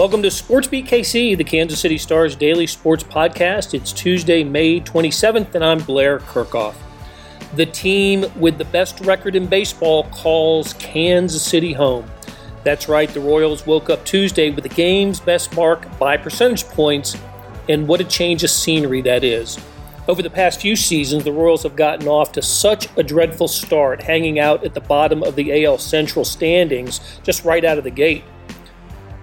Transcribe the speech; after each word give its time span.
Welcome 0.00 0.22
to 0.22 0.30
Sports 0.30 0.66
Beat 0.66 0.86
KC, 0.86 1.36
the 1.36 1.44
Kansas 1.44 1.78
City 1.78 1.98
Stars 1.98 2.34
daily 2.34 2.66
sports 2.66 3.04
podcast. 3.04 3.74
It's 3.74 3.92
Tuesday, 3.92 4.42
May 4.42 4.80
27th, 4.80 5.54
and 5.54 5.62
I'm 5.62 5.80
Blair 5.80 6.20
Kerkhoff. 6.20 6.74
The 7.54 7.66
team 7.66 8.24
with 8.40 8.56
the 8.56 8.64
best 8.64 8.98
record 9.00 9.36
in 9.36 9.46
baseball 9.46 10.04
calls 10.04 10.72
Kansas 10.72 11.42
City 11.42 11.74
home. 11.74 12.10
That's 12.64 12.88
right, 12.88 13.10
the 13.10 13.20
Royals 13.20 13.66
woke 13.66 13.90
up 13.90 14.06
Tuesday 14.06 14.48
with 14.48 14.62
the 14.62 14.74
game's 14.74 15.20
best 15.20 15.54
mark 15.54 15.86
by 15.98 16.16
percentage 16.16 16.64
points, 16.64 17.14
and 17.68 17.86
what 17.86 18.00
a 18.00 18.04
change 18.04 18.42
of 18.42 18.48
scenery 18.48 19.02
that 19.02 19.22
is. 19.22 19.62
Over 20.08 20.22
the 20.22 20.30
past 20.30 20.62
few 20.62 20.76
seasons, 20.76 21.24
the 21.24 21.32
Royals 21.32 21.64
have 21.64 21.76
gotten 21.76 22.08
off 22.08 22.32
to 22.32 22.40
such 22.40 22.88
a 22.96 23.02
dreadful 23.02 23.48
start, 23.48 24.00
hanging 24.00 24.38
out 24.38 24.64
at 24.64 24.72
the 24.72 24.80
bottom 24.80 25.22
of 25.22 25.36
the 25.36 25.66
AL 25.66 25.76
Central 25.76 26.24
standings 26.24 27.00
just 27.22 27.44
right 27.44 27.66
out 27.66 27.76
of 27.76 27.84
the 27.84 27.90
gate. 27.90 28.24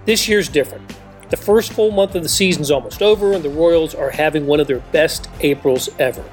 This 0.08 0.26
year's 0.26 0.48
different. 0.48 0.96
The 1.28 1.36
first 1.36 1.74
full 1.74 1.90
month 1.90 2.14
of 2.14 2.22
the 2.22 2.30
season 2.30 2.62
is 2.62 2.70
almost 2.70 3.02
over, 3.02 3.34
and 3.34 3.44
the 3.44 3.50
Royals 3.50 3.94
are 3.94 4.08
having 4.08 4.46
one 4.46 4.58
of 4.58 4.66
their 4.66 4.78
best 4.90 5.28
Aprils 5.40 5.90
ever. 5.98 6.24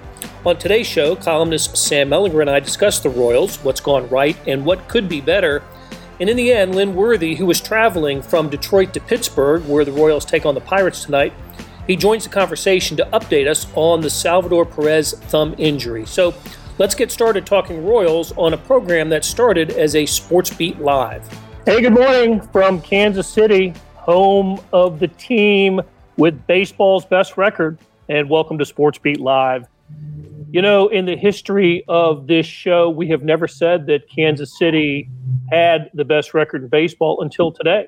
On 0.45 0.57
today's 0.57 0.87
show, 0.87 1.13
columnist 1.17 1.75
Sam 1.75 2.09
Mellinger 2.09 2.39
and 2.39 2.49
I 2.49 2.61
discuss 2.61 3.01
the 3.01 3.09
Royals, 3.09 3.57
what's 3.65 3.81
gone 3.81 4.07
right, 4.07 4.37
and 4.47 4.65
what 4.65 4.87
could 4.87 5.09
be 5.09 5.19
better. 5.19 5.61
And 6.21 6.29
in 6.29 6.37
the 6.37 6.53
end, 6.53 6.73
Lynn 6.73 6.95
Worthy, 6.95 7.35
who 7.35 7.45
was 7.45 7.59
traveling 7.59 8.21
from 8.21 8.47
Detroit 8.47 8.93
to 8.93 9.01
Pittsburgh, 9.01 9.65
where 9.65 9.83
the 9.83 9.91
Royals 9.91 10.23
take 10.23 10.45
on 10.45 10.55
the 10.55 10.61
Pirates 10.61 11.03
tonight, 11.03 11.33
he 11.85 11.97
joins 11.97 12.23
the 12.23 12.29
conversation 12.29 12.95
to 12.95 13.05
update 13.07 13.45
us 13.45 13.67
on 13.75 13.99
the 13.99 14.09
Salvador 14.09 14.65
Perez 14.65 15.15
thumb 15.15 15.53
injury. 15.57 16.05
So 16.05 16.33
let's 16.77 16.95
get 16.95 17.11
started 17.11 17.45
talking 17.45 17.85
Royals 17.85 18.31
on 18.37 18.53
a 18.53 18.57
program 18.57 19.09
that 19.09 19.25
started 19.25 19.71
as 19.71 19.97
a 19.97 20.05
Sports 20.05 20.49
Beat 20.51 20.79
Live. 20.79 21.27
Hey, 21.65 21.81
good 21.81 21.93
morning 21.93 22.41
from 22.41 22.79
Kansas 22.79 23.27
City, 23.27 23.73
home 23.95 24.61
of 24.71 24.99
the 24.99 25.07
team 25.07 25.81
with 26.15 26.45
baseball's 26.45 27.05
best 27.05 27.37
record, 27.37 27.79
and 28.07 28.29
welcome 28.29 28.59
to 28.59 28.65
Sports 28.65 28.99
Beat 28.99 29.19
Live. 29.19 29.65
You 30.51 30.61
know, 30.61 30.89
in 30.89 31.05
the 31.05 31.15
history 31.15 31.83
of 31.87 32.27
this 32.27 32.45
show, 32.45 32.91
we 32.91 33.09
have 33.09 33.23
never 33.23 33.47
said 33.47 33.87
that 33.87 34.07
Kansas 34.07 34.55
City 34.59 35.09
had 35.49 35.89
the 35.95 36.05
best 36.05 36.35
record 36.35 36.61
in 36.61 36.69
baseball 36.69 37.23
until 37.23 37.51
today. 37.51 37.87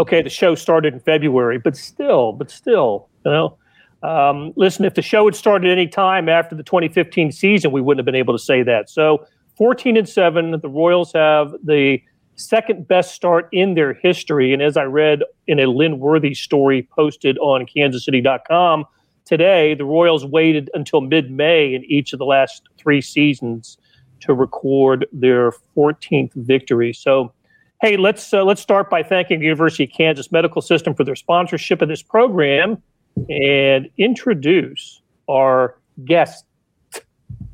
Okay, 0.00 0.20
the 0.20 0.28
show 0.28 0.56
started 0.56 0.94
in 0.94 0.98
February, 0.98 1.58
but 1.58 1.76
still, 1.76 2.32
but 2.32 2.50
still, 2.50 3.08
you 3.24 3.30
know. 3.30 3.56
Um, 4.02 4.52
listen, 4.56 4.84
if 4.84 4.94
the 4.94 5.02
show 5.02 5.26
had 5.26 5.36
started 5.36 5.70
any 5.70 5.86
time 5.86 6.28
after 6.28 6.56
the 6.56 6.64
2015 6.64 7.30
season, 7.30 7.70
we 7.70 7.80
wouldn't 7.80 8.00
have 8.00 8.12
been 8.12 8.16
able 8.16 8.36
to 8.36 8.42
say 8.42 8.64
that. 8.64 8.90
So, 8.90 9.26
14 9.58 9.96
and 9.96 10.08
7, 10.08 10.58
the 10.60 10.68
Royals 10.68 11.12
have 11.12 11.54
the 11.62 12.00
second 12.42 12.88
best 12.88 13.14
start 13.14 13.48
in 13.52 13.74
their 13.74 13.94
history. 13.94 14.52
And 14.52 14.62
as 14.62 14.76
I 14.76 14.84
read 14.84 15.22
in 15.46 15.58
a 15.58 15.66
Lynn 15.66 15.98
Worthy 15.98 16.34
story 16.34 16.88
posted 16.94 17.38
on 17.38 17.66
kansascity.com 17.66 18.84
today, 19.24 19.74
the 19.74 19.84
Royals 19.84 20.24
waited 20.24 20.70
until 20.74 21.00
mid 21.00 21.30
May 21.30 21.74
in 21.74 21.84
each 21.84 22.12
of 22.12 22.18
the 22.18 22.24
last 22.24 22.68
three 22.78 23.00
seasons 23.00 23.78
to 24.20 24.34
record 24.34 25.06
their 25.12 25.52
14th 25.76 26.32
victory. 26.34 26.92
So, 26.92 27.32
hey, 27.80 27.96
let's 27.96 28.32
uh, 28.32 28.44
let's 28.44 28.60
start 28.60 28.88
by 28.88 29.02
thanking 29.02 29.40
the 29.40 29.46
University 29.46 29.84
of 29.84 29.90
Kansas 29.90 30.30
Medical 30.30 30.62
System 30.62 30.94
for 30.94 31.04
their 31.04 31.16
sponsorship 31.16 31.82
of 31.82 31.88
this 31.88 32.02
program 32.02 32.82
and 33.28 33.88
introduce 33.98 35.02
our 35.28 35.78
guest, 36.04 36.44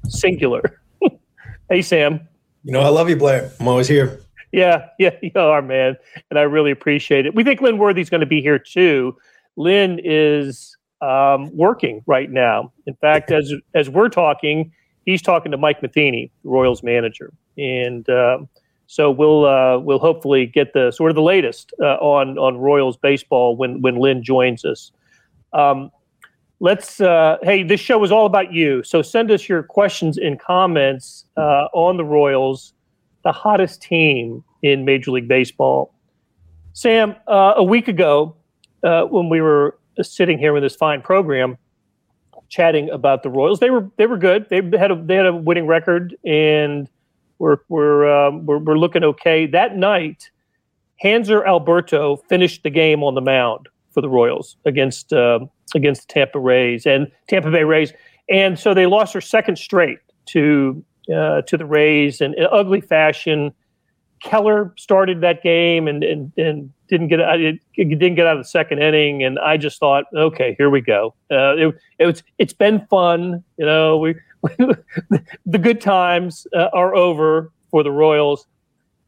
singular. 0.08 0.80
hey, 1.70 1.82
Sam. 1.82 2.20
You 2.64 2.72
know, 2.72 2.80
I 2.80 2.88
love 2.88 3.08
you, 3.08 3.16
Blair. 3.16 3.50
I'm 3.60 3.68
always 3.68 3.88
here. 3.88 4.20
Yeah, 4.52 4.88
yeah, 4.98 5.10
you 5.22 5.32
are, 5.36 5.62
man. 5.62 5.96
And 6.30 6.38
I 6.38 6.42
really 6.42 6.70
appreciate 6.70 7.26
it. 7.26 7.34
We 7.34 7.44
think 7.44 7.60
Lynn 7.60 7.78
Worthy's 7.78 8.10
going 8.10 8.20
to 8.20 8.26
be 8.26 8.40
here 8.40 8.58
too. 8.58 9.16
Lynn 9.56 10.00
is 10.02 10.76
um, 11.00 11.54
working 11.56 12.02
right 12.06 12.30
now. 12.30 12.72
In 12.86 12.94
fact, 12.96 13.30
as 13.30 13.52
as 13.74 13.88
we're 13.90 14.08
talking, 14.08 14.72
he's 15.04 15.22
talking 15.22 15.52
to 15.52 15.58
Mike 15.58 15.82
Matheny, 15.82 16.30
the 16.42 16.48
Royals 16.48 16.82
manager, 16.82 17.32
and 17.56 18.08
um, 18.08 18.48
so 18.86 19.10
we'll 19.10 19.44
uh, 19.44 19.78
we'll 19.78 19.98
hopefully 19.98 20.46
get 20.46 20.72
the 20.72 20.90
sort 20.90 21.10
of 21.10 21.14
the 21.14 21.22
latest 21.22 21.72
uh, 21.80 21.96
on 21.96 22.38
on 22.38 22.56
Royals 22.56 22.96
baseball 22.96 23.56
when 23.56 23.82
when 23.82 23.96
Lynn 23.96 24.22
joins 24.22 24.64
us. 24.64 24.92
Um, 25.52 25.90
let's 26.60 27.00
uh, 27.00 27.38
hey, 27.42 27.62
this 27.62 27.80
show 27.80 28.02
is 28.02 28.10
all 28.10 28.26
about 28.26 28.52
you. 28.52 28.82
So 28.82 29.02
send 29.02 29.30
us 29.30 29.48
your 29.48 29.62
questions 29.62 30.18
and 30.18 30.40
comments 30.40 31.24
uh, 31.36 31.66
on 31.72 31.96
the 31.96 32.04
Royals 32.04 32.72
the 33.24 33.32
hottest 33.32 33.82
team 33.82 34.44
in 34.62 34.84
Major 34.84 35.10
League 35.10 35.28
Baseball. 35.28 35.94
Sam, 36.72 37.16
uh, 37.26 37.54
a 37.56 37.64
week 37.64 37.88
ago, 37.88 38.36
uh, 38.82 39.02
when 39.04 39.28
we 39.28 39.40
were 39.40 39.78
sitting 40.00 40.38
here 40.38 40.52
with 40.52 40.62
this 40.62 40.76
fine 40.76 41.02
program, 41.02 41.58
chatting 42.48 42.88
about 42.90 43.22
the 43.22 43.30
Royals, 43.30 43.60
they 43.60 43.70
were 43.70 43.90
they 43.96 44.06
were 44.06 44.16
good. 44.16 44.46
They 44.48 44.62
had 44.78 44.90
a 44.90 45.02
they 45.02 45.16
had 45.16 45.26
a 45.26 45.34
winning 45.34 45.66
record, 45.66 46.16
and 46.24 46.88
we're 47.38 47.58
we're 47.68 48.08
um, 48.10 48.46
we're, 48.46 48.58
we're 48.58 48.78
looking 48.78 49.04
okay. 49.04 49.46
That 49.46 49.76
night, 49.76 50.30
Hanser 51.02 51.46
Alberto 51.46 52.16
finished 52.28 52.62
the 52.62 52.70
game 52.70 53.02
on 53.02 53.14
the 53.14 53.20
mound 53.20 53.68
for 53.90 54.00
the 54.00 54.08
Royals 54.08 54.56
against 54.64 55.12
uh, 55.12 55.40
against 55.74 56.08
the 56.08 56.14
Tampa 56.14 56.38
Rays 56.38 56.86
and 56.86 57.10
Tampa 57.28 57.50
Bay 57.50 57.64
Rays, 57.64 57.92
and 58.30 58.58
so 58.58 58.74
they 58.74 58.86
lost 58.86 59.14
their 59.14 59.22
second 59.22 59.58
straight 59.58 59.98
to 60.26 60.84
uh, 61.14 61.42
to 61.42 61.56
the 61.56 61.66
Rays 61.66 62.20
in, 62.20 62.34
in, 62.34 62.46
ugly 62.50 62.80
fashion. 62.80 63.52
Keller 64.20 64.74
started 64.76 65.20
that 65.20 65.42
game 65.42 65.86
and 65.86 66.02
and, 66.02 66.32
and 66.36 66.72
didn't 66.88 67.08
get 67.08 67.20
it 67.20 67.60
didn't 67.76 68.16
get 68.16 68.26
out 68.26 68.36
of 68.36 68.42
the 68.42 68.48
second 68.48 68.80
inning, 68.80 69.22
and 69.22 69.38
I 69.38 69.56
just 69.56 69.78
thought, 69.78 70.04
okay, 70.14 70.56
here 70.58 70.70
we 70.70 70.80
go. 70.80 71.14
Uh, 71.30 71.56
it, 71.56 71.74
it 71.98 72.06
was 72.06 72.22
it's 72.38 72.52
been 72.52 72.86
fun, 72.86 73.44
you 73.56 73.66
know. 73.66 73.98
We, 73.98 74.16
the 75.46 75.58
good 75.58 75.80
times 75.80 76.46
uh, 76.56 76.68
are 76.72 76.94
over 76.94 77.52
for 77.70 77.82
the 77.82 77.92
Royals, 77.92 78.46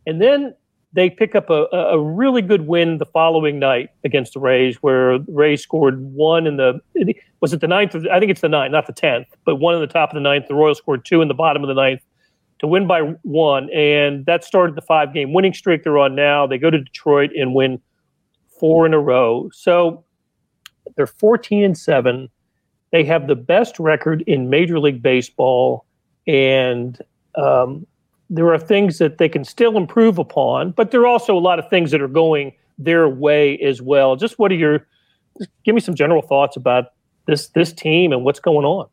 and 0.06 0.20
then 0.20 0.54
they 0.92 1.08
pick 1.08 1.34
up 1.34 1.50
a, 1.50 1.66
a 1.72 2.00
really 2.00 2.42
good 2.42 2.66
win 2.66 2.98
the 2.98 3.06
following 3.06 3.58
night 3.58 3.90
against 4.04 4.34
the 4.34 4.40
Rays, 4.40 4.76
where 4.76 5.18
Rays 5.28 5.62
scored 5.62 6.00
one 6.00 6.46
in 6.46 6.56
the 6.56 6.80
was 7.40 7.52
it 7.52 7.60
the 7.60 7.68
ninth? 7.68 7.94
I 8.10 8.18
think 8.18 8.30
it's 8.30 8.40
the 8.40 8.48
ninth, 8.48 8.72
not 8.72 8.86
the 8.86 8.92
tenth, 8.92 9.28
but 9.44 9.56
one 9.56 9.74
in 9.74 9.80
the 9.80 9.86
top 9.86 10.10
of 10.10 10.14
the 10.14 10.20
ninth. 10.20 10.46
The 10.48 10.54
Royals 10.54 10.78
scored 10.78 11.04
two 11.04 11.22
in 11.22 11.28
the 11.28 11.34
bottom 11.34 11.62
of 11.62 11.68
the 11.68 11.74
ninth 11.74 12.02
to 12.58 12.66
win 12.66 12.86
by 12.86 13.00
one, 13.22 13.70
and 13.70 14.26
that 14.26 14.44
started 14.44 14.74
the 14.74 14.82
five 14.82 15.14
game 15.14 15.32
winning 15.32 15.54
streak 15.54 15.84
they're 15.84 15.98
on 15.98 16.14
now. 16.14 16.46
They 16.46 16.58
go 16.58 16.70
to 16.70 16.78
Detroit 16.78 17.30
and 17.36 17.54
win 17.54 17.80
four 18.58 18.84
in 18.84 18.92
a 18.92 18.98
row. 18.98 19.48
So 19.52 20.04
they're 20.96 21.06
14 21.06 21.64
and 21.64 21.78
seven. 21.78 22.28
They 22.90 23.04
have 23.04 23.28
the 23.28 23.36
best 23.36 23.78
record 23.78 24.22
in 24.26 24.50
Major 24.50 24.80
League 24.80 25.02
Baseball, 25.02 25.86
and 26.26 26.98
um, 27.36 27.86
there 28.30 28.52
are 28.54 28.58
things 28.58 28.98
that 28.98 29.18
they 29.18 29.28
can 29.28 29.44
still 29.44 29.76
improve 29.76 30.18
upon, 30.18 30.70
but 30.70 30.92
there 30.92 31.00
are 31.00 31.06
also 31.06 31.36
a 31.36 31.40
lot 31.40 31.58
of 31.58 31.68
things 31.68 31.90
that 31.90 32.00
are 32.00 32.08
going 32.08 32.52
their 32.78 33.08
way 33.08 33.58
as 33.58 33.82
well. 33.82 34.16
Just 34.16 34.38
what 34.38 34.52
are 34.52 34.54
your 34.54 34.86
give 35.64 35.74
me 35.74 35.80
some 35.80 35.94
general 35.94 36.22
thoughts 36.22 36.56
about 36.56 36.92
this 37.26 37.48
this 37.48 37.72
team 37.72 38.12
and 38.12 38.24
what's 38.24 38.40
going 38.40 38.64
on? 38.64 38.88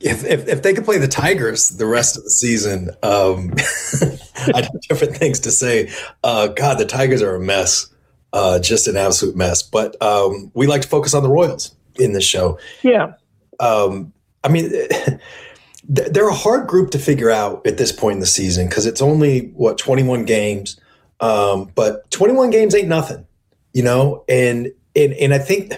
If, 0.00 0.24
if, 0.24 0.46
if 0.46 0.62
they 0.62 0.74
could 0.74 0.84
play 0.84 0.98
the 0.98 1.08
Tigers 1.08 1.70
the 1.70 1.86
rest 1.86 2.16
of 2.16 2.22
the 2.22 2.30
season, 2.30 2.90
um, 3.02 3.52
I 4.54 4.62
have 4.62 4.80
different 4.88 5.16
things 5.16 5.40
to 5.40 5.50
say. 5.50 5.90
Uh, 6.22 6.48
God, 6.48 6.78
the 6.78 6.84
Tigers 6.84 7.20
are 7.20 7.34
a 7.34 7.40
mess, 7.40 7.88
uh, 8.32 8.60
just 8.60 8.86
an 8.86 8.96
absolute 8.96 9.34
mess. 9.34 9.60
But 9.60 10.00
um, 10.00 10.52
we 10.54 10.68
like 10.68 10.82
to 10.82 10.88
focus 10.88 11.14
on 11.14 11.24
the 11.24 11.28
Royals 11.28 11.74
in 11.96 12.12
this 12.12 12.24
show. 12.24 12.60
Yeah. 12.82 13.14
Um, 13.58 14.12
I 14.44 14.48
mean, 14.48 14.72
they're 15.88 16.28
a 16.28 16.34
hard 16.34 16.68
group 16.68 16.90
to 16.90 16.98
figure 16.98 17.30
out 17.30 17.66
at 17.66 17.78
this 17.78 17.92
point 17.92 18.14
in 18.14 18.20
the 18.20 18.26
season 18.26 18.68
because 18.68 18.84
it's 18.84 19.00
only 19.00 19.48
what 19.48 19.78
21 19.78 20.24
games? 20.24 20.78
Um, 21.20 21.72
but 21.74 22.10
21 22.10 22.50
games 22.50 22.74
ain't 22.74 22.88
nothing 22.88 23.26
you 23.72 23.82
know? 23.82 24.24
And 24.28 24.72
and 24.96 25.12
and 25.14 25.32
i 25.32 25.38
think 25.38 25.72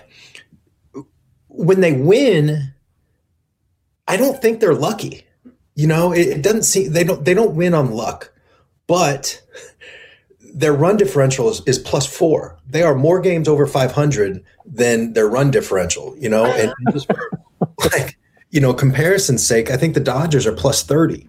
when 1.49 1.81
they 1.81 1.93
win 1.93 2.73
i 4.09 4.17
don't 4.17 4.41
think 4.41 4.61
they're 4.61 4.75
lucky 4.75 5.27
you 5.75 5.87
know? 5.87 6.13
It, 6.13 6.29
it 6.29 6.43
doesn't 6.43 6.65
seem 6.65 6.93
they 6.93 7.05
don't 7.05 7.25
they 7.25 7.35
don't 7.35 7.55
win 7.55 7.75
on 7.75 7.93
luck 7.93 8.33
but 8.87 9.43
their 10.53 10.73
run 10.73 10.97
differential 10.97 11.49
is, 11.49 11.63
is 11.65 11.79
plus 11.79 12.07
four. 12.07 12.59
They 12.67 12.83
are 12.83 12.97
more 12.97 13.21
games 13.21 13.47
over 13.47 13.67
500 13.67 14.43
than 14.67 15.13
their 15.13 15.29
run 15.29 15.51
differential 15.51 16.17
you 16.19 16.29
know? 16.29 16.47
And 16.47 16.73
just 16.93 17.11
like 17.93 18.19
you 18.51 18.61
know, 18.61 18.75
comparison's 18.75 19.47
sake, 19.47 19.71
I 19.71 19.77
think 19.77 19.95
the 19.95 20.01
Dodgers 20.01 20.47
are 20.47 20.53
plus 20.53 20.83
30. 20.83 21.27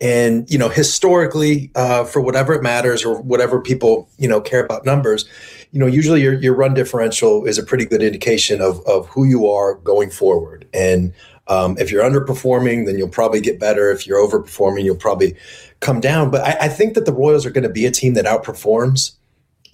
And, 0.00 0.50
you 0.50 0.58
know, 0.58 0.68
historically, 0.68 1.70
uh, 1.74 2.04
for 2.04 2.20
whatever 2.20 2.52
it 2.52 2.62
matters 2.62 3.04
or 3.04 3.20
whatever 3.22 3.60
people, 3.60 4.08
you 4.18 4.28
know, 4.28 4.40
care 4.40 4.64
about 4.64 4.84
numbers, 4.84 5.24
you 5.70 5.78
know, 5.78 5.86
usually 5.86 6.20
your, 6.22 6.34
your 6.34 6.54
run 6.54 6.74
differential 6.74 7.44
is 7.44 7.58
a 7.58 7.62
pretty 7.62 7.84
good 7.84 8.02
indication 8.02 8.60
of, 8.60 8.84
of 8.86 9.06
who 9.08 9.24
you 9.24 9.48
are 9.48 9.76
going 9.76 10.10
forward. 10.10 10.66
And 10.74 11.12
um, 11.48 11.76
if 11.78 11.90
you're 11.90 12.02
underperforming, 12.02 12.86
then 12.86 12.98
you'll 12.98 13.08
probably 13.08 13.40
get 13.40 13.60
better. 13.60 13.90
If 13.90 14.06
you're 14.06 14.18
overperforming, 14.18 14.84
you'll 14.84 14.96
probably 14.96 15.36
come 15.80 16.00
down. 16.00 16.30
But 16.30 16.42
I, 16.42 16.66
I 16.66 16.68
think 16.68 16.94
that 16.94 17.06
the 17.06 17.12
Royals 17.12 17.46
are 17.46 17.50
going 17.50 17.64
to 17.64 17.70
be 17.70 17.86
a 17.86 17.90
team 17.90 18.14
that 18.14 18.24
outperforms 18.24 19.12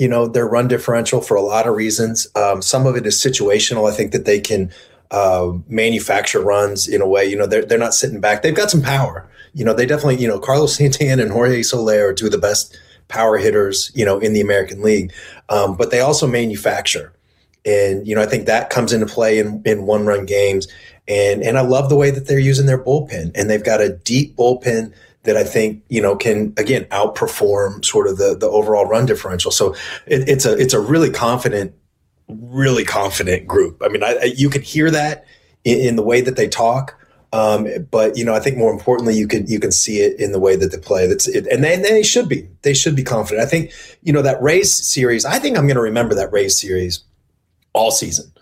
you 0.00 0.08
know, 0.08 0.26
their 0.26 0.48
run 0.48 0.66
differential 0.66 1.20
for 1.20 1.36
a 1.36 1.42
lot 1.42 1.66
of 1.66 1.74
reasons. 1.74 2.26
Um, 2.34 2.62
some 2.62 2.86
of 2.86 2.96
it 2.96 3.06
is 3.06 3.16
situational. 3.16 3.86
I 3.86 3.94
think 3.94 4.12
that 4.12 4.24
they 4.24 4.40
can 4.40 4.72
uh, 5.10 5.52
manufacture 5.68 6.40
runs 6.40 6.88
in 6.88 7.00
a 7.00 7.08
way. 7.08 7.24
You 7.24 7.36
know, 7.36 7.46
they're 7.46 7.64
they're 7.64 7.78
not 7.78 7.94
sitting 7.94 8.20
back. 8.20 8.42
They've 8.42 8.54
got 8.54 8.70
some 8.70 8.82
power. 8.82 9.28
You 9.52 9.64
know, 9.64 9.74
they 9.74 9.86
definitely. 9.86 10.16
You 10.16 10.28
know, 10.28 10.38
Carlos 10.38 10.74
Santana 10.76 11.22
and 11.22 11.30
Jorge 11.32 11.62
Soler 11.62 12.08
are 12.08 12.14
two 12.14 12.26
of 12.26 12.32
the 12.32 12.38
best 12.38 12.78
power 13.08 13.38
hitters. 13.38 13.90
You 13.94 14.04
know, 14.04 14.18
in 14.18 14.32
the 14.32 14.40
American 14.40 14.82
League, 14.82 15.12
um, 15.48 15.76
but 15.76 15.90
they 15.90 16.00
also 16.00 16.26
manufacture. 16.26 17.12
And 17.64 18.06
you 18.06 18.14
know, 18.14 18.22
I 18.22 18.26
think 18.26 18.46
that 18.46 18.70
comes 18.70 18.92
into 18.92 19.06
play 19.06 19.38
in, 19.38 19.62
in 19.64 19.84
one 19.84 20.06
run 20.06 20.26
games. 20.26 20.66
And 21.08 21.42
and 21.42 21.58
I 21.58 21.62
love 21.62 21.88
the 21.88 21.96
way 21.96 22.10
that 22.10 22.26
they're 22.26 22.38
using 22.38 22.66
their 22.66 22.82
bullpen. 22.82 23.32
And 23.34 23.50
they've 23.50 23.64
got 23.64 23.80
a 23.80 23.90
deep 23.90 24.36
bullpen 24.36 24.92
that 25.24 25.36
I 25.36 25.44
think 25.44 25.82
you 25.88 26.00
know 26.00 26.16
can 26.16 26.54
again 26.56 26.84
outperform 26.86 27.84
sort 27.84 28.06
of 28.06 28.16
the 28.16 28.36
the 28.36 28.48
overall 28.48 28.86
run 28.86 29.06
differential. 29.06 29.50
So 29.50 29.74
it, 30.06 30.28
it's 30.28 30.46
a 30.46 30.56
it's 30.56 30.74
a 30.74 30.80
really 30.80 31.10
confident, 31.10 31.74
really 32.40 32.84
confident 32.84 33.46
group. 33.46 33.82
I 33.84 33.88
mean, 33.88 34.02
I, 34.02 34.16
I, 34.22 34.24
you 34.24 34.50
can 34.50 34.62
hear 34.62 34.90
that 34.90 35.26
in, 35.64 35.80
in, 35.80 35.96
the 35.96 36.02
way 36.02 36.20
that 36.20 36.36
they 36.36 36.48
talk. 36.48 36.96
Um, 37.32 37.68
but 37.90 38.16
you 38.16 38.24
know, 38.24 38.34
I 38.34 38.40
think 38.40 38.56
more 38.56 38.72
importantly, 38.72 39.14
you 39.14 39.28
can 39.28 39.46
you 39.46 39.60
can 39.60 39.70
see 39.70 40.00
it 40.00 40.18
in 40.18 40.32
the 40.32 40.40
way 40.40 40.56
that 40.56 40.72
they 40.72 40.78
play. 40.78 41.06
That's 41.06 41.28
it, 41.28 41.46
and 41.46 41.62
they, 41.62 41.74
and 41.74 41.84
they 41.84 42.02
should 42.02 42.28
be. 42.28 42.48
They 42.62 42.74
should 42.74 42.96
be 42.96 43.04
confident. 43.04 43.46
I 43.46 43.48
think 43.48 43.72
you 44.02 44.12
know 44.12 44.22
that 44.22 44.42
Rays 44.42 44.72
series. 44.72 45.24
I 45.24 45.38
think 45.38 45.56
I'm 45.56 45.66
going 45.66 45.76
to 45.76 45.82
remember 45.82 46.14
that 46.16 46.32
Rays 46.32 46.58
series 46.58 47.04
all 47.72 47.92
season, 47.92 48.32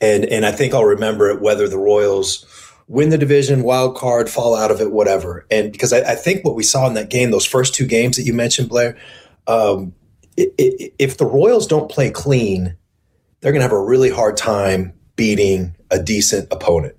and 0.00 0.24
and 0.24 0.46
I 0.46 0.52
think 0.52 0.72
I'll 0.72 0.86
remember 0.86 1.28
it 1.28 1.42
whether 1.42 1.68
the 1.68 1.76
Royals 1.76 2.46
win 2.90 3.10
the 3.10 3.18
division, 3.18 3.62
wild 3.62 3.96
card, 3.96 4.28
fall 4.28 4.56
out 4.56 4.72
of 4.72 4.80
it, 4.80 4.90
whatever. 4.90 5.46
And 5.48 5.70
because 5.70 5.92
I, 5.92 5.98
I 5.98 6.14
think 6.16 6.44
what 6.44 6.56
we 6.56 6.64
saw 6.64 6.88
in 6.88 6.94
that 6.94 7.08
game, 7.08 7.30
those 7.30 7.46
first 7.46 7.72
two 7.72 7.86
games 7.86 8.16
that 8.16 8.24
you 8.24 8.34
mentioned, 8.34 8.68
Blair, 8.68 8.98
um, 9.46 9.94
it, 10.36 10.52
it, 10.58 10.94
if 10.98 11.16
the 11.16 11.24
Royals 11.24 11.68
don't 11.68 11.88
play 11.88 12.10
clean, 12.10 12.76
they're 13.40 13.52
going 13.52 13.60
to 13.60 13.68
have 13.68 13.72
a 13.72 13.80
really 13.80 14.10
hard 14.10 14.36
time 14.36 14.92
beating 15.16 15.74
a 15.90 16.02
decent 16.02 16.48
opponent. 16.50 16.96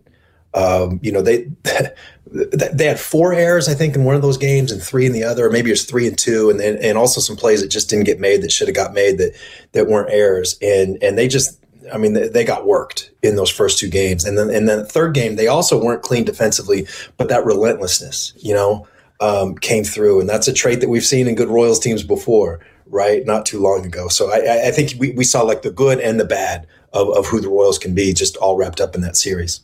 Um, 0.54 1.00
you 1.02 1.12
know, 1.12 1.22
they 1.22 1.48
they 2.26 2.86
had 2.86 3.00
four 3.00 3.34
errors, 3.34 3.68
I 3.70 3.74
think, 3.74 3.96
in 3.96 4.04
one 4.04 4.16
of 4.16 4.22
those 4.22 4.38
games, 4.38 4.72
and 4.72 4.82
three 4.82 5.06
in 5.06 5.14
the 5.14 5.24
other. 5.24 5.48
Or 5.48 5.50
maybe 5.50 5.70
it 5.70 5.74
was 5.74 5.86
three 5.86 6.08
and 6.08 6.18
two, 6.18 6.50
and 6.50 6.60
then 6.60 6.78
and 6.82 6.98
also 6.98 7.22
some 7.22 7.36
plays 7.36 7.62
that 7.62 7.70
just 7.70 7.90
didn't 7.90 8.06
get 8.06 8.20
made 8.20 8.42
that 8.42 8.52
should 8.52 8.68
have 8.68 8.76
got 8.76 8.94
made 8.94 9.18
that 9.18 9.34
that 9.72 9.88
weren't 9.88 10.12
errors. 10.12 10.58
And 10.62 11.02
and 11.02 11.18
they 11.18 11.28
just 11.28 11.62
I 11.92 11.98
mean, 11.98 12.14
they, 12.14 12.44
got 12.44 12.66
worked 12.66 13.12
in 13.22 13.36
those 13.36 13.50
first 13.50 13.80
two 13.80 13.90
games, 13.90 14.24
and 14.24 14.38
then 14.38 14.50
and 14.50 14.68
then 14.68 14.80
the 14.80 14.86
third 14.86 15.14
game 15.14 15.36
they 15.36 15.48
also 15.48 15.82
weren't 15.82 16.04
clean 16.04 16.24
defensively, 16.24 16.88
but 17.18 17.28
that 17.30 17.46
relentlessness, 17.46 18.34
you 18.38 18.54
know, 18.54 18.88
um, 19.20 19.56
came 19.56 19.84
through, 19.84 20.20
and 20.20 20.30
that's 20.30 20.48
a 20.48 20.54
trait 20.54 20.80
that 20.82 20.90
we've 20.90 21.06
seen 21.06 21.28
in 21.28 21.36
good 21.36 21.50
Royals 21.50 21.80
teams 21.80 22.04
before, 22.04 22.60
right? 22.92 23.26
Not 23.26 23.46
too 23.46 23.60
long 23.60 23.86
ago. 23.86 24.08
So 24.08 24.32
I, 24.32 24.68
I 24.68 24.72
think 24.72 24.94
we, 25.00 25.12
we 25.12 25.24
saw 25.24 25.42
like 25.42 25.64
the 25.64 25.72
good 25.72 26.00
and 26.00 26.20
the 26.20 26.26
bad 26.26 26.68
of, 26.94 27.10
of 27.10 27.26
who 27.26 27.42
the 27.42 27.50
Royals 27.50 27.80
can 27.80 27.96
be, 27.96 28.14
just 28.14 28.38
all 28.38 28.58
wrapped 28.58 28.80
up 28.80 28.94
in 28.94 29.02
that 29.02 29.18
series. 29.18 29.62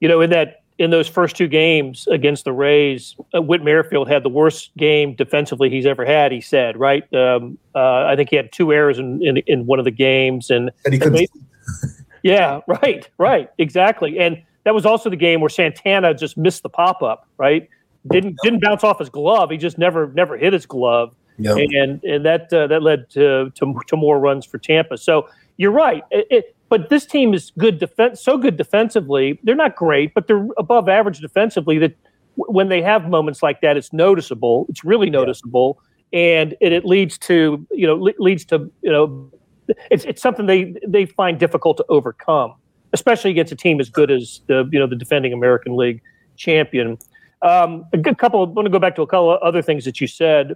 You 0.00 0.08
know, 0.08 0.20
in 0.20 0.30
that 0.30 0.62
in 0.78 0.90
those 0.90 1.08
first 1.08 1.36
two 1.36 1.48
games 1.48 2.06
against 2.06 2.44
the 2.44 2.52
Rays, 2.52 3.16
uh, 3.34 3.42
Whit 3.42 3.62
Merrifield 3.62 4.08
had 4.08 4.22
the 4.22 4.28
worst 4.28 4.70
game 4.76 5.14
defensively 5.14 5.68
he's 5.68 5.86
ever 5.86 6.04
had. 6.04 6.30
He 6.30 6.40
said, 6.40 6.78
right? 6.78 7.02
Um, 7.12 7.58
uh, 7.74 8.04
I 8.04 8.14
think 8.14 8.30
he 8.30 8.36
had 8.36 8.52
two 8.52 8.72
errors 8.72 8.98
in, 8.98 9.20
in, 9.26 9.38
in 9.38 9.66
one 9.66 9.80
of 9.80 9.84
the 9.84 9.90
games, 9.90 10.50
and, 10.50 10.70
and 10.84 10.94
he 10.94 11.00
couldn't, 11.00 11.28
yeah, 12.22 12.60
right, 12.68 13.08
right, 13.18 13.50
exactly. 13.58 14.20
And 14.20 14.40
that 14.64 14.74
was 14.74 14.86
also 14.86 15.10
the 15.10 15.16
game 15.16 15.40
where 15.40 15.48
Santana 15.48 16.14
just 16.14 16.36
missed 16.36 16.62
the 16.62 16.68
pop 16.68 17.02
up, 17.02 17.26
right? 17.38 17.68
Didn't 18.10 18.36
didn't 18.42 18.62
bounce 18.62 18.84
off 18.84 19.00
his 19.00 19.10
glove. 19.10 19.50
He 19.50 19.56
just 19.56 19.76
never 19.76 20.12
never 20.12 20.36
hit 20.36 20.52
his 20.52 20.64
glove, 20.64 21.14
yep. 21.38 21.56
and 21.56 22.02
and 22.04 22.24
that 22.24 22.52
uh, 22.52 22.66
that 22.66 22.82
led 22.82 23.08
to, 23.10 23.50
to, 23.54 23.74
to 23.86 23.96
more 23.96 24.18
runs 24.18 24.44
for 24.44 24.58
Tampa. 24.58 24.96
So 24.96 25.28
you're 25.56 25.72
right. 25.72 26.02
It, 26.10 26.26
it, 26.30 26.56
but 26.68 26.90
this 26.90 27.06
team 27.06 27.32
is 27.32 27.50
good 27.56 27.78
defense, 27.78 28.20
so 28.22 28.36
good 28.36 28.56
defensively. 28.56 29.40
They're 29.42 29.54
not 29.54 29.76
great, 29.76 30.14
but 30.14 30.26
they're 30.26 30.46
above 30.58 30.88
average 30.88 31.20
defensively. 31.20 31.78
That 31.78 31.96
w- 32.36 32.52
when 32.52 32.68
they 32.68 32.82
have 32.82 33.08
moments 33.08 33.42
like 33.42 33.60
that, 33.62 33.76
it's 33.76 33.92
noticeable. 33.92 34.66
It's 34.68 34.84
really 34.84 35.10
noticeable, 35.10 35.80
yeah. 36.12 36.18
and 36.18 36.56
it, 36.60 36.72
it 36.72 36.84
leads 36.84 37.16
to 37.18 37.66
you 37.70 37.86
know 37.86 37.96
le- 37.96 38.12
leads 38.18 38.44
to 38.46 38.70
you 38.82 38.92
know 38.92 39.30
it's 39.90 40.04
it's 40.04 40.22
something 40.22 40.46
they 40.46 40.74
they 40.86 41.06
find 41.06 41.38
difficult 41.38 41.76
to 41.78 41.84
overcome, 41.88 42.54
especially 42.92 43.30
against 43.30 43.52
a 43.52 43.56
team 43.56 43.80
as 43.80 43.88
good 43.88 44.10
as 44.10 44.42
the 44.46 44.68
you 44.70 44.78
know 44.78 44.86
the 44.86 44.96
defending 44.96 45.32
American 45.32 45.76
League 45.76 46.02
champion. 46.36 46.98
Um, 47.42 47.86
a 47.92 47.98
good 47.98 48.18
couple. 48.18 48.40
I 48.40 48.44
want 48.44 48.66
to 48.66 48.70
go 48.70 48.78
back 48.78 48.96
to 48.96 49.02
a 49.02 49.06
couple 49.06 49.32
of 49.32 49.40
other 49.42 49.62
things 49.62 49.84
that 49.84 50.00
you 50.00 50.06
said. 50.06 50.54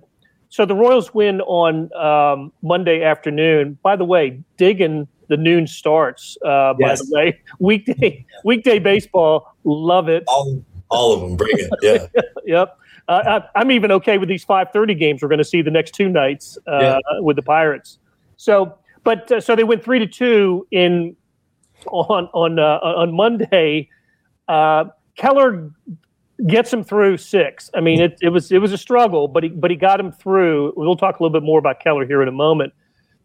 So 0.52 0.66
the 0.66 0.74
Royals 0.74 1.14
win 1.14 1.40
on 1.40 1.90
um, 1.94 2.52
Monday 2.60 3.02
afternoon. 3.02 3.78
By 3.82 3.96
the 3.96 4.04
way, 4.04 4.38
digging 4.58 5.08
the 5.28 5.38
noon 5.38 5.66
starts. 5.66 6.36
Uh, 6.44 6.74
yes. 6.78 7.00
By 7.00 7.06
the 7.06 7.14
way, 7.14 7.40
weekday 7.58 8.26
weekday 8.44 8.78
baseball, 8.78 9.56
love 9.64 10.10
it. 10.10 10.24
All, 10.26 10.62
all 10.90 11.14
of 11.14 11.20
them, 11.22 11.36
bring 11.38 11.54
it. 11.56 11.70
Yeah. 11.80 12.22
yep. 12.44 12.78
Uh, 13.08 13.40
I, 13.54 13.62
am 13.62 13.70
even 13.70 13.90
okay 13.92 14.18
with 14.18 14.28
these 14.28 14.44
5:30 14.44 14.98
games 14.98 15.22
we're 15.22 15.28
going 15.28 15.38
to 15.38 15.44
see 15.44 15.62
the 15.62 15.70
next 15.70 15.94
two 15.94 16.10
nights 16.10 16.58
uh, 16.66 16.80
yeah. 16.80 16.98
with 17.20 17.36
the 17.36 17.42
Pirates. 17.42 17.98
So 18.36 18.76
but 19.04 19.32
uh, 19.32 19.40
so 19.40 19.56
they 19.56 19.64
went 19.64 19.82
three 19.82 20.00
to 20.00 20.06
two 20.06 20.66
in 20.70 21.16
on 21.86 22.28
on 22.34 22.58
uh, 22.58 22.78
on 22.82 23.14
Monday. 23.16 23.88
Uh, 24.48 24.84
Keller 25.16 25.70
gets 26.46 26.72
him 26.72 26.82
through 26.82 27.16
six. 27.18 27.70
I 27.74 27.80
mean, 27.80 28.00
it, 28.00 28.18
it 28.20 28.30
was 28.30 28.50
it 28.52 28.58
was 28.58 28.72
a 28.72 28.78
struggle, 28.78 29.28
but 29.28 29.42
he 29.44 29.48
but 29.48 29.70
he 29.70 29.76
got 29.76 30.00
him 30.00 30.12
through. 30.12 30.72
We'll 30.76 30.96
talk 30.96 31.18
a 31.18 31.22
little 31.22 31.32
bit 31.32 31.44
more 31.44 31.58
about 31.58 31.80
Keller 31.80 32.06
here 32.06 32.22
in 32.22 32.28
a 32.28 32.32
moment. 32.32 32.72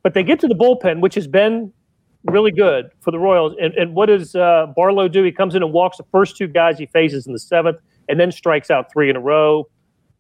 But 0.04 0.14
they 0.14 0.24
get 0.24 0.40
to 0.42 0.48
the 0.48 0.56
bullpen, 0.56 1.02
which 1.02 1.16
has 1.16 1.28
been 1.28 1.72
really 2.24 2.52
good 2.52 2.90
for 3.02 3.12
the 3.12 3.20
Royals. 3.20 3.56
And, 3.60 3.74
and 3.76 3.94
what 3.96 4.08
does 4.08 4.36
uh, 4.36 4.68
Barlow 4.76 5.08
do? 5.08 5.24
He 5.24 5.32
comes 5.32 5.56
in 5.56 5.64
and 5.64 5.74
walks 5.74 5.98
the 5.98 6.06
first 6.12 6.38
two 6.38 6.48
guys 6.48 6.78
he 6.78 6.86
faces 6.88 7.28
in 7.28 7.34
the 7.34 7.40
seventh, 7.40 7.80
and 8.08 8.20
then 8.20 8.32
strikes 8.32 8.70
out 8.70 8.92
three 8.92 9.10
in 9.10 9.16
a 9.16 9.20
row. 9.20 9.68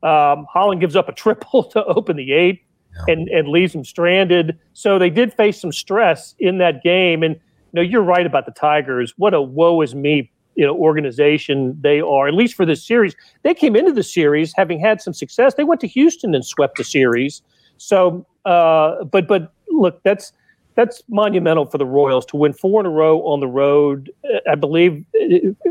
Um, 0.03 0.45
Holland 0.51 0.81
gives 0.81 0.95
up 0.95 1.09
a 1.09 1.11
triple 1.23 1.63
to 1.63 1.83
open 1.85 2.17
the 2.17 2.31
eighth 2.33 2.61
and, 3.07 3.27
and 3.29 3.47
leaves 3.47 3.73
them 3.73 3.85
stranded. 3.85 4.57
So 4.73 4.97
they 4.97 5.09
did 5.09 5.33
face 5.33 5.61
some 5.61 5.71
stress 5.71 6.35
in 6.39 6.57
that 6.57 6.83
game. 6.83 7.23
And 7.23 7.35
you 7.35 7.41
know, 7.73 7.81
you're 7.81 8.01
right 8.01 8.25
about 8.25 8.45
the 8.45 8.51
Tigers. 8.51 9.13
What 9.17 9.33
a 9.33 9.41
woe 9.41 9.81
is 9.81 9.93
me 9.93 10.31
you 10.57 10.65
know 10.65 10.75
organization 10.75 11.77
they 11.79 12.01
are 12.01 12.27
at 12.27 12.33
least 12.33 12.55
for 12.55 12.65
this 12.65 12.85
series. 12.85 13.15
They 13.43 13.53
came 13.53 13.75
into 13.75 13.93
the 13.93 14.03
series 14.03 14.53
having 14.55 14.79
had 14.79 15.01
some 15.01 15.13
success. 15.13 15.53
They 15.53 15.63
went 15.63 15.79
to 15.81 15.87
houston 15.87 16.35
and 16.35 16.45
swept 16.45 16.77
the 16.77 16.83
series. 16.83 17.41
So 17.77 18.25
uh, 18.45 19.05
but 19.05 19.27
but 19.27 19.53
look 19.69 20.01
that's 20.03 20.33
that's 20.75 21.01
monumental 21.09 21.65
for 21.65 21.77
the 21.77 21.85
royals 21.85 22.25
to 22.27 22.37
win 22.37 22.53
four 22.53 22.79
in 22.81 22.85
a 22.85 22.89
row 22.89 23.19
on 23.21 23.39
the 23.39 23.47
road. 23.47 24.11
I 24.49 24.55
believe 24.55 25.05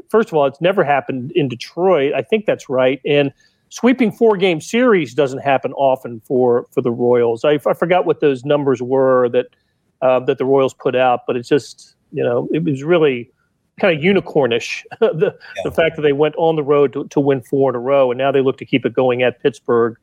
first 0.09 0.29
of 0.29 0.35
all 0.35 0.47
it's 0.47 0.61
never 0.61 0.85
happened 0.85 1.33
in 1.35 1.49
detroit. 1.49 2.15
I 2.15 2.23
think 2.23 2.47
that's 2.47 2.69
right. 2.69 3.01
And 3.05 3.33
sweeping 3.69 4.13
four 4.13 4.37
game 4.37 4.61
series 4.61 5.15
doesn't 5.15 5.41
happen 5.41 5.73
often 5.73 6.21
for 6.21 6.67
for 6.71 6.81
the 6.81 6.93
Royals. 6.93 7.45
I, 7.45 7.59
I 7.67 7.75
forgot 7.75 8.07
what 8.07 8.21
those 8.21 8.45
numbers 8.45 8.81
were 8.81 9.29
that 9.31 9.47
uh, 10.03 10.21
that 10.21 10.39
the 10.39 10.45
Royals 10.45 10.75
put 10.75 10.95
out, 10.95 11.21
but 11.27 11.37
it's 11.37 11.49
just 11.49 11.97
you 12.13 12.23
know 12.23 12.49
it 12.53 12.63
was 12.63 12.83
really 12.83 13.31
kind 13.81 13.97
of 13.97 14.03
unicornish 14.03 14.83
the 15.01 15.37
yeah. 15.57 15.63
the 15.65 15.71
fact 15.71 15.97
that 15.97 16.03
they 16.03 16.13
went 16.13 16.35
on 16.37 16.57
the 16.57 16.63
road 16.63 16.93
to, 16.93 17.07
to 17.09 17.21
win 17.21 17.41
four 17.43 17.71
in 17.71 17.77
a 17.77 17.81
row, 17.81 18.11
and 18.11 18.19
now 18.19 18.33
they 18.33 18.41
look 18.41 18.59
to 18.59 18.65
keep 18.65 18.87
it 18.87 18.93
going 18.93 19.23
at 19.23 19.43
Pittsburgh 19.43 19.97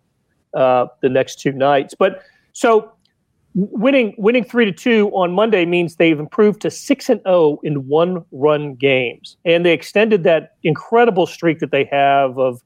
uh, 0.53 0.87
the 1.01 1.09
next 1.09 1.39
two 1.39 1.51
nights. 1.51 1.93
But 1.97 2.23
so 2.53 2.91
winning 3.55 4.15
winning 4.17 4.43
three 4.43 4.65
to 4.65 4.71
two 4.71 5.09
on 5.09 5.31
Monday 5.31 5.65
means 5.65 5.95
they've 5.95 6.19
improved 6.19 6.61
to 6.61 6.71
six 6.71 7.09
and 7.09 7.21
zero 7.21 7.35
oh 7.35 7.59
in 7.63 7.87
one 7.87 8.23
run 8.31 8.75
games, 8.75 9.37
and 9.45 9.65
they 9.65 9.73
extended 9.73 10.23
that 10.23 10.55
incredible 10.63 11.25
streak 11.25 11.59
that 11.59 11.71
they 11.71 11.85
have 11.85 12.37
of 12.37 12.61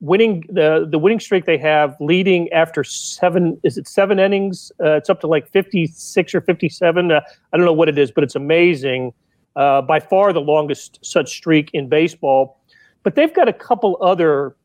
winning 0.00 0.44
the 0.50 0.86
the 0.90 0.98
winning 0.98 1.20
streak 1.20 1.46
they 1.46 1.56
have 1.56 1.96
leading 1.98 2.52
after 2.52 2.84
seven 2.84 3.58
is 3.62 3.78
it 3.78 3.88
seven 3.88 4.18
innings 4.18 4.70
uh, 4.82 4.96
it's 4.96 5.08
up 5.08 5.20
to 5.20 5.26
like 5.26 5.48
56 5.50 6.34
or 6.34 6.40
57 6.42 7.10
uh, 7.10 7.20
i 7.52 7.56
don't 7.56 7.64
know 7.64 7.72
what 7.72 7.88
it 7.88 7.96
is 7.96 8.10
but 8.10 8.22
it's 8.22 8.34
amazing 8.34 9.14
uh, 9.56 9.82
by 9.82 10.00
far 10.00 10.32
the 10.32 10.40
longest 10.40 10.98
such 11.02 11.30
streak 11.30 11.70
in 11.72 11.88
baseball 11.88 12.60
but 13.02 13.14
they've 13.14 13.34
got 13.34 13.48
a 13.48 13.52
couple 13.52 13.98
other 14.00 14.56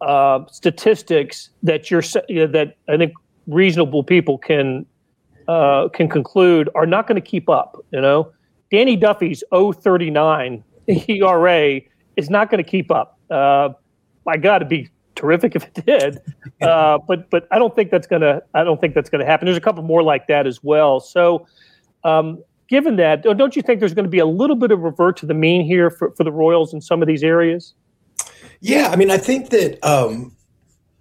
uh, 0.00 0.40
statistics 0.50 1.50
that 1.62 1.90
you're 1.90 2.02
that 2.02 2.76
i 2.88 2.96
think 2.96 3.12
reasonable 3.46 4.02
people 4.04 4.38
can 4.38 4.86
uh, 5.48 5.88
can 5.88 6.08
conclude 6.08 6.68
are 6.74 6.86
not 6.86 7.06
going 7.06 7.20
to 7.20 7.26
keep 7.26 7.48
up 7.48 7.84
you 7.92 8.00
know 8.00 8.30
danny 8.70 8.96
duffy's 8.96 9.42
039 9.52 10.62
era 11.08 11.80
is 12.16 12.30
not 12.30 12.50
going 12.50 12.62
to 12.62 12.68
keep 12.68 12.90
up 12.90 13.18
uh, 13.32 13.70
my 14.24 14.36
God, 14.36 14.56
it'd 14.56 14.68
be 14.68 14.88
terrific 15.14 15.56
if 15.56 15.64
it 15.64 15.86
did. 15.86 16.20
Uh, 16.60 16.98
but 16.98 17.30
but 17.30 17.48
I 17.50 17.58
don't 17.58 17.74
think 17.74 17.90
that's 17.90 18.06
gonna 18.06 18.42
I 18.54 18.64
don't 18.64 18.80
think 18.80 18.94
that's 18.94 19.10
gonna 19.10 19.26
happen. 19.26 19.46
There's 19.46 19.56
a 19.56 19.62
couple 19.62 19.82
more 19.82 20.02
like 20.02 20.26
that 20.28 20.46
as 20.46 20.62
well. 20.62 21.00
So 21.00 21.46
um, 22.04 22.42
given 22.72 22.96
that, 22.96 23.22
don't 23.22 23.54
you 23.54 23.60
think 23.60 23.80
there's 23.80 23.92
going 23.92 24.06
to 24.06 24.10
be 24.10 24.18
a 24.18 24.24
little 24.24 24.56
bit 24.56 24.70
of 24.70 24.80
revert 24.80 25.18
to 25.18 25.26
the 25.26 25.34
mean 25.34 25.62
here 25.62 25.90
for, 25.90 26.10
for 26.12 26.24
the 26.24 26.32
Royals 26.32 26.72
in 26.72 26.80
some 26.80 27.02
of 27.02 27.06
these 27.06 27.22
areas? 27.22 27.74
Yeah, 28.60 28.88
I 28.90 28.96
mean, 28.96 29.10
I 29.10 29.18
think 29.18 29.50
that 29.50 29.78
um, 29.84 30.34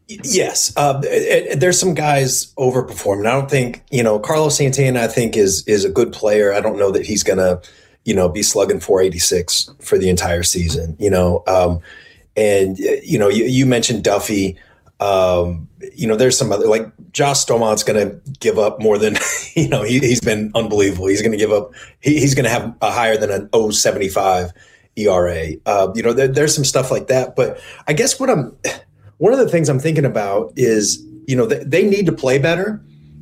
Yes, 0.09 0.73
uh, 0.75 0.99
it, 1.05 1.07
it, 1.47 1.59
there's 1.61 1.79
some 1.79 1.93
guys 1.93 2.53
overperforming. 2.55 3.25
I 3.25 3.31
don't 3.31 3.49
think 3.49 3.81
you 3.91 4.03
know 4.03 4.19
Carlos 4.19 4.57
Santana. 4.57 4.99
I 4.99 5.07
think 5.07 5.37
is 5.37 5.65
is 5.65 5.85
a 5.85 5.89
good 5.89 6.11
player. 6.11 6.53
I 6.53 6.59
don't 6.59 6.77
know 6.77 6.91
that 6.91 7.05
he's 7.05 7.23
gonna 7.23 7.61
you 8.03 8.13
know 8.13 8.27
be 8.27 8.43
slugging 8.43 8.81
486 8.81 9.69
for 9.79 9.97
the 9.97 10.09
entire 10.09 10.43
season. 10.43 10.97
You 10.99 11.11
know, 11.11 11.43
um, 11.47 11.79
and 12.35 12.77
you 12.77 13.17
know 13.17 13.29
you, 13.29 13.45
you 13.45 13.65
mentioned 13.65 14.03
Duffy. 14.03 14.57
Um, 15.01 15.67
you 15.95 16.07
know, 16.07 16.15
there's 16.15 16.37
some 16.37 16.51
other 16.51 16.67
like 16.67 16.85
Josh 17.11 17.43
Staumont 17.43 17.83
going 17.85 18.07
to 18.07 18.21
give 18.39 18.59
up 18.59 18.79
more 18.79 18.99
than 18.99 19.17
you 19.55 19.67
know. 19.67 19.81
He, 19.83 19.99
has 20.07 20.21
been 20.21 20.51
unbelievable. 20.53 21.07
He's 21.07 21.21
going 21.21 21.31
to 21.31 21.37
give 21.37 21.51
up. 21.51 21.71
He, 21.99 22.19
he's 22.19 22.35
going 22.35 22.45
to 22.45 22.51
have 22.51 22.75
a 22.81 22.91
higher 22.91 23.17
than 23.17 23.31
an 23.31 23.71
075 23.71 24.51
ERA. 24.95 25.47
Uh, 25.65 25.91
you 25.95 26.03
know, 26.03 26.13
there, 26.13 26.27
there's 26.27 26.53
some 26.53 26.63
stuff 26.63 26.91
like 26.91 27.07
that. 27.07 27.35
But 27.35 27.59
I 27.87 27.93
guess 27.93 28.19
what 28.19 28.29
I'm 28.29 28.55
one 29.17 29.33
of 29.33 29.39
the 29.39 29.49
things 29.49 29.69
I'm 29.69 29.79
thinking 29.79 30.05
about 30.05 30.53
is 30.55 31.03
you 31.27 31.35
know 31.35 31.47
they, 31.47 31.63
they 31.63 31.89
need 31.89 32.05
to 32.05 32.13
play 32.13 32.37
better. 32.37 32.81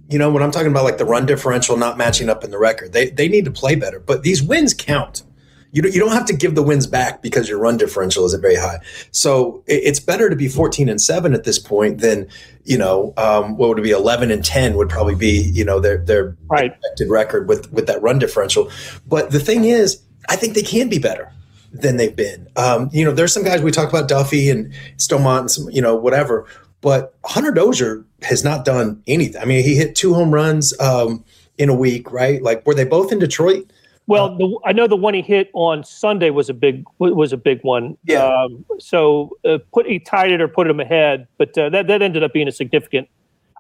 You 0.10 0.20
know, 0.20 0.30
when 0.30 0.44
I'm 0.44 0.52
talking 0.52 0.72
about 0.72 0.84
like 0.84 0.98
the 0.98 1.06
run 1.06 1.26
differential 1.26 1.78
not 1.78 1.98
matching 1.98 2.30
up 2.30 2.44
in 2.44 2.52
the 2.52 2.60
record, 2.60 2.92
they 2.92 3.10
they 3.10 3.30
need 3.30 3.46
to 3.46 3.52
play 3.52 3.76
better. 3.76 4.02
But 4.02 4.24
these 4.24 4.44
wins 4.44 4.74
count 4.74 5.24
you 5.72 5.82
don't, 5.82 5.94
you 5.94 6.00
don't 6.00 6.12
have 6.12 6.26
to 6.26 6.36
give 6.36 6.56
the 6.56 6.64
wins 6.64 6.88
back 6.88 7.22
because 7.22 7.48
your 7.48 7.60
run 7.60 7.78
differential 7.78 8.26
isn't 8.26 8.42
very 8.42 8.56
high. 8.56 8.80
So 9.12 9.64
it, 9.68 9.82
it's 9.84 10.00
better 10.00 10.30
to 10.30 10.36
be 10.36 10.48
14 10.48 10.90
and 10.90 11.00
7 11.00 11.34
at 11.34 11.44
this 11.44 11.60
point 11.60 12.00
than, 12.00 12.28
you 12.64 12.78
know, 12.78 13.14
um, 13.18 13.58
what 13.58 13.70
would 13.70 13.80
it 13.80 13.84
be 13.84 13.92
11 13.92 14.32
and 14.32 14.44
10 14.44 14.76
would 14.76 14.90
probably 14.90 15.16
be, 15.16 15.52
you 15.54 15.64
know, 15.64 15.80
their 15.80 15.98
their 15.98 16.36
right. 16.48 16.72
expected 16.72 17.10
record 17.10 17.48
with 17.48 17.72
with 17.72 17.88
that 17.88 18.02
run 18.02 18.20
differential. 18.20 18.70
But 19.08 19.32
the 19.32 19.40
thing 19.40 19.66
is, 19.66 20.02
I 20.28 20.36
think 20.36 20.56
they 20.56 20.64
can 20.64 20.90
be 20.90 21.00
better 21.00 21.32
than 21.72 21.98
they've 21.98 22.16
been. 22.16 22.48
Um, 22.56 22.90
you 22.92 23.06
know, 23.06 23.12
there's 23.12 23.34
some 23.34 23.44
guys 23.44 23.62
we 23.62 23.72
talk 23.72 23.90
about 23.90 24.08
Duffy 24.08 24.50
and 24.50 24.74
Staumont 24.98 25.42
and 25.42 25.52
some, 25.52 25.70
you 25.70 25.82
know, 25.82 25.96
whatever. 25.96 26.48
But 26.82 27.16
Hunter 27.26 27.52
Dozier 27.52 28.06
has 28.24 28.44
not 28.44 28.66
done 28.66 29.04
anything. 29.06 29.42
I 29.42 29.46
mean, 29.46 29.64
he 29.64 29.76
hit 29.76 29.96
two 29.96 30.14
home 30.14 30.34
runs 30.34 30.78
um, 30.80 31.24
in 31.58 31.70
a 31.70 31.76
week, 31.76 32.12
right? 32.12 32.42
Like, 32.42 32.66
were 32.66 32.74
they 32.74 32.86
both 32.86 33.12
in 33.12 33.20
Detroit? 33.20 33.70
Well, 34.10 34.36
the, 34.36 34.60
I 34.66 34.74
know 34.74 34.88
the 34.88 34.96
one 34.96 35.14
he 35.14 35.22
hit 35.22 35.52
on 35.54 35.84
Sunday 35.84 36.32
was 36.32 36.50
a 36.50 36.54
big 36.56 36.84
was 36.98 37.32
a 37.32 37.38
big 37.38 37.62
one. 37.62 37.96
Yeah. 38.06 38.26
Um, 38.26 38.66
so 38.80 39.38
uh, 39.46 39.60
put 39.72 39.86
he 39.86 40.00
tied 40.00 40.32
it 40.32 40.42
or 40.42 40.48
put 40.48 40.68
him 40.68 40.80
ahead, 40.80 41.28
but 41.38 41.56
uh, 41.56 41.70
that 41.70 41.86
that 41.86 42.02
ended 42.02 42.24
up 42.24 42.34
being 42.34 42.48
a 42.48 42.52
significant. 42.52 43.08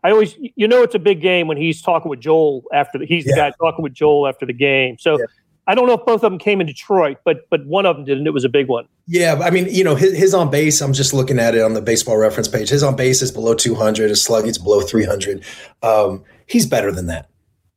I 0.03 0.09
always, 0.09 0.35
you 0.55 0.67
know, 0.67 0.81
it's 0.81 0.95
a 0.95 0.99
big 0.99 1.21
game 1.21 1.47
when 1.47 1.57
he's 1.57 1.83
talking 1.83 2.09
with 2.09 2.21
Joel 2.21 2.63
after 2.73 2.97
the, 2.97 3.05
he's 3.05 3.27
yeah. 3.27 3.35
the 3.35 3.41
guy 3.41 3.51
talking 3.59 3.83
with 3.83 3.93
Joel 3.93 4.27
after 4.27 4.47
the 4.47 4.53
game. 4.53 4.97
So 4.97 5.19
yeah. 5.19 5.25
I 5.67 5.75
don't 5.75 5.85
know 5.85 5.93
if 5.93 6.05
both 6.05 6.23
of 6.23 6.31
them 6.31 6.39
came 6.39 6.61
in 6.61 6.65
Detroit, 6.65 7.17
but 7.23 7.47
but 7.51 7.63
one 7.67 7.85
of 7.85 7.95
them 7.97 8.05
did, 8.05 8.17
and 8.17 8.25
it 8.25 8.31
was 8.31 8.43
a 8.43 8.49
big 8.49 8.67
one. 8.67 8.87
Yeah, 9.05 9.39
I 9.43 9.51
mean, 9.51 9.67
you 9.69 9.83
know, 9.83 9.93
his, 9.93 10.17
his 10.17 10.33
on 10.33 10.49
base. 10.49 10.81
I'm 10.81 10.93
just 10.93 11.13
looking 11.13 11.37
at 11.37 11.53
it 11.53 11.61
on 11.61 11.75
the 11.75 11.81
baseball 11.81 12.17
reference 12.17 12.47
page. 12.47 12.69
His 12.69 12.81
on 12.81 12.95
base 12.95 13.21
is 13.21 13.31
below 13.31 13.53
200. 13.53 14.09
His 14.09 14.23
slugging's 14.23 14.57
below 14.57 14.81
300. 14.81 15.43
Um, 15.83 16.23
he's 16.47 16.65
better 16.65 16.91
than 16.91 17.05
that. 17.05 17.29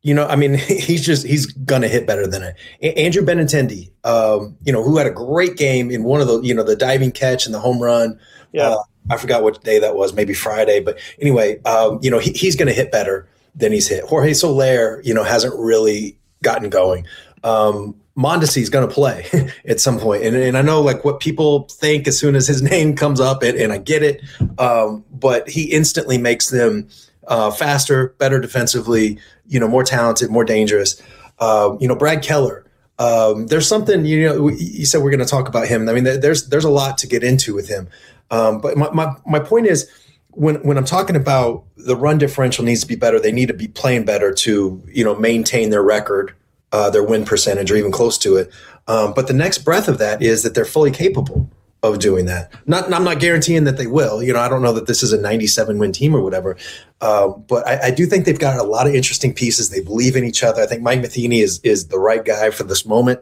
You 0.03 0.15
know, 0.15 0.27
I 0.27 0.37
mean, 0.37 0.55
he's 0.69 1.05
just 1.05 1.27
he's 1.27 1.47
gonna 1.47 1.89
hit 1.89 2.07
better 2.07 2.27
than 2.27 2.43
it. 2.43 2.99
Andrew 2.99 3.23
Benintendi, 3.23 3.91
um, 4.05 4.57
you 4.65 4.73
know, 4.73 4.83
who 4.83 4.97
had 4.97 5.07
a 5.07 5.13
great 5.13 5.57
game 5.57 5.91
in 5.91 6.05
one 6.05 6.21
of 6.21 6.27
the 6.27 6.41
you 6.41 6.55
know 6.55 6.63
the 6.63 6.77
diving 6.77 7.13
catch 7.13 7.47
and 7.47 7.55
the 7.55 7.61
home 7.61 7.81
run. 7.81 8.19
Yeah, 8.53 8.71
uh, 8.71 8.83
I 9.11 9.17
forgot 9.17 9.43
what 9.43 9.63
day 9.65 9.79
that 9.79 9.95
was, 9.95 10.13
maybe 10.13 10.35
Friday, 10.35 10.81
but 10.81 10.99
anyway, 11.21 11.61
um, 11.63 11.99
you 12.03 12.11
know, 12.11 12.19
he, 12.19 12.33
he's 12.33 12.57
gonna 12.57 12.73
hit 12.73 12.93
better 12.93 13.29
than 13.55 13.73
he's 13.73 13.89
hit. 13.89 14.05
Jorge 14.05 14.33
Soler, 14.35 15.01
you 15.03 15.15
know, 15.15 15.25
hasn't 15.25 15.55
really 15.59 16.19
gotten 16.43 16.71
going. 16.71 17.07
Um, 17.45 17.95
Mondesi's 18.17 18.69
going 18.69 18.87
to 18.87 18.93
play 18.93 19.27
at 19.67 19.81
some. 19.81 19.99
And, 19.99 20.37
and 20.37 20.57
I 20.57 20.63
know 20.63 20.81
like 20.81 21.05
what 21.05 21.21
people 21.21 21.69
think 21.71 22.07
as 22.07 22.19
soon 22.19 22.35
as 22.35 22.47
his 22.47 22.63
name 22.71 22.95
comes 22.95 23.21
up, 23.21 23.43
and, 23.43 23.57
and 23.59 23.73
I 23.73 23.79
get 23.79 24.03
it. 24.03 24.23
Um, 24.59 25.05
but 25.11 25.49
he 25.49 25.65
instantly 25.65 26.19
makes 26.19 26.49
them 26.49 26.89
uh, 27.29 27.51
faster, 27.51 28.15
better 28.19 28.41
defensively, 28.41 29.19
you 29.47 29.61
know, 29.61 29.69
more 29.69 29.85
talented, 29.85 30.31
more 30.31 30.45
dangerous. 30.45 31.01
Uh, 31.39 31.77
you 31.81 31.89
know, 31.89 31.95
Brad 31.97 32.23
Keller. 32.23 32.65
Um, 32.99 33.47
there's 33.47 33.67
something 33.67 34.05
you 34.05 34.29
know. 34.29 34.49
You 34.49 34.87
said 34.87 35.03
we're 35.03 35.11
going 35.11 35.21
to 35.21 35.27
talk 35.27 35.49
about 35.49 35.67
him. 35.67 35.89
I 35.89 35.93
mean, 35.93 36.05
there's 36.05 36.49
there's 36.49 36.65
a 36.65 36.71
lot 36.71 36.99
to 36.99 37.07
get 37.07 37.25
into 37.25 37.55
with 37.55 37.69
him. 37.69 37.89
Um, 38.31 38.61
but 38.61 38.77
my, 38.77 38.91
my 38.91 39.15
my 39.27 39.41
point 39.41 39.67
is, 39.67 39.91
when 40.31 40.57
when 40.57 40.77
I'm 40.77 40.85
talking 40.85 41.17
about 41.17 41.65
the 41.77 41.97
run 41.97 42.19
differential 42.19 42.65
needs 42.65 42.81
to 42.83 42.87
be 42.87 42.95
better, 42.95 43.19
they 43.19 43.33
need 43.33 43.47
to 43.49 43.55
be 43.55 43.67
playing 43.67 44.05
better 44.05 44.33
to 44.33 44.83
you 44.89 45.05
know 45.05 45.15
maintain 45.17 45.71
their 45.71 45.83
record, 45.83 46.35
uh, 46.71 46.91
their 46.91 47.03
win 47.03 47.25
percentage, 47.25 47.73
or 47.73 47.77
even 47.77 47.93
close 47.93 48.19
to 48.19 48.37
it. 48.37 48.53
Um, 48.87 49.15
but 49.15 49.27
the 49.27 49.35
next 49.35 49.59
breath 49.59 49.89
of 49.89 49.99
that 49.99 50.23
is 50.23 50.43
that 50.43 50.55
they're 50.55 50.65
fully 50.65 50.91
capable 50.91 51.51
of 51.83 51.99
doing 51.99 52.27
that. 52.27 52.53
Not, 52.67 52.93
I'm 52.93 53.03
not 53.03 53.19
guaranteeing 53.19 53.65
that 53.65 53.77
they 53.77 53.89
will. 53.89 54.23
You 54.23 54.33
know, 54.33 54.39
I 54.39 54.49
don't 54.49 54.63
know 54.63 54.73
that 54.73 54.87
this 54.87 55.03
is 55.03 55.13
a 55.13 55.21
97 55.21 55.79
win 55.79 55.93
team 55.93 56.15
or 56.15 56.23
whatever, 56.23 56.57
uh, 57.01 57.29
but 57.29 57.67
I, 57.67 57.89
I, 57.89 57.91
do 57.91 58.07
think 58.07 58.25
they've 58.25 58.39
got 58.39 58.59
a 58.59 58.63
lot 58.63 58.87
of 58.87 58.95
interesting 58.95 59.35
pieces. 59.35 59.71
They 59.71 59.81
believe 59.81 60.15
in 60.15 60.23
each 60.25 60.45
other. 60.45 60.63
I 60.63 60.67
think 60.67 60.83
Mike 60.83 61.01
Matheny 61.01 61.41
is 61.41 61.61
is 61.65 61.89
the 61.89 61.99
right 61.99 62.25
guy 62.25 62.51
for 62.51 62.63
this 62.63 62.87
moment 62.87 63.21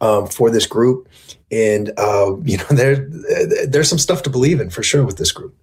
um, 0.00 0.26
for 0.26 0.50
this 0.50 0.66
group, 0.66 1.06
and 1.50 1.90
uh, 1.98 2.36
you 2.44 2.56
know, 2.56 2.64
there 2.70 2.96
there's 3.66 3.88
some 3.88 3.98
stuff 3.98 4.22
to 4.22 4.30
believe 4.30 4.60
in 4.60 4.70
for 4.70 4.82
sure 4.82 5.04
with 5.04 5.18
this 5.18 5.32
group. 5.32 5.54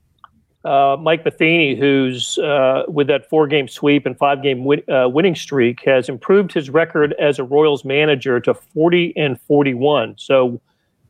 Uh, 0.63 0.97
Mike 0.99 1.23
Matheny, 1.23 1.75
who's 1.75 2.39
uh, 2.39 2.83
with 2.87 3.07
that 3.07 3.29
four 3.29 3.47
game 3.47 3.67
sweep 3.67 4.05
and 4.05 4.17
five 4.17 4.41
game 4.41 4.65
win, 4.65 4.81
uh, 4.89 5.07
winning 5.07 5.35
streak, 5.35 5.81
has 5.85 6.09
improved 6.09 6.51
his 6.51 6.69
record 6.71 7.13
as 7.19 7.37
a 7.37 7.43
Royals 7.43 7.85
manager 7.85 8.39
to 8.39 8.53
40 8.53 9.13
and 9.15 9.39
41. 9.41 10.15
So 10.17 10.59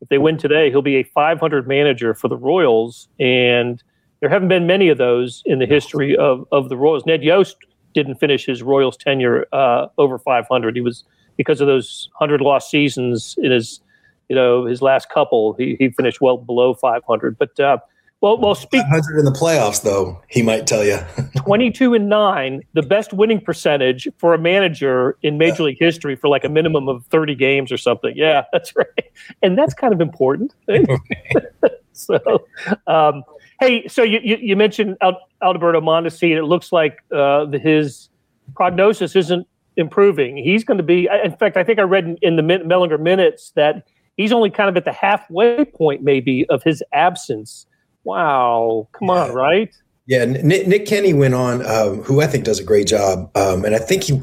if 0.05 0.09
they 0.09 0.19
win 0.19 0.37
today, 0.37 0.69
he'll 0.69 0.83
be 0.83 0.97
a 0.97 1.03
500 1.03 1.67
manager 1.67 2.13
for 2.13 2.27
the 2.27 2.37
Royals, 2.37 3.07
and 3.19 3.81
there 4.19 4.29
haven't 4.29 4.49
been 4.49 4.67
many 4.67 4.89
of 4.89 4.99
those 4.99 5.41
in 5.47 5.57
the 5.57 5.65
history 5.65 6.15
of 6.15 6.45
of 6.51 6.69
the 6.69 6.77
Royals. 6.77 7.07
Ned 7.07 7.23
Yost 7.23 7.57
didn't 7.95 8.17
finish 8.17 8.45
his 8.45 8.61
Royals 8.61 8.97
tenure 8.97 9.47
uh, 9.51 9.87
over 9.97 10.19
500. 10.19 10.75
He 10.75 10.81
was 10.81 11.05
because 11.37 11.59
of 11.59 11.65
those 11.65 12.09
100 12.19 12.39
lost 12.39 12.69
seasons 12.69 13.33
in 13.39 13.51
his 13.51 13.79
you 14.29 14.35
know 14.35 14.65
his 14.65 14.83
last 14.83 15.09
couple. 15.09 15.53
He 15.53 15.75
he 15.79 15.89
finished 15.89 16.21
well 16.21 16.37
below 16.37 16.75
500, 16.75 17.37
but. 17.37 17.59
Uh, 17.59 17.77
well, 18.21 18.37
well, 18.37 18.55
speak. 18.55 18.81
100 18.81 19.19
in 19.19 19.25
the 19.25 19.31
playoffs, 19.31 19.83
though 19.83 20.21
he 20.29 20.41
might 20.41 20.65
tell 20.65 20.83
you. 20.83 20.99
22 21.37 21.93
and 21.93 22.09
nine, 22.09 22.61
the 22.73 22.81
best 22.81 23.13
winning 23.13 23.39
percentage 23.39 24.07
for 24.17 24.33
a 24.33 24.37
manager 24.37 25.17
in 25.21 25.37
Major. 25.37 25.63
League 25.63 25.77
history 25.79 26.15
for 26.15 26.27
like 26.27 26.43
a 26.43 26.49
minimum 26.49 26.87
of 26.87 27.05
30 27.07 27.35
games 27.35 27.71
or 27.71 27.77
something. 27.77 28.13
Yeah, 28.15 28.43
that's 28.51 28.75
right, 28.75 29.11
and 29.41 29.57
that's 29.57 29.73
kind 29.73 29.93
of 29.93 30.01
important. 30.01 30.53
so, 31.93 32.19
um, 32.87 33.23
hey, 33.59 33.87
so 33.87 34.03
you, 34.03 34.19
you, 34.23 34.37
you 34.41 34.55
mentioned 34.55 34.97
Alberto 35.41 35.81
Mondesi, 35.81 36.29
and 36.29 36.39
it 36.39 36.45
looks 36.45 36.71
like 36.71 37.03
uh, 37.11 37.45
the, 37.45 37.59
his 37.59 38.09
prognosis 38.55 39.15
isn't 39.15 39.47
improving. 39.77 40.37
He's 40.37 40.63
going 40.63 40.77
to 40.77 40.83
be. 40.83 41.07
In 41.23 41.35
fact, 41.35 41.57
I 41.57 41.63
think 41.63 41.79
I 41.79 41.83
read 41.83 42.05
in, 42.05 42.17
in 42.21 42.35
the 42.35 42.41
Mellinger 42.41 42.99
minutes 42.99 43.51
that 43.55 43.87
he's 44.17 44.31
only 44.31 44.49
kind 44.49 44.69
of 44.69 44.77
at 44.77 44.85
the 44.85 44.93
halfway 44.93 45.65
point, 45.65 46.03
maybe, 46.03 46.45
of 46.49 46.63
his 46.63 46.83
absence. 46.93 47.67
Wow, 48.05 48.87
come 48.93 49.09
on, 49.09 49.33
right? 49.33 49.75
Yeah, 50.07 50.25
Nick, 50.25 50.67
Nick 50.67 50.85
Kenney 50.85 51.13
went 51.13 51.33
on, 51.33 51.65
um, 51.65 52.03
who 52.03 52.21
I 52.21 52.27
think 52.27 52.45
does 52.45 52.59
a 52.59 52.63
great 52.63 52.85
job, 52.85 53.35
um, 53.35 53.65
and 53.65 53.75
I 53.75 53.79
think 53.79 54.03
he 54.03 54.21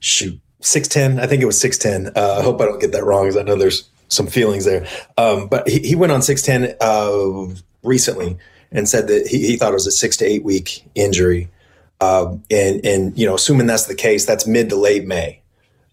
shoot 0.00 0.38
six 0.60 0.88
ten. 0.88 1.20
I 1.20 1.26
think 1.26 1.40
it 1.40 1.46
was 1.46 1.58
six 1.58 1.78
ten. 1.78 2.08
Uh, 2.16 2.38
I 2.40 2.42
hope 2.42 2.60
I 2.60 2.64
don't 2.66 2.80
get 2.80 2.90
that 2.92 3.04
wrong, 3.04 3.24
because 3.24 3.36
I 3.36 3.42
know 3.42 3.54
there's 3.54 3.88
some 4.08 4.26
feelings 4.26 4.64
there. 4.64 4.86
Um, 5.16 5.46
but 5.46 5.68
he, 5.68 5.78
he, 5.78 5.94
went 5.94 6.10
on 6.10 6.20
six 6.20 6.42
ten 6.42 6.74
uh, 6.80 7.46
recently 7.84 8.36
and 8.72 8.88
said 8.88 9.06
that 9.06 9.28
he, 9.28 9.46
he, 9.46 9.56
thought 9.56 9.70
it 9.70 9.74
was 9.74 9.86
a 9.86 9.92
six 9.92 10.16
to 10.16 10.24
eight 10.24 10.42
week 10.42 10.84
injury, 10.96 11.48
um, 12.00 12.42
and 12.50 12.84
and 12.84 13.16
you 13.16 13.24
know, 13.24 13.36
assuming 13.36 13.68
that's 13.68 13.86
the 13.86 13.94
case, 13.94 14.26
that's 14.26 14.48
mid 14.48 14.68
to 14.70 14.76
late 14.76 15.06
May. 15.06 15.40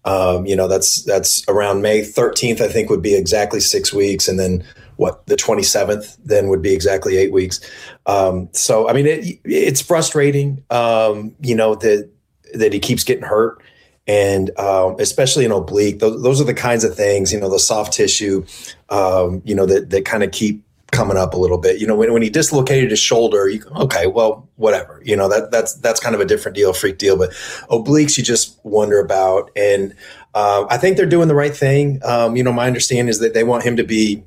Um, 0.04 0.46
you 0.46 0.56
know, 0.56 0.66
that's 0.66 1.02
that's 1.04 1.48
around 1.48 1.82
May 1.82 2.00
13th. 2.00 2.60
I 2.60 2.68
think 2.68 2.90
would 2.90 3.02
be 3.02 3.14
exactly 3.14 3.60
six 3.60 3.92
weeks, 3.92 4.26
and 4.26 4.38
then 4.38 4.64
what 4.98 5.24
the 5.26 5.36
27th 5.36 6.18
then 6.24 6.48
would 6.48 6.60
be 6.60 6.74
exactly 6.74 7.16
eight 7.16 7.32
weeks. 7.32 7.60
Um, 8.06 8.48
so 8.52 8.88
I 8.88 8.92
mean, 8.92 9.06
it, 9.06 9.40
it's 9.44 9.80
frustrating, 9.80 10.64
um, 10.70 11.34
you 11.40 11.54
know, 11.54 11.76
that 11.76 12.10
that 12.54 12.72
he 12.72 12.80
keeps 12.80 13.04
getting 13.04 13.24
hurt, 13.24 13.62
and 14.06 14.50
um, 14.58 14.96
especially 14.98 15.44
in 15.44 15.52
oblique. 15.52 16.00
Those, 16.00 16.22
those, 16.22 16.40
are 16.40 16.44
the 16.44 16.54
kinds 16.54 16.82
of 16.82 16.96
things, 16.96 17.32
you 17.32 17.38
know, 17.38 17.48
the 17.48 17.60
soft 17.60 17.92
tissue, 17.92 18.44
um, 18.88 19.40
you 19.44 19.54
know, 19.54 19.66
that 19.66 19.90
that 19.90 20.04
kind 20.04 20.24
of 20.24 20.32
keep 20.32 20.64
coming 20.90 21.16
up 21.16 21.32
a 21.32 21.36
little 21.36 21.58
bit. 21.58 21.80
You 21.80 21.86
know, 21.86 21.94
when, 21.94 22.12
when 22.12 22.22
he 22.22 22.30
dislocated 22.30 22.90
his 22.90 22.98
shoulder, 22.98 23.48
you 23.48 23.62
okay, 23.76 24.08
well, 24.08 24.48
whatever. 24.56 25.00
You 25.04 25.14
know, 25.14 25.28
that 25.28 25.52
that's 25.52 25.74
that's 25.74 26.00
kind 26.00 26.16
of 26.16 26.20
a 26.20 26.24
different 26.24 26.56
deal, 26.56 26.72
freak 26.72 26.98
deal. 26.98 27.16
But 27.16 27.30
obliques, 27.70 28.18
you 28.18 28.24
just 28.24 28.58
wonder 28.64 28.98
about, 28.98 29.52
and 29.54 29.94
uh, 30.34 30.66
I 30.68 30.76
think 30.76 30.96
they're 30.96 31.06
doing 31.06 31.28
the 31.28 31.36
right 31.36 31.56
thing. 31.56 32.00
Um, 32.04 32.34
you 32.34 32.42
know, 32.42 32.52
my 32.52 32.66
understanding 32.66 33.08
is 33.08 33.20
that 33.20 33.32
they 33.32 33.44
want 33.44 33.62
him 33.62 33.76
to 33.76 33.84
be 33.84 34.24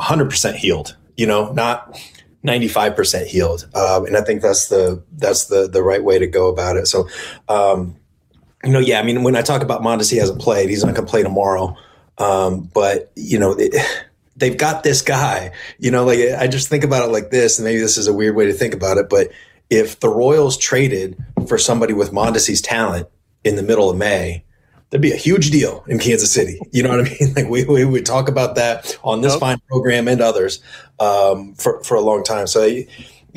100% 0.00 0.54
healed, 0.54 0.96
you 1.16 1.26
know, 1.26 1.52
not 1.52 1.98
95% 2.44 3.26
healed. 3.26 3.68
Um, 3.74 4.06
and 4.06 4.16
I 4.16 4.22
think 4.22 4.42
that's 4.42 4.68
the, 4.68 5.02
that's 5.16 5.46
the, 5.46 5.68
the 5.68 5.82
right 5.82 6.02
way 6.02 6.18
to 6.18 6.26
go 6.26 6.48
about 6.48 6.76
it. 6.76 6.86
So, 6.86 7.08
um, 7.48 7.96
you 8.62 8.70
know, 8.70 8.78
yeah, 8.78 8.98
I 8.98 9.02
mean, 9.02 9.22
when 9.22 9.36
I 9.36 9.42
talk 9.42 9.62
about 9.62 9.82
Mondesi 9.82 10.18
hasn't 10.18 10.40
played, 10.40 10.70
he's 10.70 10.84
not 10.84 10.94
going 10.94 11.06
to 11.06 11.10
play 11.10 11.22
tomorrow. 11.22 11.76
Um, 12.18 12.70
but 12.72 13.12
you 13.16 13.38
know, 13.38 13.52
it, 13.58 13.74
they've 14.36 14.56
got 14.56 14.82
this 14.82 15.02
guy. 15.02 15.52
You 15.78 15.90
know, 15.90 16.04
like 16.04 16.18
I 16.38 16.46
just 16.46 16.68
think 16.68 16.84
about 16.84 17.08
it 17.08 17.12
like 17.12 17.30
this, 17.30 17.58
and 17.58 17.64
maybe 17.64 17.80
this 17.80 17.96
is 17.96 18.06
a 18.06 18.12
weird 18.12 18.36
way 18.36 18.46
to 18.46 18.52
think 18.52 18.74
about 18.74 18.98
it, 18.98 19.08
but 19.08 19.30
if 19.70 20.00
the 20.00 20.08
Royals 20.08 20.56
traded 20.56 21.16
for 21.48 21.58
somebody 21.58 21.94
with 21.94 22.12
Mondesi's 22.12 22.60
talent 22.60 23.08
in 23.44 23.56
the 23.56 23.62
middle 23.62 23.90
of 23.90 23.96
May, 23.96 24.44
that'd 24.94 25.02
be 25.02 25.10
a 25.10 25.16
huge 25.16 25.50
deal 25.50 25.84
in 25.88 25.98
Kansas 25.98 26.32
City. 26.32 26.56
You 26.70 26.84
know 26.84 26.90
what 26.90 27.00
I 27.00 27.02
mean? 27.02 27.34
Like 27.34 27.48
we, 27.48 27.64
we 27.64 27.84
would 27.84 28.06
talk 28.06 28.28
about 28.28 28.54
that 28.54 28.96
on 29.02 29.22
this 29.22 29.34
fine 29.34 29.58
program 29.68 30.06
and 30.06 30.20
others 30.20 30.62
um, 31.00 31.54
for, 31.54 31.82
for 31.82 31.96
a 31.96 32.00
long 32.00 32.22
time. 32.22 32.46
So, 32.46 32.64
you 32.64 32.86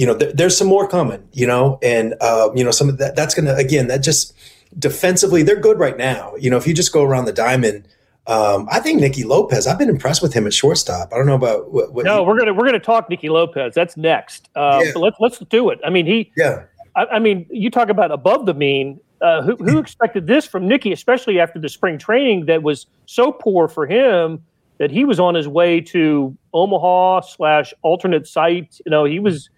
know, 0.06 0.16
th- 0.16 0.36
there's 0.36 0.56
some 0.56 0.68
more 0.68 0.88
coming, 0.88 1.28
you 1.34 1.48
know, 1.48 1.80
and, 1.82 2.14
uh, 2.22 2.52
you 2.54 2.64
know, 2.64 2.70
some 2.70 2.90
of 2.90 3.00
that, 3.00 3.16
that's 3.16 3.34
going 3.34 3.48
to, 3.48 3.56
again, 3.56 3.88
that 3.88 4.04
just 4.04 4.36
defensively, 4.78 5.42
they're 5.42 5.60
good 5.60 5.80
right 5.80 5.98
now. 5.98 6.36
You 6.36 6.52
know, 6.52 6.58
if 6.58 6.68
you 6.68 6.76
just 6.76 6.94
go 6.94 7.02
around 7.02 7.26
the 7.26 7.34
diamond, 7.34 7.88
um, 8.28 8.68
I 8.72 8.80
think 8.80 9.02
Nicky 9.02 9.24
Lopez. 9.24 9.66
I've 9.66 9.80
been 9.80 9.90
impressed 9.90 10.22
with 10.22 10.34
him 10.34 10.46
at 10.46 10.54
shortstop. 10.54 11.12
I 11.12 11.18
don't 11.18 11.26
know 11.26 11.34
about 11.34 11.72
what. 11.72 11.92
what 11.92 12.06
no, 12.06 12.24
we're 12.24 12.38
gonna 12.38 12.54
we're 12.54 12.66
gonna 12.66 12.78
talk 12.78 13.10
Nicky 13.10 13.30
Lopez. 13.30 13.74
That's 13.74 13.96
next. 13.96 14.50
Uh, 14.54 14.84
yeah. 14.84 14.92
let's 14.96 15.16
let's 15.22 15.40
do 15.40 15.70
it. 15.70 15.80
I 15.86 15.90
mean, 15.90 16.06
he. 16.06 16.30
Yeah. 16.36 16.66
I, 16.98 17.06
I 17.06 17.20
mean, 17.20 17.46
you 17.50 17.72
talk 17.72 17.88
about 17.88 18.12
above 18.12 18.46
the 18.46 18.54
mean. 18.54 19.00
Uh, 19.22 19.42
who, 19.42 19.56
who 19.56 19.80
expected 19.80 20.28
this 20.28 20.46
from 20.46 20.68
Nicky, 20.68 20.92
especially 20.92 21.40
after 21.40 21.60
the 21.60 21.70
spring 21.70 21.98
training 21.98 22.46
that 22.46 22.62
was 22.62 22.86
so 23.08 23.32
poor 23.32 23.68
for 23.68 23.88
him 23.88 24.44
that 24.78 24.92
he 24.92 25.06
was 25.06 25.20
on 25.20 25.34
his 25.34 25.48
way 25.48 25.82
to 25.82 26.38
Omaha 26.54 27.22
slash 27.22 27.74
alternate 27.82 28.28
site. 28.28 28.80
You 28.86 28.92
know, 28.92 29.06
he 29.06 29.20
was 29.20 29.50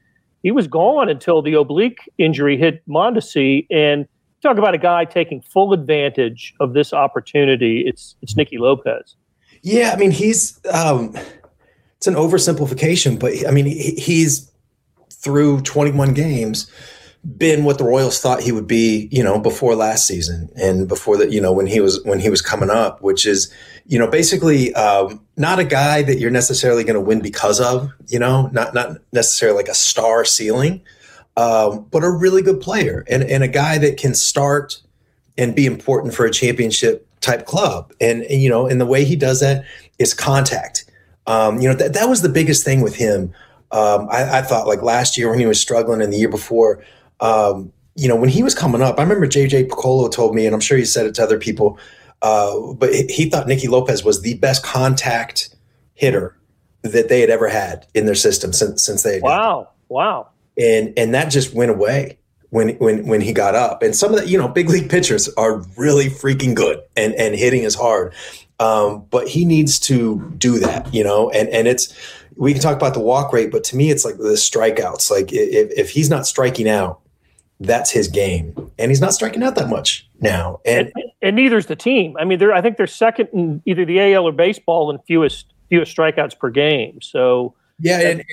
he 0.44 0.51
was 0.51 0.68
gone 0.68 1.10
until 1.10 1.42
the 1.42 1.54
oblique 1.54 2.10
injury 2.18 2.58
hit 2.58 2.88
Mondesi, 2.88 3.68
and 3.70 4.08
talk 4.42 4.58
about 4.58 4.74
a 4.74 4.78
guy 4.78 5.06
taking 5.06 5.42
full 5.42 5.74
advantage 5.74 6.54
of 6.60 6.74
this 6.74 6.94
opportunity. 6.94 7.84
It's 7.86 8.16
it's 8.22 8.36
Nicky 8.36 8.58
Lopez. 8.58 9.16
Yeah, 9.62 9.92
I 9.94 9.98
mean 9.98 10.12
he's 10.12 10.60
um, 10.72 11.16
it's 11.98 12.08
an 12.08 12.16
oversimplification, 12.16 13.20
but 13.20 13.34
I 13.48 13.51
mean 13.51 13.66
he, 13.66 13.92
he's 13.96 14.51
through 15.12 15.60
21 15.62 16.13
games 16.13 16.72
been 17.38 17.65
what 17.65 17.77
the 17.77 17.83
Royals 17.83 18.19
thought 18.19 18.41
he 18.41 18.51
would 18.51 18.67
be, 18.67 19.09
you 19.11 19.23
know, 19.23 19.39
before 19.39 19.75
last 19.75 20.07
season 20.07 20.49
and 20.55 20.88
before 20.88 21.17
that, 21.17 21.31
you 21.31 21.41
know, 21.41 21.51
when 21.51 21.67
he 21.67 21.79
was 21.81 22.03
when 22.05 22.19
he 22.19 22.29
was 22.29 22.41
coming 22.41 22.69
up, 22.69 23.01
which 23.01 23.25
is, 23.25 23.53
you 23.85 23.99
know, 23.99 24.07
basically 24.07 24.73
um, 24.75 25.21
not 25.35 25.59
a 25.59 25.65
guy 25.65 26.01
that 26.01 26.19
you're 26.19 26.31
necessarily 26.31 26.83
going 26.83 26.95
to 26.95 27.01
win 27.01 27.21
because 27.21 27.59
of, 27.59 27.91
you 28.07 28.19
know, 28.19 28.47
not 28.53 28.73
not 28.73 28.97
necessarily 29.11 29.57
like 29.57 29.67
a 29.67 29.73
star 29.73 30.23
ceiling, 30.23 30.81
um, 31.35 31.85
but 31.91 32.03
a 32.03 32.09
really 32.09 32.41
good 32.41 32.61
player 32.61 33.05
and, 33.09 33.23
and 33.23 33.43
a 33.43 33.47
guy 33.47 33.77
that 33.77 33.97
can 33.97 34.13
start 34.13 34.81
and 35.38 35.55
be 35.55 35.65
important 35.65 36.13
for 36.13 36.25
a 36.25 36.31
championship 36.31 37.07
type 37.21 37.45
club. 37.45 37.93
And, 38.01 38.23
and 38.23 38.41
you 38.41 38.49
know, 38.49 38.67
and 38.67 38.79
the 38.79 38.85
way 38.85 39.05
he 39.05 39.15
does 39.15 39.39
that 39.39 39.65
is 39.99 40.13
contact. 40.13 40.85
Um, 41.27 41.61
you 41.61 41.69
know, 41.69 41.75
that, 41.75 41.93
that 41.93 42.09
was 42.09 42.21
the 42.21 42.29
biggest 42.29 42.65
thing 42.65 42.81
with 42.81 42.95
him. 42.95 43.33
Um, 43.71 44.07
I, 44.09 44.39
I, 44.39 44.41
thought 44.41 44.65
like 44.65 44.81
last 44.81 45.15
year 45.15 45.29
when 45.29 45.38
he 45.38 45.45
was 45.45 45.61
struggling 45.61 46.01
and 46.01 46.11
the 46.11 46.17
year 46.17 46.29
before, 46.29 46.83
um, 47.21 47.71
you 47.95 48.07
know, 48.07 48.15
when 48.15 48.29
he 48.29 48.43
was 48.43 48.55
coming 48.55 48.81
up, 48.81 48.99
I 48.99 49.03
remember 49.03 49.27
JJ 49.27 49.67
Picollo 49.67 50.11
told 50.11 50.35
me, 50.35 50.45
and 50.45 50.55
I'm 50.55 50.61
sure 50.61 50.77
he 50.77 50.85
said 50.85 51.05
it 51.05 51.15
to 51.15 51.23
other 51.23 51.38
people, 51.38 51.77
uh, 52.21 52.73
but 52.73 52.93
he 52.93 53.29
thought 53.29 53.47
Nicky 53.47 53.67
Lopez 53.67 54.03
was 54.03 54.21
the 54.21 54.35
best 54.35 54.63
contact 54.63 55.55
hitter 55.93 56.38
that 56.81 57.09
they 57.09 57.19
had 57.21 57.29
ever 57.29 57.49
had 57.49 57.88
in 57.93 58.05
their 58.05 58.15
system 58.15 58.53
since 58.53 58.83
since 58.83 59.03
they. 59.03 59.19
wow! 59.19 59.69
Wow! 59.89 60.29
and 60.59 60.93
and 60.97 61.13
that 61.13 61.31
just 61.31 61.53
went 61.53 61.71
away 61.71 62.17
when 62.49 62.69
when 62.77 63.07
when 63.07 63.21
he 63.21 63.33
got 63.33 63.55
up. 63.55 63.81
And 63.81 63.95
some 63.95 64.13
of 64.13 64.19
the 64.19 64.27
you 64.27 64.38
know 64.38 64.47
big 64.47 64.69
league 64.69 64.89
pitchers 64.89 65.29
are 65.29 65.59
really 65.77 66.07
freaking 66.07 66.53
good 66.53 66.81
and 66.95 67.13
and 67.15 67.33
hitting 67.33 67.63
is 67.63 67.75
hard, 67.75 68.13
um, 68.59 69.05
but 69.09 69.27
he 69.27 69.45
needs 69.45 69.79
to 69.81 70.33
do 70.38 70.59
that, 70.59 70.93
you 70.93 71.03
know. 71.03 71.29
And 71.31 71.49
and 71.49 71.67
it's 71.67 71.95
we 72.35 72.53
can 72.53 72.61
talk 72.61 72.75
about 72.75 72.93
the 72.93 72.99
walk 72.99 73.34
rate, 73.34 73.51
but 73.51 73.63
to 73.65 73.75
me, 73.75 73.89
it's 73.89 74.05
like 74.05 74.17
the 74.17 74.34
strikeouts. 74.34 75.10
Like 75.10 75.32
if 75.32 75.71
if 75.77 75.89
he's 75.91 76.10
not 76.10 76.27
striking 76.27 76.67
out, 76.67 76.99
that's 77.60 77.91
his 77.91 78.08
game, 78.08 78.72
and 78.78 78.89
he's 78.89 79.02
not 79.02 79.13
striking 79.13 79.43
out 79.43 79.56
that 79.56 79.69
much 79.69 80.08
now. 80.22 80.60
And 80.65 80.91
and, 80.95 81.12
and 81.22 81.36
neither's 81.36 81.65
the 81.65 81.76
team. 81.76 82.15
I 82.17 82.26
mean, 82.26 82.39
they're 82.39 82.54
I 82.54 82.62
think 82.62 82.78
they're 82.78 82.88
second 82.88 83.30
in 83.34 83.62
either 83.65 83.86
the 83.86 84.13
AL 84.13 84.28
or 84.28 84.32
baseball 84.32 84.89
in 84.91 85.00
fewest 85.00 85.54
fewest 85.69 85.95
strikeouts 85.95 86.38
per 86.39 86.50
game. 86.50 87.02
So 87.02 87.54
yeah, 87.80 88.00
and, 88.00 88.24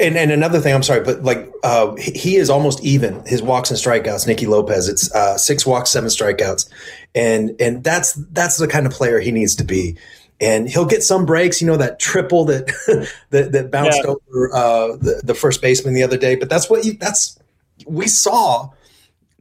and 0.00 0.16
and, 0.16 0.30
another 0.30 0.60
thing, 0.60 0.74
I'm 0.74 0.82
sorry, 0.82 1.02
but 1.02 1.22
like 1.22 1.50
uh, 1.62 1.94
he 1.96 2.36
is 2.36 2.50
almost 2.50 2.82
even 2.82 3.24
his 3.26 3.42
walks 3.42 3.70
and 3.70 3.78
strikeouts. 3.78 4.26
Nicky 4.26 4.46
Lopez, 4.46 4.88
it's 4.88 5.14
uh, 5.14 5.36
six 5.36 5.66
walks, 5.66 5.90
seven 5.90 6.08
strikeouts, 6.08 6.68
and 7.14 7.54
and 7.60 7.84
that's 7.84 8.14
that's 8.32 8.56
the 8.56 8.68
kind 8.68 8.86
of 8.86 8.92
player 8.92 9.20
he 9.20 9.32
needs 9.32 9.54
to 9.56 9.64
be. 9.64 9.96
And 10.40 10.68
he'll 10.68 10.86
get 10.86 11.04
some 11.04 11.24
breaks, 11.24 11.60
you 11.60 11.68
know, 11.68 11.76
that 11.76 12.00
triple 12.00 12.44
that 12.46 12.66
that, 13.30 13.52
that 13.52 13.70
bounced 13.70 14.00
yeah. 14.02 14.10
over 14.10 14.54
uh, 14.54 14.96
the, 14.96 15.20
the 15.22 15.34
first 15.34 15.62
baseman 15.62 15.94
the 15.94 16.02
other 16.02 16.16
day. 16.16 16.34
But 16.34 16.50
that's 16.50 16.68
what 16.68 16.84
you, 16.84 16.94
that's 16.94 17.38
we 17.86 18.06
saw 18.06 18.70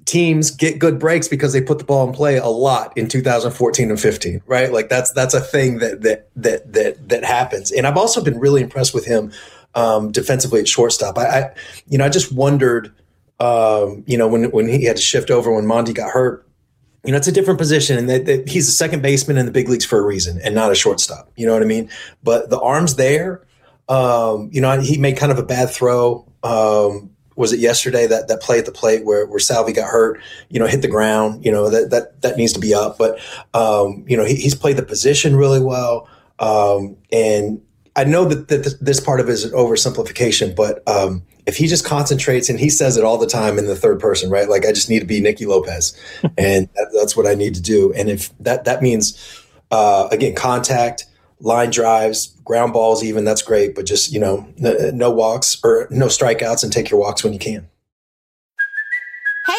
teams 0.06 0.52
get 0.52 0.80
good 0.80 1.00
breaks 1.00 1.28
because 1.28 1.54
they 1.54 1.62
put 1.62 1.78
the 1.78 1.84
ball 1.84 2.08
in 2.08 2.14
play 2.14 2.38
a 2.38 2.48
lot 2.48 2.98
in 2.98 3.08
2014 3.08 3.90
and 3.90 4.00
15 4.00 4.42
right 4.48 4.74
like 4.74 4.90
that's 4.90 5.12
that's 5.12 5.36
a 5.36 5.40
thing 5.40 5.78
that 5.78 6.02
that 6.02 6.28
that 6.36 6.74
that 6.74 7.08
that 7.08 7.24
happens 7.24 7.72
and 7.72 7.86
i've 7.86 7.98
also 7.98 8.24
been 8.24 8.40
really 8.40 8.64
impressed 8.64 8.96
with 8.96 9.06
him 9.06 9.32
um, 9.76 10.12
defensively 10.12 10.60
at 10.60 10.68
shortstop. 10.68 11.18
I, 11.18 11.24
I, 11.26 11.54
you 11.88 11.98
know, 11.98 12.06
I 12.06 12.10
just 12.10 12.32
wondered, 12.32 12.94
um, 13.40 14.04
you 14.06 14.18
know, 14.18 14.28
when 14.28 14.52
when 14.52 14.68
he 14.68 14.86
had 14.86 14.98
to 14.98 15.02
shift 15.02 15.32
over 15.32 15.54
when 15.54 15.66
Monty 15.66 15.94
got 15.94 16.12
hurt. 16.12 16.48
You 17.04 17.12
know, 17.12 17.18
it's 17.18 17.28
a 17.28 17.32
different 17.32 17.58
position, 17.58 17.98
and 17.98 18.08
that, 18.10 18.26
that 18.28 18.48
he's 18.48 18.68
a 18.68 18.72
second 18.72 19.02
baseman 19.02 19.38
in 19.38 19.48
the 19.48 19.52
big 19.52 19.68
leagues 19.68 19.86
for 19.86 19.98
a 19.98 20.04
reason, 20.04 20.40
and 20.44 20.54
not 20.54 20.72
a 20.72 20.76
shortstop. 20.76 21.32
You 21.36 21.48
know 21.48 21.54
what 21.54 21.64
I 21.64 21.66
mean? 21.66 21.90
But 22.24 22.50
the 22.50 22.60
arms 22.60 22.96
there. 22.96 23.44
Um, 23.90 24.50
you 24.54 24.62
know, 24.62 24.80
he 24.80 24.98
made 24.98 25.18
kind 25.18 25.32
of 25.32 25.40
a 25.40 25.44
bad 25.44 25.70
throw. 25.70 26.26
Um, 26.44 27.10
was 27.36 27.54
it 27.54 27.60
yesterday 27.60 28.08
that 28.08 28.28
that 28.28 28.42
play 28.42 28.60
at 28.60 28.66
the 28.66 28.72
plate 28.72 29.06
where 29.06 29.26
where 29.26 29.40
Salvy 29.40 29.74
got 29.74 29.90
hurt? 29.90 30.20
You 30.50 30.60
know, 30.60 30.68
hit 30.68 30.82
the 30.82 30.88
ground. 30.88 31.46
You 31.46 31.52
know 31.52 31.70
that 31.70 31.90
that 31.92 32.22
that 32.22 32.38
needs 32.38 32.54
to 32.54 32.60
be 32.60 32.74
up. 32.74 32.98
But 32.98 33.20
um, 33.54 34.04
you 34.08 34.18
know, 34.18 34.26
he, 34.26 34.36
he's 34.36 34.56
played 34.56 34.78
the 34.78 34.84
position 34.84 35.36
really 35.36 35.62
well. 35.62 36.08
Um, 36.40 36.98
and 37.12 37.62
I 37.96 38.04
know 38.04 38.26
that, 38.26 38.48
that 38.48 38.78
this 38.82 39.00
part 39.00 39.20
of 39.20 39.30
it 39.30 39.34
is 39.34 39.44
an 39.44 39.52
oversimplification, 39.52 40.56
but 40.56 40.82
um, 40.88 41.24
if 41.46 41.58
he 41.58 41.68
just 41.68 41.86
concentrates 41.86 42.50
and 42.50 42.60
he 42.60 42.70
says 42.70 42.98
it 42.98 43.04
all 43.04 43.18
the 43.18 43.28
time 43.28 43.58
in 43.58 43.68
the 43.68 43.76
third 43.76 44.00
person, 44.00 44.30
right? 44.30 44.50
Like 44.50 44.66
I 44.66 44.72
just 44.72 44.90
need 44.90 45.00
to 45.00 45.06
be 45.06 45.20
Nicky 45.20 45.46
Lopez, 45.46 45.96
and 46.38 46.70
that, 46.76 46.92
that's 46.94 47.16
what 47.16 47.28
I 47.28 47.36
need 47.36 47.56
to 47.56 47.62
do. 47.62 47.94
And 47.94 48.10
if 48.10 48.36
that 48.40 48.66
that 48.66 48.82
means 48.82 49.44
uh, 49.72 50.08
again 50.12 50.36
contact, 50.36 51.06
line 51.42 51.70
drives, 51.70 52.28
ground 52.46 52.74
balls, 52.74 53.04
even 53.04 53.26
that's 53.26 53.42
great. 53.42 53.76
But 53.76 53.86
just 53.86 54.12
you 54.12 54.20
know, 54.20 54.48
no, 54.58 54.92
no 54.94 55.12
walks 55.12 55.60
or 55.64 55.88
no 55.90 56.08
strikeouts, 56.08 56.64
and 56.64 56.72
take 56.72 56.90
your 56.90 57.00
walks 57.00 57.24
when 57.24 57.34
you 57.34 57.40
can. 57.40 57.68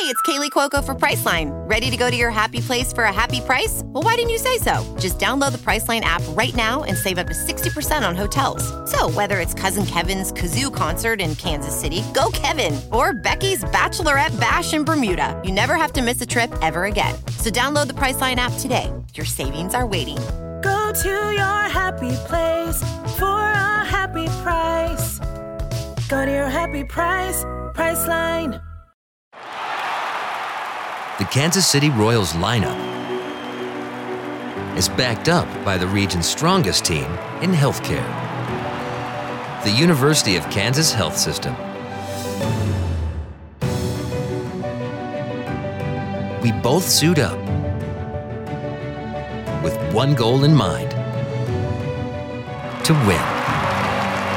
Hey, 0.03 0.09
it's 0.09 0.23
Kaley 0.23 0.51
Cuoco 0.51 0.83
for 0.83 0.97
Priceline. 0.97 1.51
Ready 1.69 1.89
to 1.89 1.97
go 1.97 2.11
to 2.11 2.17
your 2.17 2.31
happy 2.31 2.61
place 2.61 2.93
for 2.93 3.05
a 3.05 3.13
happy 3.13 3.41
price? 3.41 3.83
Well, 3.85 4.03
why 4.03 4.17
didn't 4.17 4.31
you 4.31 4.39
say 4.39 4.59
so? 4.59 4.83
Just 4.99 5.21
download 5.21 5.53
the 5.53 5.59
Priceline 5.59 6.01
app 6.01 6.23
right 6.31 6.57
now 6.57 6.83
and 6.83 6.97
save 6.97 7.19
up 7.19 7.29
to 7.29 7.35
60% 7.35 8.09
on 8.09 8.17
hotels. 8.17 8.65
So, 8.91 9.11
whether 9.11 9.39
it's 9.39 9.55
Cousin 9.55 9.87
Kevin's 9.87 10.33
Kazoo 10.33 10.75
concert 10.75 11.21
in 11.21 11.37
Kansas 11.37 11.79
City, 11.79 12.03
go 12.15 12.31
Kevin, 12.33 12.81
or 12.91 13.13
Becky's 13.13 13.63
Bachelorette 13.65 14.39
Bash 14.41 14.73
in 14.73 14.83
Bermuda, 14.83 15.41
you 15.45 15.53
never 15.53 15.77
have 15.77 15.93
to 15.93 16.03
miss 16.03 16.21
a 16.21 16.27
trip 16.27 16.53
ever 16.63 16.87
again. 16.87 17.15
So, 17.39 17.51
download 17.51 17.87
the 17.87 17.93
Priceline 17.93 18.37
app 18.37 18.55
today. 18.59 18.91
Your 19.15 19.27
savings 19.27 19.73
are 19.73 19.87
waiting. 19.87 20.19
Go 20.63 20.93
to 20.93 21.09
your 21.09 21.63
happy 21.69 22.15
place 22.27 22.81
for 23.19 23.27
a 23.27 23.85
happy 23.85 24.27
price. 24.43 25.19
Go 26.09 26.25
to 26.25 26.31
your 26.31 26.49
happy 26.49 26.85
price, 26.85 27.45
Priceline. 27.75 28.61
The 31.19 31.25
Kansas 31.27 31.67
City 31.67 31.91
Royals 31.91 32.33
lineup 32.33 32.79
is 34.77 34.89
backed 34.89 35.29
up 35.29 35.47
by 35.65 35.77
the 35.77 35.87
region's 35.87 36.27
strongest 36.27 36.85
team 36.85 37.11
in 37.43 37.51
healthcare 37.51 38.23
the 39.65 39.71
University 39.71 40.35
of 40.35 40.43
Kansas 40.51 40.93
Health 40.93 41.17
System. 41.17 41.55
We 46.43 46.51
both 46.51 46.83
suit 46.83 47.21
up 47.21 47.39
one 49.93 50.15
goal 50.15 50.45
in 50.45 50.55
mind 50.55 50.91
to 52.83 52.95
win. 53.07 53.21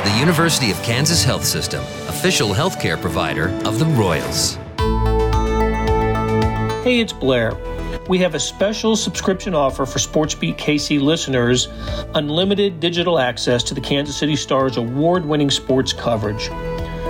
The 0.04 0.20
University 0.20 0.70
of 0.70 0.82
Kansas 0.84 1.24
Health 1.24 1.46
System, 1.46 1.82
official 2.10 2.50
healthcare 2.50 3.00
provider 3.00 3.48
of 3.64 3.80
the 3.80 3.86
Royals. 3.86 4.56
Hey, 6.84 7.00
it's 7.00 7.14
Blair. 7.14 7.58
We 8.10 8.20
have 8.20 8.36
a 8.36 8.40
special 8.40 8.98
subscription 8.98 9.56
offer 9.56 9.86
for 9.86 9.98
SportsBeat 9.98 10.58
KC 10.58 11.02
listeners 11.02 11.70
unlimited 12.14 12.82
digital 12.82 13.18
access 13.18 13.64
to 13.64 13.74
the 13.74 13.82
Kansas 13.82 14.18
City 14.18 14.36
Stars 14.36 14.76
award 14.76 15.26
winning 15.26 15.50
sports 15.50 15.94
coverage. 15.94 16.50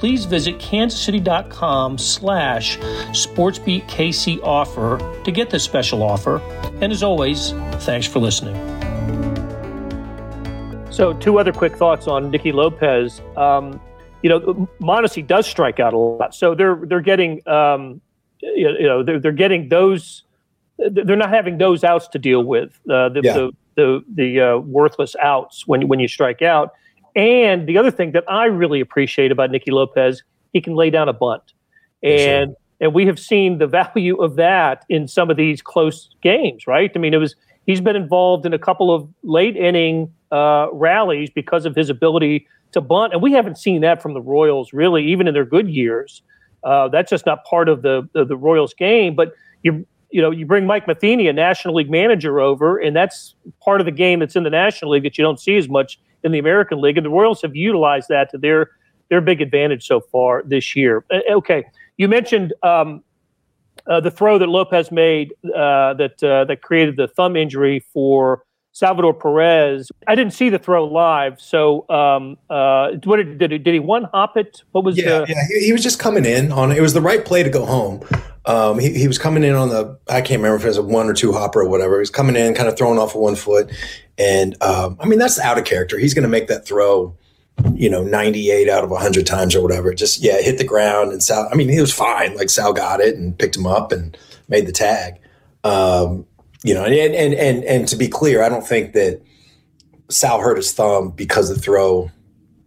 Please 0.00 0.24
visit 0.24 0.56
kansascity.com 0.58 1.98
slash 1.98 2.78
sportsbeatkc 2.78 4.42
offer 4.42 5.22
to 5.24 5.30
get 5.30 5.50
this 5.50 5.62
special 5.62 6.02
offer. 6.02 6.38
And 6.80 6.90
as 6.90 7.02
always, 7.02 7.50
thanks 7.84 8.06
for 8.06 8.18
listening. 8.18 8.56
So, 10.90 11.12
two 11.12 11.38
other 11.38 11.52
quick 11.52 11.76
thoughts 11.76 12.08
on 12.08 12.30
Nicky 12.30 12.50
Lopez. 12.50 13.20
Um, 13.36 13.78
you 14.22 14.30
know, 14.30 14.68
Mondesi 14.80 15.24
does 15.26 15.46
strike 15.46 15.78
out 15.78 15.92
a 15.92 15.98
lot, 15.98 16.34
so 16.34 16.54
they're 16.54 16.76
they're 16.76 17.02
getting 17.02 17.46
um, 17.46 18.00
you 18.40 18.82
know 18.82 19.02
they're 19.02 19.20
they're 19.20 19.32
getting 19.32 19.68
those 19.68 20.24
they're 20.78 21.16
not 21.16 21.28
having 21.28 21.58
those 21.58 21.84
outs 21.84 22.08
to 22.08 22.18
deal 22.18 22.42
with 22.42 22.80
uh, 22.88 23.10
the, 23.10 23.20
yeah. 23.22 23.34
the, 23.34 23.52
the 23.76 24.04
the 24.14 24.40
uh, 24.40 24.58
worthless 24.60 25.14
outs 25.20 25.66
when 25.66 25.88
when 25.88 26.00
you 26.00 26.08
strike 26.08 26.40
out. 26.40 26.72
And 27.16 27.66
the 27.66 27.78
other 27.78 27.90
thing 27.90 28.12
that 28.12 28.24
I 28.28 28.44
really 28.46 28.80
appreciate 28.80 29.32
about 29.32 29.50
Nicky 29.50 29.70
Lopez, 29.70 30.22
he 30.52 30.60
can 30.60 30.74
lay 30.74 30.90
down 30.90 31.08
a 31.08 31.12
bunt, 31.12 31.52
and 32.02 32.50
sure. 32.50 32.56
and 32.80 32.94
we 32.94 33.06
have 33.06 33.18
seen 33.18 33.58
the 33.58 33.66
value 33.94 34.16
of 34.22 34.36
that 34.36 34.84
in 34.88 35.08
some 35.08 35.30
of 35.30 35.36
these 35.36 35.62
close 35.62 36.10
games. 36.22 36.66
Right? 36.66 36.90
I 36.94 36.98
mean, 36.98 37.14
it 37.14 37.18
was 37.18 37.34
he's 37.66 37.80
been 37.80 37.96
involved 37.96 38.46
in 38.46 38.52
a 38.52 38.58
couple 38.58 38.94
of 38.94 39.08
late 39.22 39.56
inning 39.56 40.12
uh, 40.30 40.68
rallies 40.72 41.30
because 41.30 41.66
of 41.66 41.74
his 41.74 41.90
ability 41.90 42.46
to 42.72 42.80
bunt, 42.80 43.12
and 43.12 43.22
we 43.22 43.32
haven't 43.32 43.58
seen 43.58 43.80
that 43.80 44.00
from 44.00 44.14
the 44.14 44.20
Royals 44.20 44.72
really, 44.72 45.04
even 45.06 45.26
in 45.26 45.34
their 45.34 45.44
good 45.44 45.68
years. 45.68 46.22
Uh, 46.62 46.88
that's 46.88 47.10
just 47.10 47.24
not 47.24 47.44
part 47.44 47.68
of 47.68 47.82
the, 47.82 48.06
the, 48.12 48.24
the 48.24 48.36
Royals 48.36 48.74
game. 48.74 49.14
But 49.14 49.32
you 49.62 49.86
you 50.10 50.20
know 50.20 50.30
you 50.30 50.46
bring 50.46 50.66
Mike 50.66 50.86
Matheny, 50.86 51.28
a 51.28 51.32
National 51.32 51.74
League 51.74 51.90
manager, 51.90 52.40
over, 52.40 52.78
and 52.78 52.94
that's 52.94 53.34
part 53.60 53.80
of 53.80 53.84
the 53.84 53.92
game 53.92 54.20
that's 54.20 54.36
in 54.36 54.42
the 54.42 54.50
National 54.50 54.92
League 54.92 55.02
that 55.04 55.18
you 55.18 55.24
don't 55.24 55.40
see 55.40 55.56
as 55.56 55.68
much 55.68 55.98
in 56.24 56.32
the 56.32 56.38
American 56.38 56.80
League, 56.80 56.96
and 56.96 57.04
the 57.04 57.10
Royals 57.10 57.42
have 57.42 57.54
utilized 57.54 58.08
that 58.08 58.30
to 58.30 58.38
their 58.38 58.70
their 59.08 59.20
big 59.20 59.40
advantage 59.40 59.86
so 59.86 60.00
far 60.00 60.42
this 60.44 60.76
year. 60.76 61.04
Uh, 61.10 61.20
okay, 61.30 61.64
you 61.96 62.08
mentioned. 62.08 62.52
Um, 62.62 63.02
uh, 63.86 63.98
the 63.98 64.10
throw 64.10 64.38
that 64.38 64.48
Lopez 64.48 64.92
made 64.92 65.32
uh, 65.44 65.94
that 65.94 66.22
uh, 66.22 66.44
that 66.44 66.60
created 66.60 66.96
the 66.96 67.08
thumb 67.08 67.34
injury 67.34 67.84
for 67.92 68.44
Salvador 68.72 69.14
Perez. 69.14 69.90
I 70.06 70.14
didn't 70.14 70.32
see 70.32 70.48
the 70.48 70.58
throw 70.58 70.84
live, 70.84 71.40
so 71.40 71.88
um, 71.88 72.36
uh, 72.48 72.92
what 73.04 73.16
did, 73.16 73.38
did 73.38 73.50
he, 73.52 73.58
did 73.58 73.74
he 73.74 73.80
one 73.80 74.04
hop 74.12 74.36
it? 74.36 74.62
What 74.72 74.84
was 74.84 74.96
yeah, 74.96 75.20
the? 75.20 75.26
Yeah, 75.28 75.34
he, 75.48 75.66
he, 75.66 75.72
was 75.72 75.82
just 75.82 75.98
coming 75.98 76.24
in 76.24 76.52
on 76.52 76.70
it 76.72 76.80
was 76.80 76.94
the 76.94 77.00
right 77.00 77.24
play 77.24 77.42
to 77.42 77.50
go 77.50 77.64
home. 77.64 78.02
Um, 78.46 78.78
he, 78.78 78.92
he 78.94 79.06
was 79.06 79.18
coming 79.18 79.44
in 79.44 79.54
on 79.54 79.68
the 79.68 79.98
I 80.08 80.22
can't 80.22 80.38
remember 80.38 80.56
if 80.56 80.64
it 80.64 80.68
was 80.68 80.78
a 80.78 80.82
one 80.82 81.08
or 81.08 81.14
two 81.14 81.32
hopper 81.32 81.60
or 81.60 81.68
whatever. 81.68 81.96
He 81.96 82.00
was 82.00 82.10
coming 82.10 82.36
in, 82.36 82.54
kind 82.54 82.68
of 82.68 82.76
throwing 82.76 82.98
off 82.98 83.14
of 83.14 83.20
one 83.20 83.36
foot, 83.36 83.70
and 84.18 84.60
um, 84.62 84.96
I 85.00 85.06
mean 85.06 85.18
that's 85.18 85.38
out 85.38 85.58
of 85.58 85.64
character. 85.64 85.98
He's 85.98 86.14
going 86.14 86.22
to 86.22 86.28
make 86.28 86.48
that 86.48 86.66
throw, 86.66 87.16
you 87.74 87.90
know, 87.90 88.02
ninety 88.02 88.50
eight 88.50 88.68
out 88.68 88.82
of 88.82 88.90
hundred 88.90 89.26
times 89.26 89.54
or 89.54 89.62
whatever. 89.62 89.92
Just 89.92 90.22
yeah, 90.22 90.40
hit 90.40 90.58
the 90.58 90.64
ground 90.64 91.12
and 91.12 91.22
Sal. 91.22 91.48
I 91.52 91.54
mean, 91.54 91.68
he 91.68 91.80
was 91.80 91.92
fine. 91.92 92.34
Like 92.36 92.48
Sal 92.48 92.72
got 92.72 93.00
it 93.00 93.14
and 93.16 93.38
picked 93.38 93.56
him 93.56 93.66
up 93.66 93.92
and 93.92 94.16
made 94.48 94.66
the 94.66 94.72
tag. 94.72 95.20
Um, 95.62 96.26
you 96.64 96.72
know, 96.72 96.84
and, 96.84 96.94
and 96.94 97.34
and 97.34 97.64
and 97.64 97.88
to 97.88 97.96
be 97.96 98.08
clear, 98.08 98.42
I 98.42 98.48
don't 98.48 98.66
think 98.66 98.94
that 98.94 99.20
Sal 100.08 100.40
hurt 100.40 100.56
his 100.56 100.72
thumb 100.72 101.10
because 101.10 101.50
the 101.50 101.56
throw 101.56 102.10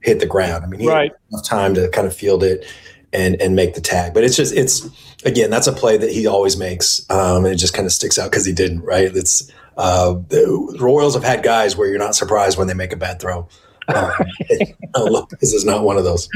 hit 0.02 0.20
the 0.20 0.28
ground. 0.28 0.64
I 0.64 0.68
mean, 0.68 0.82
he 0.82 0.88
right. 0.88 1.12
had 1.12 1.20
enough 1.32 1.46
time 1.46 1.74
to 1.76 1.90
kind 1.90 2.06
of 2.06 2.16
field 2.16 2.44
it 2.44 2.66
and 3.12 3.42
and 3.42 3.56
make 3.56 3.74
the 3.74 3.82
tag. 3.82 4.14
But 4.14 4.24
it's 4.24 4.36
just 4.36 4.54
it's 4.54 4.88
again 5.26 5.50
that's 5.50 5.68
a 5.68 5.74
play 5.74 5.98
that 5.98 6.12
he 6.12 6.28
always 6.28 6.58
makes, 6.58 7.10
um, 7.10 7.46
and 7.46 7.54
it 7.54 7.58
just 7.58 7.74
kind 7.74 7.86
of 7.86 7.92
sticks 7.92 8.18
out 8.18 8.32
because 8.32 8.46
he 8.46 8.54
didn't. 8.54 8.82
Right? 8.82 9.16
It's 9.16 9.52
uh, 9.78 10.14
the 10.28 10.78
Royals 10.80 11.14
have 11.16 11.24
had 11.24 11.44
guys 11.44 11.76
where 11.76 11.88
you're 11.88 12.00
not 12.00 12.16
surprised 12.16 12.58
when 12.58 12.68
they 12.68 12.74
make 12.74 12.94
a 12.94 12.98
bad 12.98 13.20
throw. 13.20 13.48
Um, 13.88 14.12
this 15.40 15.54
is 15.54 15.66
not 15.66 15.84
one 15.84 15.98
of 15.98 16.04
those. 16.04 16.30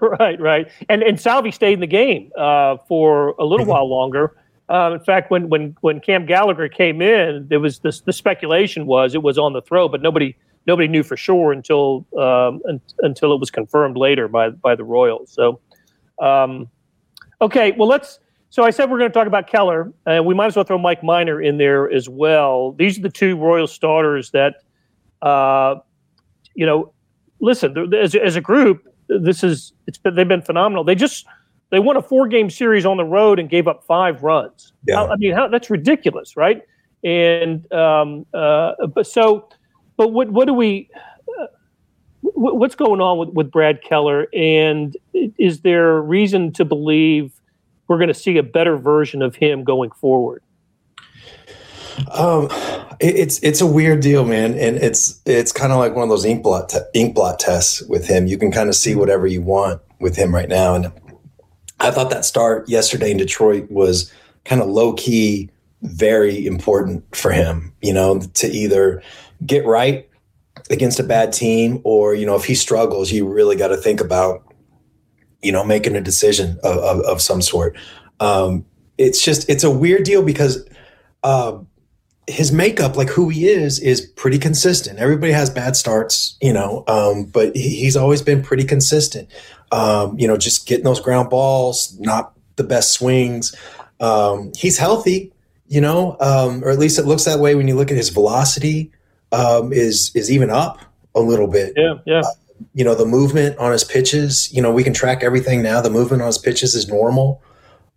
right, 0.00 0.40
right. 0.40 0.68
And 0.88 1.02
and 1.02 1.20
Salvy 1.20 1.50
stayed 1.50 1.74
in 1.74 1.80
the 1.80 1.86
game 1.86 2.30
uh, 2.36 2.78
for 2.88 3.34
a 3.38 3.44
little 3.44 3.64
mm-hmm. 3.64 3.72
while 3.72 3.88
longer. 3.88 4.36
Um, 4.68 4.94
in 4.94 5.00
fact, 5.00 5.30
when 5.30 5.48
when 5.48 5.76
when 5.80 6.00
Cam 6.00 6.26
Gallagher 6.26 6.68
came 6.68 7.00
in, 7.00 7.46
there 7.48 7.60
was 7.60 7.80
this, 7.80 8.00
the 8.00 8.12
speculation 8.12 8.86
was 8.86 9.14
it 9.14 9.22
was 9.22 9.38
on 9.38 9.52
the 9.52 9.62
throw, 9.62 9.88
but 9.88 10.02
nobody 10.02 10.36
nobody 10.66 10.88
knew 10.88 11.02
for 11.02 11.16
sure 11.16 11.52
until 11.52 12.06
um, 12.18 12.60
un, 12.68 12.80
until 13.00 13.32
it 13.32 13.40
was 13.40 13.50
confirmed 13.50 13.96
later 13.96 14.28
by 14.28 14.50
by 14.50 14.74
the 14.74 14.84
Royals. 14.84 15.32
So, 15.32 15.60
um, 16.20 16.68
okay, 17.40 17.72
well 17.72 17.88
let's. 17.88 18.18
So 18.50 18.64
I 18.64 18.70
said 18.70 18.90
we're 18.90 18.98
going 18.98 19.10
to 19.10 19.14
talk 19.14 19.26
about 19.26 19.46
Keller, 19.46 19.92
and 20.06 20.24
we 20.24 20.34
might 20.34 20.46
as 20.46 20.56
well 20.56 20.64
throw 20.64 20.78
Mike 20.78 21.02
Minor 21.02 21.40
in 21.40 21.58
there 21.58 21.90
as 21.90 22.08
well. 22.08 22.72
These 22.72 22.98
are 22.98 23.02
the 23.02 23.10
two 23.10 23.36
Royal 23.36 23.66
starters 23.66 24.30
that, 24.30 24.62
uh, 25.20 25.76
you 26.54 26.64
know, 26.64 26.92
listen 27.40 27.94
as, 27.94 28.14
as 28.14 28.36
a 28.36 28.40
group, 28.40 28.92
this 29.08 29.44
is 29.44 29.72
it's 29.86 29.98
been, 29.98 30.14
they've 30.14 30.28
been 30.28 30.42
phenomenal. 30.42 30.84
They 30.84 30.94
just 30.94 31.26
they 31.70 31.78
won 31.78 31.96
a 31.96 32.02
four 32.02 32.26
game 32.28 32.50
series 32.50 32.84
on 32.84 32.96
the 32.96 33.04
road 33.04 33.38
and 33.38 33.48
gave 33.48 33.68
up 33.68 33.84
five 33.84 34.22
runs. 34.22 34.72
Yeah. 34.86 34.96
How, 34.96 35.08
I 35.08 35.16
mean, 35.16 35.34
how, 35.34 35.48
that's 35.48 35.70
ridiculous, 35.70 36.36
right? 36.36 36.62
And 37.04 37.70
um, 37.72 38.26
uh, 38.34 38.86
but 38.86 39.06
so, 39.06 39.48
but 39.96 40.08
what 40.08 40.30
what 40.30 40.46
do 40.46 40.54
we? 40.54 40.90
Uh, 41.40 41.46
what's 42.22 42.74
going 42.74 43.00
on 43.00 43.18
with, 43.18 43.30
with 43.30 43.50
Brad 43.50 43.82
Keller? 43.82 44.26
And 44.34 44.96
is 45.14 45.60
there 45.60 46.00
reason 46.02 46.52
to 46.54 46.64
believe 46.64 47.32
we're 47.88 47.98
going 47.98 48.08
to 48.08 48.14
see 48.14 48.36
a 48.36 48.42
better 48.42 48.76
version 48.76 49.22
of 49.22 49.34
him 49.34 49.64
going 49.64 49.90
forward? 49.90 50.42
Um, 52.12 52.48
it's 53.00 53.42
it's 53.42 53.60
a 53.60 53.66
weird 53.66 54.00
deal, 54.00 54.24
man, 54.24 54.54
and 54.54 54.76
it's 54.76 55.20
it's 55.26 55.50
kind 55.50 55.72
of 55.72 55.78
like 55.78 55.96
one 55.96 56.04
of 56.04 56.08
those 56.08 56.24
ink 56.24 56.44
blot 56.44 56.68
te- 56.68 56.78
ink 56.94 57.14
blot 57.14 57.40
tests 57.40 57.82
with 57.82 58.06
him. 58.06 58.28
You 58.28 58.38
can 58.38 58.52
kind 58.52 58.68
of 58.68 58.76
see 58.76 58.94
whatever 58.94 59.26
you 59.26 59.42
want 59.42 59.80
with 59.98 60.14
him 60.14 60.32
right 60.32 60.48
now, 60.48 60.76
and 60.76 60.92
I 61.80 61.90
thought 61.90 62.10
that 62.10 62.24
start 62.24 62.68
yesterday 62.68 63.10
in 63.10 63.16
Detroit 63.16 63.70
was 63.70 64.12
kind 64.44 64.60
of 64.60 64.68
low 64.68 64.94
key, 64.94 65.50
very 65.82 66.46
important 66.46 67.04
for 67.14 67.30
him, 67.30 67.72
you 67.82 67.92
know, 67.92 68.20
to 68.34 68.48
either 68.48 69.02
get 69.44 69.64
right 69.64 70.08
against 70.70 70.98
a 70.98 71.04
bad 71.04 71.32
team 71.32 71.80
or, 71.84 72.14
you 72.14 72.26
know, 72.26 72.34
if 72.34 72.44
he 72.44 72.54
struggles, 72.54 73.12
you 73.12 73.28
really 73.28 73.56
got 73.56 73.68
to 73.68 73.76
think 73.76 74.00
about, 74.00 74.42
you 75.42 75.52
know, 75.52 75.64
making 75.64 75.96
a 75.96 76.00
decision 76.00 76.58
of, 76.62 76.78
of, 76.78 77.00
of 77.00 77.22
some 77.22 77.42
sort. 77.42 77.76
Um, 78.20 78.64
it's 78.96 79.22
just, 79.22 79.48
it's 79.48 79.64
a 79.64 79.70
weird 79.70 80.04
deal 80.04 80.22
because, 80.22 80.68
uh, 81.22 81.58
his 82.26 82.52
makeup, 82.52 82.94
like 82.94 83.08
who 83.08 83.30
he 83.30 83.48
is, 83.48 83.78
is 83.78 84.02
pretty 84.02 84.38
consistent. 84.38 84.98
Everybody 84.98 85.32
has 85.32 85.48
bad 85.48 85.76
starts, 85.76 86.36
you 86.42 86.52
know, 86.52 86.84
um, 86.86 87.24
but 87.24 87.56
he's 87.56 87.96
always 87.96 88.20
been 88.20 88.42
pretty 88.42 88.64
consistent. 88.64 89.30
Um, 89.72 90.18
you 90.18 90.28
know, 90.28 90.36
just 90.36 90.66
getting 90.66 90.84
those 90.84 91.00
ground 91.00 91.30
balls, 91.30 91.98
not 91.98 92.34
the 92.56 92.64
best 92.64 92.92
swings. 92.92 93.54
Um, 94.00 94.52
he's 94.56 94.76
healthy, 94.76 95.32
you 95.68 95.80
know, 95.80 96.18
um, 96.20 96.62
or 96.62 96.70
at 96.70 96.78
least 96.78 96.98
it 96.98 97.06
looks 97.06 97.24
that 97.24 97.38
way 97.38 97.54
when 97.54 97.66
you 97.66 97.76
look 97.76 97.90
at 97.90 97.96
his 97.96 98.10
velocity 98.10 98.92
um, 99.32 99.72
is 99.72 100.10
is 100.14 100.30
even 100.30 100.50
up 100.50 100.80
a 101.14 101.20
little 101.20 101.46
bit. 101.46 101.72
Yeah, 101.76 101.94
yeah. 102.04 102.20
Uh, 102.20 102.32
you 102.74 102.84
know, 102.84 102.94
the 102.94 103.06
movement 103.06 103.58
on 103.58 103.72
his 103.72 103.84
pitches. 103.84 104.52
You 104.52 104.62
know, 104.62 104.72
we 104.72 104.84
can 104.84 104.92
track 104.92 105.22
everything 105.22 105.62
now. 105.62 105.80
The 105.80 105.90
movement 105.90 106.22
on 106.22 106.26
his 106.26 106.38
pitches 106.38 106.74
is 106.74 106.88
normal 106.88 107.42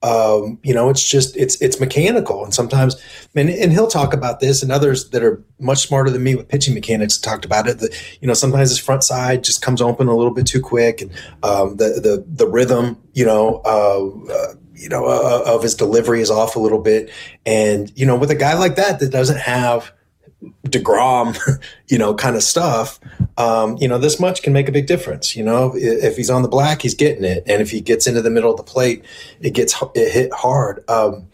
um, 0.04 0.60
you 0.64 0.74
know, 0.74 0.90
it's 0.90 1.08
just 1.08 1.36
it's 1.38 1.62
it's 1.62 1.80
mechanical, 1.80 2.44
and 2.44 2.54
sometimes, 2.54 2.96
and, 3.36 3.50
and 3.50 3.72
he'll 3.72 3.88
talk 3.88 4.14
about 4.14 4.40
this, 4.40 4.64
and 4.64 4.72
others 4.72 5.10
that 5.12 5.24
are 5.24 5.44
much 5.60 5.88
smarter 5.88 6.10
than 6.10 6.24
me 6.24 6.34
with 6.34 6.48
pitching 6.48 6.74
mechanics 6.74 7.20
talked 7.20 7.46
about 7.46 7.68
it. 7.68 7.80
That 7.80 7.94
you 8.20 8.28
know, 8.28 8.34
sometimes 8.34 8.70
his 8.70 8.80
front 8.80 9.04
side 9.04 9.44
just 9.44 9.62
comes 9.62 9.80
open 9.80 10.08
a 10.08 10.16
little 10.16 10.34
bit 10.34 10.48
too 10.48 10.60
quick, 10.60 11.02
and 11.02 11.12
um, 11.44 11.76
the 11.78 12.00
the 12.02 12.26
the 12.28 12.48
rhythm, 12.48 12.98
you 13.14 13.26
know, 13.26 13.62
uh, 13.64 14.34
uh, 14.34 14.54
you 14.74 14.90
know, 14.90 15.06
uh, 15.06 15.44
of 15.46 15.62
his 15.62 15.76
delivery 15.76 16.22
is 16.22 16.32
off 16.32 16.56
a 16.56 16.60
little 16.60 16.82
bit, 16.82 17.12
and 17.46 17.92
you 17.96 18.08
know, 18.08 18.16
with 18.16 18.32
a 18.32 18.36
guy 18.36 18.56
like 18.56 18.78
that 18.78 19.00
that 19.02 19.12
doesn't 19.12 19.40
have 19.40 19.94
DeGrom, 20.66 21.38
you 21.88 21.98
know, 21.98 22.14
kind 22.14 22.36
of 22.36 22.44
stuff, 22.44 23.00
um, 23.38 23.78
you 23.78 23.88
know, 23.88 23.98
this 23.98 24.20
much 24.20 24.42
can 24.42 24.54
make 24.54 24.68
a 24.68 24.72
big 24.72 24.88
difference. 24.88 25.36
You 25.36 25.44
know, 25.44 25.74
if 25.76 26.18
he's 26.18 26.30
on 26.30 26.42
the 26.42 26.50
black, 26.50 26.82
he's 26.82 26.96
getting 26.96 27.24
it, 27.24 27.44
and 27.48 27.62
if 27.62 27.72
he 27.72 27.82
gets 27.82 28.08
into 28.08 28.22
the 28.22 28.30
middle 28.30 28.52
of 28.52 28.58
the 28.58 28.64
plate, 28.64 29.04
it 29.40 29.54
gets 29.54 29.76
it 29.96 30.12
hit 30.12 30.34
hard. 30.34 30.84
Um, 30.90 31.28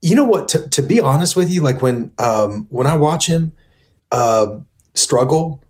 you 0.00 0.14
know 0.14 0.24
what? 0.24 0.48
To, 0.48 0.68
to, 0.68 0.82
be 0.82 1.00
honest 1.00 1.36
with 1.36 1.50
you, 1.50 1.60
like 1.60 1.82
when 1.82 2.12
um, 2.18 2.66
when 2.70 2.86
I 2.86 2.96
watch 2.96 3.26
him 3.26 3.52
uh, 4.12 4.58
struggle, 4.94 5.62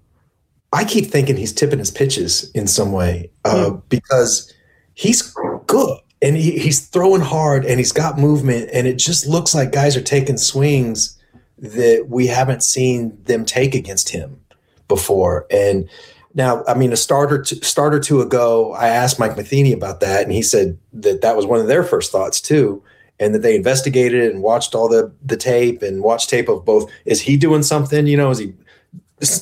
I 0.73 0.85
keep 0.85 1.07
thinking 1.07 1.37
he's 1.37 1.53
tipping 1.53 1.79
his 1.79 1.91
pitches 1.91 2.51
in 2.53 2.67
some 2.67 2.93
way 2.93 3.31
uh, 3.45 3.71
mm. 3.71 3.83
because 3.89 4.53
he's 4.95 5.35
good. 5.67 5.99
And 6.21 6.37
he, 6.37 6.59
he's 6.59 6.87
throwing 6.89 7.21
hard 7.21 7.65
and 7.65 7.79
he's 7.79 7.93
got 7.93 8.19
movement 8.19 8.71
and 8.73 8.89
it 8.89 8.97
just 8.97 9.27
looks 9.27 9.55
like 9.55 9.71
guys 9.71 9.97
are 9.97 10.03
taking 10.03 10.37
swings 10.37 11.18
that 11.61 12.07
we 12.09 12.27
haven't 12.27 12.63
seen 12.63 13.19
them 13.25 13.45
take 13.45 13.75
against 13.75 14.11
him 14.11 14.41
before. 14.87 15.47
And 15.51 15.89
now, 16.35 16.63
I 16.69 16.75
mean, 16.75 16.93
a 16.93 16.97
starter 16.97 17.43
to, 17.43 17.65
start 17.65 17.95
or 17.95 18.01
two 18.01 18.21
ago, 18.21 18.73
I 18.75 18.89
asked 18.89 19.19
Mike 19.19 19.37
Matheny 19.37 19.73
about 19.73 20.01
that, 20.01 20.23
and 20.23 20.33
he 20.33 20.43
said 20.43 20.79
that 20.93 21.21
that 21.23 21.37
was 21.37 21.47
one 21.47 21.61
of 21.61 21.67
their 21.67 21.83
first 21.83 22.13
thoughts 22.13 22.41
too, 22.41 22.83
and 23.19 23.35
that 23.35 23.41
they 23.41 23.57
investigated 23.57 24.31
and 24.31 24.43
watched 24.43 24.75
all 24.75 24.89
the 24.89 25.13
the 25.25 25.37
tape 25.37 25.83
and 25.83 26.03
watched 26.03 26.31
tape 26.31 26.49
of 26.49 26.65
both. 26.65 26.91
Is 27.05 27.21
he 27.21 27.37
doing 27.37 27.63
something? 27.63 28.07
You 28.07 28.17
know, 28.17 28.31
is 28.31 28.39
he 28.39 28.55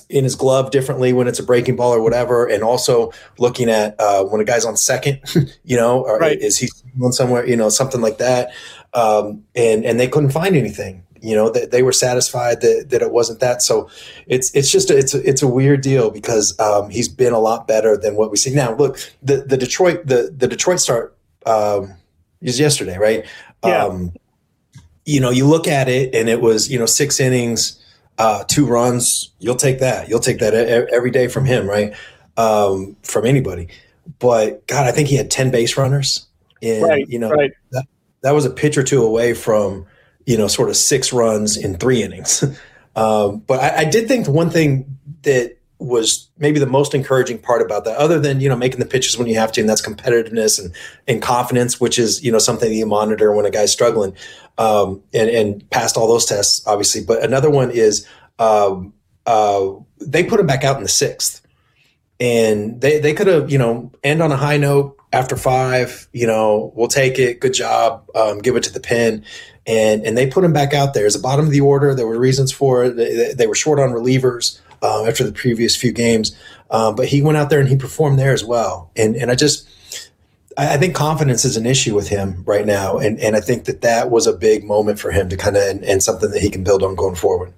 in 0.09 0.25
his 0.25 0.35
glove 0.35 0.71
differently 0.71 1.13
when 1.13 1.29
it's 1.29 1.39
a 1.39 1.43
breaking 1.43 1.77
ball 1.77 1.93
or 1.93 2.01
whatever, 2.01 2.47
and 2.47 2.63
also 2.63 3.13
looking 3.39 3.69
at 3.69 3.95
uh, 4.01 4.25
when 4.25 4.41
a 4.41 4.45
guy's 4.45 4.65
on 4.65 4.77
second, 4.77 5.21
you 5.65 5.77
know, 5.77 6.03
or 6.03 6.19
right. 6.19 6.41
is 6.41 6.57
he 6.57 6.69
on 7.03 7.13
somewhere, 7.13 7.47
you 7.47 7.57
know, 7.57 7.69
something 7.69 8.01
like 8.01 8.19
that. 8.19 8.53
Um, 8.95 9.45
and 9.55 9.85
and 9.85 10.01
they 10.01 10.09
couldn't 10.09 10.31
find 10.31 10.57
anything. 10.57 11.03
You 11.27 11.35
know, 11.35 11.51
that 11.51 11.71
they, 11.71 11.79
they 11.79 11.83
were 11.83 11.93
satisfied 11.93 12.61
that, 12.61 12.87
that 12.91 13.03
it 13.03 13.11
wasn't 13.11 13.41
that. 13.41 13.63
So 13.63 13.91
it's 14.27 14.55
it's 14.55 14.71
just 14.71 14.91
a, 14.91 14.97
it's 14.97 15.15
a, 15.15 15.29
it's 15.29 15.43
a 15.43 15.49
weird 15.49 15.81
deal 15.81 16.11
because 16.11 16.59
um, 16.61 16.91
he's 16.91 17.09
been 17.09 17.33
a 17.33 17.39
lot 17.39 17.67
better 17.67 17.97
than 17.97 18.17
what 18.17 18.31
we 18.31 18.37
see 18.37 18.55
now. 18.55 18.75
Look, 18.75 18.99
the 19.23 19.39
the 19.39 19.57
Detroit 19.57 20.07
the 20.07 20.35
the 20.37 20.47
Detroit 20.47 20.81
start 20.81 21.17
um, 21.45 21.95
is 22.41 22.61
yesterday, 22.61 22.99
right? 22.99 23.27
Yeah. 23.65 23.85
Um, 23.85 24.13
you 25.05 25.21
know, 25.21 25.31
you 25.31 25.47
look 25.47 25.69
at 25.69 25.89
it 25.89 26.15
and 26.15 26.29
it 26.29 26.41
was 26.41 26.71
you 26.71 26.79
know 26.79 26.87
six 26.87 27.21
innings 27.21 27.83
uh, 28.19 28.45
two 28.45 28.67
runs, 28.67 29.33
you'll 29.39 29.57
take 29.57 29.81
that. 29.81 30.09
You'll 30.09 30.21
take 30.21 30.39
that 30.39 30.55
every 30.55 31.11
day 31.11 31.29
from 31.29 31.45
him, 31.45 31.69
right? 31.69 31.95
Um, 32.37 32.97
from 33.03 33.27
anybody. 33.27 33.69
But 34.19 34.67
God, 34.67 34.87
I 34.87 34.93
think 34.93 35.09
he 35.09 35.17
had 35.17 35.31
ten 35.31 35.51
base 35.51 35.77
runners, 35.77 36.27
and 36.63 36.83
right, 36.83 37.09
you 37.09 37.19
know 37.19 37.31
right. 37.31 37.53
that, 37.73 37.87
that 38.23 38.33
was 38.33 38.45
a 38.45 38.51
pitch 38.51 38.79
or 38.79 38.83
two 38.83 39.03
away 39.03 39.35
from 39.35 39.87
you 40.27 40.37
know 40.37 40.49
sort 40.49 40.69
of 40.69 40.77
six 40.77 41.13
runs 41.13 41.57
in 41.57 41.77
three 41.77 42.03
innings. 42.03 42.45
um, 42.97 43.39
but 43.39 43.61
I, 43.61 43.79
I 43.79 43.85
did 43.85 44.07
think 44.09 44.27
the 44.27 44.33
one 44.33 44.51
thing 44.51 44.99
that 45.23 45.57
was 45.79 46.31
maybe 46.39 46.59
the 46.59 46.67
most 46.67 46.95
encouraging 46.95 47.39
part 47.39 47.61
about 47.61 47.85
that, 47.85 47.97
other 47.97 48.19
than 48.19 48.41
you 48.41 48.49
know 48.49 48.57
making 48.57 48.81
the 48.81 48.87
pitches 48.87 49.17
when 49.19 49.27
you 49.27 49.39
have 49.39 49.53
to, 49.53 49.61
and 49.61 49.69
that's 49.69 49.87
competitiveness 49.87 50.63
and 50.63 50.75
and 51.07 51.23
confidence, 51.23 51.81
which 51.81 51.99
is 51.99 52.23
you 52.23 52.33
know 52.33 52.39
something 52.39 52.69
that 52.69 52.75
you 52.75 52.87
monitor 52.87 53.33
when 53.33 53.47
a 53.47 53.51
guy's 53.51 53.73
struggling, 53.73 54.15
um, 54.59 55.03
and 55.13 55.31
and 55.31 55.71
passed 55.71 55.97
all 55.97 56.09
those 56.09 56.27
tests 56.27 56.67
obviously. 56.67 57.05
But 57.05 57.23
another 57.23 57.51
one 57.51 57.71
is 57.71 58.07
um, 58.39 58.93
uh, 59.27 59.71
they 60.01 60.25
put 60.25 60.41
him 60.41 60.47
back 60.47 60.65
out 60.65 60.77
in 60.77 60.83
the 60.83 60.89
sixth, 60.89 61.47
and 62.19 62.81
they 62.81 62.99
they 62.99 63.13
could 63.13 63.27
have 63.27 63.51
you 63.51 63.59
know 63.59 63.93
end 64.03 64.23
on 64.23 64.33
a 64.33 64.37
high 64.37 64.57
note 64.57 64.97
after 65.13 65.37
five. 65.37 66.09
You 66.13 66.27
know 66.27 66.73
we'll 66.75 66.89
take 66.89 67.19
it, 67.19 67.41
good 67.41 67.55
job, 67.55 68.09
um, 68.15 68.39
give 68.39 68.57
it 68.57 68.63
to 68.65 68.73
the 68.73 68.81
pin. 68.81 69.25
And, 69.67 70.05
and 70.05 70.17
they 70.17 70.29
put 70.29 70.45
him 70.45 70.53
back 70.53 70.73
out 70.73 70.95
there 70.95 71.07
as 71.07 71.15
the 71.15 71.21
bottom 71.21 71.45
of 71.45 71.51
the 71.51 71.61
order. 71.61 71.95
There 71.95 72.07
were 72.07 72.19
reasons 72.19 72.53
for 72.53 72.85
it. 72.85 72.97
They, 72.97 73.35
they 73.35 73.47
were 73.47 73.55
short 73.55 73.81
on 73.81 73.91
relievers 73.91 74.61
uh, 74.83 75.05
after 75.05 75.25
the 75.25 75.33
previous 75.33 75.75
few 75.75 75.93
games. 75.93 76.37
Um, 76.71 76.95
but 76.95 77.07
he 77.07 77.23
went 77.23 77.37
out 77.37 77.51
there 77.51 77.61
and 77.61 77.69
he 77.69 77.77
performed 77.77 78.19
there 78.19 78.33
as 78.33 78.45
well. 78.45 78.91
And 78.97 79.17
and 79.17 79.31
I 79.31 79.35
just 79.35 79.69
I, 80.57 80.75
I, 80.75 80.77
think 80.79 80.95
confidence 80.95 81.45
is 81.45 81.57
an 81.57 81.67
issue 81.67 81.95
with 81.95 82.09
him 82.09 82.43
right 82.45 82.67
now, 82.67 82.99
and 82.99 83.21
and 83.21 83.37
I 83.37 83.41
think 83.41 83.65
that 83.67 83.83
that 83.83 84.11
was 84.11 84.27
a 84.27 84.33
big 84.33 84.65
moment 84.65 84.99
for 84.99 85.11
him 85.11 85.29
to 85.29 85.37
kind 85.37 85.57
of 85.57 85.63
and, 85.63 85.85
and, 85.85 86.03
something 86.03 86.31
that 86.31 86.41
he 86.41 86.51
can 86.51 86.65
build 86.65 86.83
on 86.83 86.95
going 86.95 87.15
forward. 87.15 87.53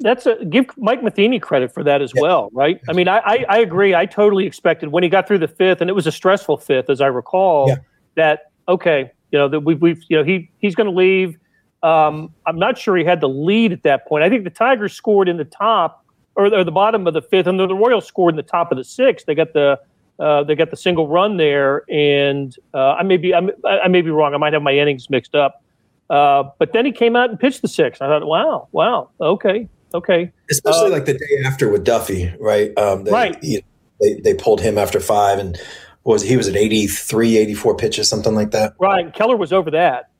That's 0.00 0.26
a 0.26 0.44
give 0.44 0.66
Mike 0.76 1.02
Matheny 1.02 1.40
credit 1.40 1.72
for 1.72 1.82
that 1.84 2.02
as 2.02 2.12
yeah. 2.14 2.22
well, 2.22 2.48
right? 2.52 2.80
I 2.88 2.92
mean, 2.92 3.08
I, 3.08 3.18
I, 3.18 3.44
I 3.48 3.58
agree. 3.58 3.94
I 3.94 4.06
totally 4.06 4.46
expected 4.46 4.90
when 4.90 5.02
he 5.02 5.08
got 5.08 5.26
through 5.26 5.38
the 5.38 5.48
fifth, 5.48 5.80
and 5.80 5.90
it 5.90 5.94
was 5.94 6.06
a 6.06 6.12
stressful 6.12 6.58
fifth, 6.58 6.90
as 6.90 7.00
I 7.00 7.06
recall. 7.06 7.68
Yeah. 7.68 7.76
That 8.14 8.50
okay, 8.66 9.12
you 9.30 9.38
know 9.38 9.48
that 9.48 9.60
we've 9.60 9.80
we've 9.80 10.02
you 10.08 10.16
know 10.16 10.24
he 10.24 10.50
he's 10.58 10.74
going 10.74 10.86
to 10.88 10.96
leave. 10.96 11.38
Um, 11.82 12.32
I'm 12.46 12.58
not 12.58 12.76
sure 12.76 12.96
he 12.96 13.04
had 13.04 13.20
the 13.20 13.28
lead 13.28 13.72
at 13.72 13.84
that 13.84 14.06
point. 14.06 14.24
I 14.24 14.28
think 14.28 14.44
the 14.44 14.50
Tigers 14.50 14.92
scored 14.92 15.28
in 15.28 15.36
the 15.36 15.44
top 15.44 16.04
or, 16.34 16.46
or 16.46 16.64
the 16.64 16.72
bottom 16.72 17.06
of 17.06 17.14
the 17.14 17.22
fifth, 17.22 17.46
and 17.46 17.58
the 17.58 17.68
Royals 17.68 18.06
scored 18.06 18.32
in 18.32 18.36
the 18.36 18.42
top 18.42 18.72
of 18.72 18.78
the 18.78 18.84
sixth. 18.84 19.26
They 19.26 19.34
got 19.34 19.52
the 19.52 19.78
uh, 20.18 20.44
they 20.44 20.54
got 20.54 20.70
the 20.70 20.76
single 20.76 21.06
run 21.08 21.36
there, 21.36 21.82
and 21.90 22.54
uh, 22.74 22.94
I 22.94 23.02
may 23.02 23.16
be 23.16 23.34
I'm, 23.34 23.50
I 23.64 23.88
may 23.88 24.02
be 24.02 24.10
wrong. 24.10 24.34
I 24.34 24.36
might 24.38 24.52
have 24.52 24.62
my 24.62 24.72
innings 24.72 25.08
mixed 25.10 25.34
up. 25.34 25.62
Uh, 26.10 26.44
but 26.58 26.72
then 26.72 26.86
he 26.86 26.92
came 26.92 27.16
out 27.16 27.28
and 27.28 27.38
pitched 27.38 27.60
the 27.60 27.68
sixth. 27.68 28.00
I 28.00 28.06
thought, 28.06 28.26
wow, 28.26 28.68
wow, 28.72 29.10
okay, 29.20 29.68
okay. 29.92 30.32
Especially 30.50 30.86
uh, 30.86 30.90
like 30.90 31.04
the 31.04 31.14
day 31.14 31.42
after 31.44 31.68
with 31.68 31.84
Duffy, 31.84 32.32
right? 32.40 32.76
Um, 32.78 33.04
they, 33.04 33.10
right. 33.10 33.44
He, 33.44 33.62
they 34.00 34.14
they 34.20 34.34
pulled 34.34 34.60
him 34.60 34.78
after 34.78 35.00
five, 35.00 35.38
and 35.38 35.60
was 36.04 36.22
he 36.22 36.36
was 36.36 36.48
at 36.48 36.56
83, 36.56 37.38
84 37.38 37.76
pitches, 37.76 38.08
something 38.08 38.34
like 38.34 38.52
that. 38.52 38.74
Right. 38.78 39.12
Keller 39.12 39.36
was 39.36 39.52
over 39.52 39.70
that. 39.72 40.10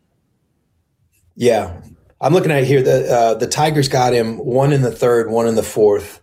Yeah, 1.35 1.81
I'm 2.21 2.33
looking 2.33 2.51
at 2.51 2.65
here. 2.65 2.83
The 2.83 3.13
uh, 3.13 3.35
the 3.35 3.47
Tigers 3.47 3.89
got 3.89 4.13
him 4.13 4.39
one 4.39 4.73
in 4.73 4.83
the 4.83 4.91
third, 4.91 5.31
one 5.31 5.47
in 5.47 5.55
the 5.55 5.63
fourth. 5.63 6.21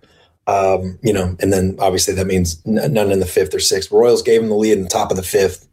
Um, 0.48 1.00
you 1.02 1.14
know, 1.14 1.36
and 1.40 1.52
then 1.52 1.76
obviously 1.80 2.14
that 2.16 2.28
means 2.28 2.64
none 2.66 3.12
in 3.12 3.20
the 3.20 3.26
fifth 3.26 3.56
or 3.56 3.60
sixth. 3.60 3.92
Royals 3.92 4.22
gave 4.22 4.44
him 4.44 4.50
the 4.50 4.56
lead 4.56 4.74
in 4.74 4.84
the 4.84 4.90
top 4.90 5.10
of 5.10 5.18
the 5.18 5.24
fifth, 5.24 5.68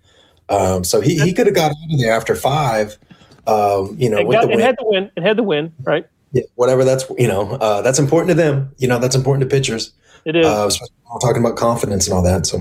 um, 0.49 0.85
so 0.85 1.01
he, 1.01 1.19
he 1.19 1.33
could 1.33 1.47
have 1.47 1.55
got 1.55 1.73
out 1.73 1.93
of 1.93 1.99
there 1.99 2.13
after 2.13 2.35
five. 2.35 2.97
Um, 3.47 3.97
you 3.99 4.09
know, 4.09 4.19
and, 4.19 4.31
got, 4.31 4.49
had 4.49 4.77
the 4.79 4.87
win, 4.87 5.11
and 5.17 5.27
had 5.27 5.37
the 5.37 5.43
win, 5.43 5.75
right? 5.83 6.07
Yeah, 6.33 6.45
whatever. 6.55 6.85
That's 6.85 7.05
you 7.19 7.27
know, 7.27 7.51
uh, 7.51 7.83
that's 7.83 7.99
important 7.99 8.29
to 8.29 8.35
them. 8.35 8.73
You 8.79 8.87
know, 8.87 8.99
that's 8.99 9.17
important 9.17 9.51
to 9.51 9.55
pitchers. 9.55 9.93
It 10.25 10.37
is. 10.37 10.47
Uh, 10.47 10.71
talking 11.21 11.45
about 11.45 11.57
confidence 11.57 12.07
and 12.07 12.15
all 12.15 12.23
that. 12.23 12.47
So 12.47 12.61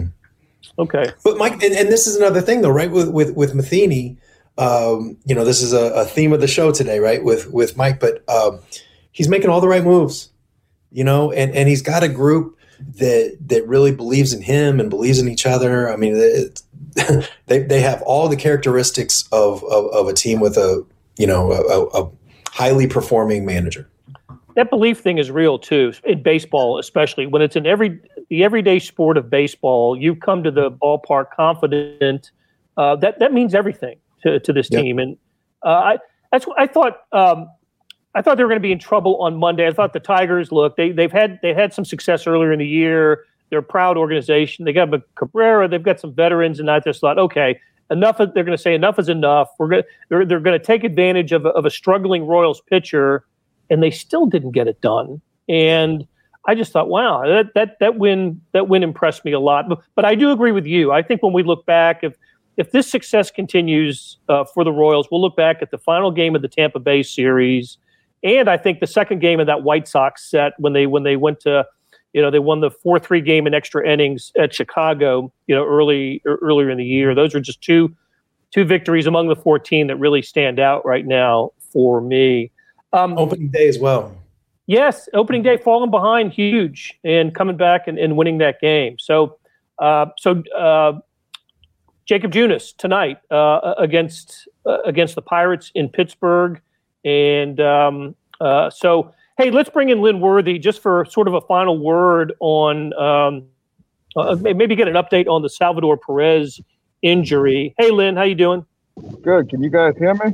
okay, 0.80 1.12
but 1.24 1.38
Mike, 1.38 1.54
and, 1.64 1.74
and 1.74 1.90
this 1.90 2.08
is 2.08 2.16
another 2.16 2.42
thing 2.42 2.62
though, 2.62 2.70
right? 2.70 2.92
With 2.92 3.10
with 3.10 3.36
with 3.36 3.54
Matheny 3.54 4.18
um, 4.58 5.18
you 5.26 5.34
know, 5.34 5.46
this 5.46 5.62
is 5.62 5.74
a, 5.74 5.86
a, 5.94 6.06
theme 6.06 6.34
of 6.34 6.42
the 6.42 6.48
show 6.48 6.72
today, 6.72 7.00
right? 7.00 7.24
With 7.24 7.52
with 7.52 7.78
Mike, 7.78 8.00
but 8.00 8.28
um, 8.30 8.60
he's 9.12 9.30
making 9.30 9.50
all 9.50 9.62
the 9.62 9.68
right 9.68 9.84
moves, 9.84 10.30
you 10.92 11.04
know, 11.04 11.32
and 11.32 11.56
and 11.56 11.70
he's 11.70 11.82
got 11.82 12.04
a 12.04 12.10
group 12.10 12.58
that 12.98 13.38
that 13.48 13.68
really 13.68 13.92
believes 13.92 14.34
in 14.34 14.42
him 14.42 14.80
and 14.80 14.90
believes 14.90 15.20
in 15.20 15.28
each 15.30 15.46
other. 15.46 15.92
I 15.92 15.96
mean, 15.96 16.14
they 17.48 17.60
they 17.60 17.82
have 17.82 18.02
all 18.04 18.28
the 18.28 18.36
characteristics 18.36 19.28
of, 19.32 19.64
of, 19.64 19.86
of 19.94 20.08
a 20.08 20.14
team 20.14 20.40
with 20.40 20.58
a 20.58 20.86
you 21.18 21.28
know 21.28 21.52
a, 21.54 22.04
a 22.04 22.12
highly 22.52 22.88
performing 22.88 23.46
manager. 23.46 23.90
That 24.56 24.70
belief 24.70 25.00
thing 25.00 25.18
is 25.18 25.32
real 25.32 25.58
too 25.58 25.94
in 26.04 26.22
baseball, 26.22 26.78
especially 26.78 27.26
when 27.26 27.42
it's 27.42 27.56
in 27.56 27.66
every 27.66 28.02
the 28.32 28.46
everyday 28.46 28.80
sport 28.80 29.18
of 29.18 29.30
baseball. 29.30 29.96
You 29.96 30.16
come 30.16 30.42
to 30.44 30.52
the 30.52 30.72
ballpark 30.72 31.32
confident. 31.36 32.32
Uh, 32.78 32.96
that 32.96 33.20
that 33.20 33.34
means 33.34 33.54
everything 33.54 34.00
to, 34.24 34.40
to 34.40 34.54
this 34.54 34.70
yep. 34.72 34.82
team. 34.82 35.00
And 35.00 35.18
uh, 35.64 35.70
I 35.70 35.98
that's 36.32 36.48
what 36.48 36.60
I 36.60 36.66
thought. 36.66 37.02
Um, 37.12 37.50
I 38.16 38.22
thought 38.22 38.38
they 38.38 38.44
were 38.44 38.50
going 38.50 38.62
to 38.62 38.68
be 38.68 38.72
in 38.72 38.80
trouble 38.80 39.22
on 39.22 39.36
Monday. 39.36 39.68
I 39.68 39.72
thought 39.72 39.92
the 39.92 40.00
Tigers 40.00 40.50
look 40.50 40.78
they 40.78 40.94
they've 40.94 41.12
had 41.12 41.40
they 41.42 41.54
had 41.54 41.74
some 41.74 41.84
success 41.84 42.26
earlier 42.26 42.54
in 42.54 42.60
the 42.60 42.68
year. 42.68 43.26
They're 43.50 43.60
a 43.60 43.64
proud 43.64 43.98
organization. 43.98 44.64
They 44.64 44.72
got 44.72 44.90
Cabrera. 45.16 45.68
They've 45.68 45.84
got 45.84 46.00
some 46.00 46.14
veterans, 46.14 46.62
and 46.62 46.72
I 46.72 46.80
just 46.80 47.02
thought, 47.02 47.20
okay, 47.20 47.60
enough. 47.90 48.22
Of, 48.22 48.34
they're 48.34 48.46
going 48.46 48.58
to 48.58 48.64
say 48.64 48.74
enough 48.74 48.98
is 48.98 49.10
enough. 49.10 49.50
We're 49.60 49.68
going 49.68 49.84
they're 50.08 50.26
they're 50.26 50.40
going 50.40 50.58
to 50.58 50.66
take 50.66 50.86
advantage 50.86 51.34
of 51.34 51.46
of 51.46 51.66
a 51.66 51.70
struggling 51.70 52.26
Royals 52.26 52.62
pitcher, 52.62 53.26
and 53.70 53.84
they 53.84 53.92
still 53.92 54.26
didn't 54.26 54.52
get 54.52 54.70
it 54.70 54.80
done. 54.80 55.20
And 55.50 56.08
I 56.48 56.56
just 56.56 56.72
thought, 56.72 56.90
wow, 56.90 57.22
that 57.26 57.54
that 57.54 57.78
that 57.80 57.98
win 57.98 58.42
that 58.54 58.68
win 58.68 58.84
impressed 58.84 59.24
me 59.24 59.32
a 59.32 59.40
lot. 59.40 59.70
But, 59.70 59.80
but 59.96 60.06
I 60.06 60.16
do 60.16 60.32
agree 60.32 60.52
with 60.52 60.66
you. 60.66 60.92
I 60.92 61.02
think 61.02 61.22
when 61.22 61.34
we 61.34 61.44
look 61.44 61.66
back, 61.66 62.04
if 62.04 62.16
if 62.58 62.72
this 62.72 62.90
success 62.90 63.30
continues 63.32 64.18
uh, 64.28 64.46
for 64.46 64.64
the 64.64 64.72
Royals, 64.72 65.08
we'll 65.12 65.22
look 65.22 65.36
back 65.36 65.62
at 65.62 65.72
the 65.72 65.78
final 65.78 66.12
game 66.12 66.36
of 66.36 66.42
the 66.42 66.48
Tampa 66.48 66.80
Bay 66.80 67.04
series, 67.04 67.78
and 68.24 68.50
I 68.50 68.58
think 68.58 68.80
the 68.80 68.88
second 68.88 69.20
game 69.20 69.40
of 69.40 69.48
that 69.48 69.64
White 69.64 69.88
Sox 69.88 70.30
set 70.30 70.54
when 70.58 70.74
they 70.74 70.88
when 70.88 71.04
they 71.04 71.16
went 71.16 71.40
to, 71.42 71.66
you 72.14 72.22
know, 72.22 72.32
they 72.32 72.40
won 72.40 72.60
the 72.62 72.72
four 72.72 72.98
three 72.98 73.22
game 73.22 73.46
in 73.46 73.54
extra 73.54 73.88
innings 73.88 74.32
at 74.38 74.54
Chicago, 74.54 75.32
you 75.46 75.56
know, 75.56 75.66
early 75.66 76.22
er, 76.26 76.40
earlier 76.42 76.72
in 76.72 76.78
the 76.78 76.86
year. 76.86 77.14
Those 77.14 77.36
are 77.36 77.40
just 77.40 77.62
two 77.62 77.96
two 78.50 78.66
victories 78.66 79.06
among 79.06 79.28
the 79.28 79.36
fourteen 79.36 79.88
that 79.88 79.98
really 79.98 80.24
stand 80.24 80.60
out 80.60 80.84
right 80.86 81.06
now 81.06 81.52
for 81.72 82.02
me. 82.02 82.52
Um, 82.94 83.16
opening 83.18 83.50
day 83.50 83.68
as 83.70 83.78
well. 83.78 84.16
Yes, 84.72 85.10
opening 85.14 85.44
day 85.44 85.58
falling 85.58 85.92
behind 85.92 86.32
huge 86.32 86.98
and 87.04 87.36
coming 87.36 87.58
back 87.58 87.90
and, 87.90 88.00
and 88.00 88.16
winning 88.16 88.38
that 88.38 88.62
game. 88.62 88.96
So, 89.00 89.38
uh, 89.80 90.06
so 90.18 90.42
uh, 90.58 90.94
Jakob 92.06 92.32
Junis 92.32 92.74
tonight 92.78 93.18
uh, 93.32 93.74
against 93.78 94.48
uh, 94.66 94.78
against 94.86 95.16
the 95.16 95.22
Pirates 95.22 95.74
in 95.76 95.90
Pittsburgh, 95.90 96.62
and 97.04 97.60
um, 97.60 98.16
uh, 98.40 98.70
so 98.70 99.14
hey, 99.38 99.52
let's 99.52 99.70
bring 99.70 99.90
in 99.90 100.00
Lynn 100.00 100.22
Worthy 100.22 100.58
just 100.58 100.82
for 100.82 101.04
sort 101.04 101.28
of 101.28 101.34
a 101.34 101.42
final 101.42 101.78
word 101.78 102.32
on 102.40 102.94
um, 102.94 103.48
uh, 104.16 104.38
maybe 104.40 104.78
get 104.78 104.88
an 104.88 104.94
update 104.94 105.28
on 105.28 105.42
the 105.42 105.50
Salvador 105.50 105.98
Perez 105.98 106.62
injury. 107.02 107.76
Hey, 107.78 107.92
Lynn, 107.92 108.16
how 108.16 108.24
you 108.24 108.36
doing? 108.36 108.66
Good. 109.22 109.50
Can 109.50 109.62
you 109.62 109.70
guys 109.70 109.98
hear 109.98 110.14
me? 110.14 110.32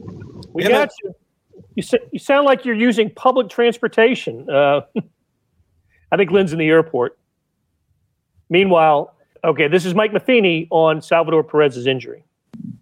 We 0.53 0.61
yeah, 0.61 0.69
got 0.69 0.91
you. 1.03 1.15
You, 1.75 1.83
you 2.11 2.19
sound 2.19 2.45
like 2.45 2.65
you're 2.65 2.75
using 2.75 3.09
public 3.09 3.49
transportation. 3.49 4.49
Uh, 4.49 4.81
I 6.11 6.17
think 6.17 6.31
Lynn's 6.31 6.53
in 6.53 6.59
the 6.59 6.67
airport. 6.67 7.17
Meanwhile, 8.49 9.13
Okay, 9.43 9.67
this 9.67 9.85
is 9.85 9.93
Mike 9.93 10.13
Matheny 10.13 10.67
on 10.71 11.01
Salvador 11.01 11.43
Perez's 11.43 11.87
injury. 11.87 12.23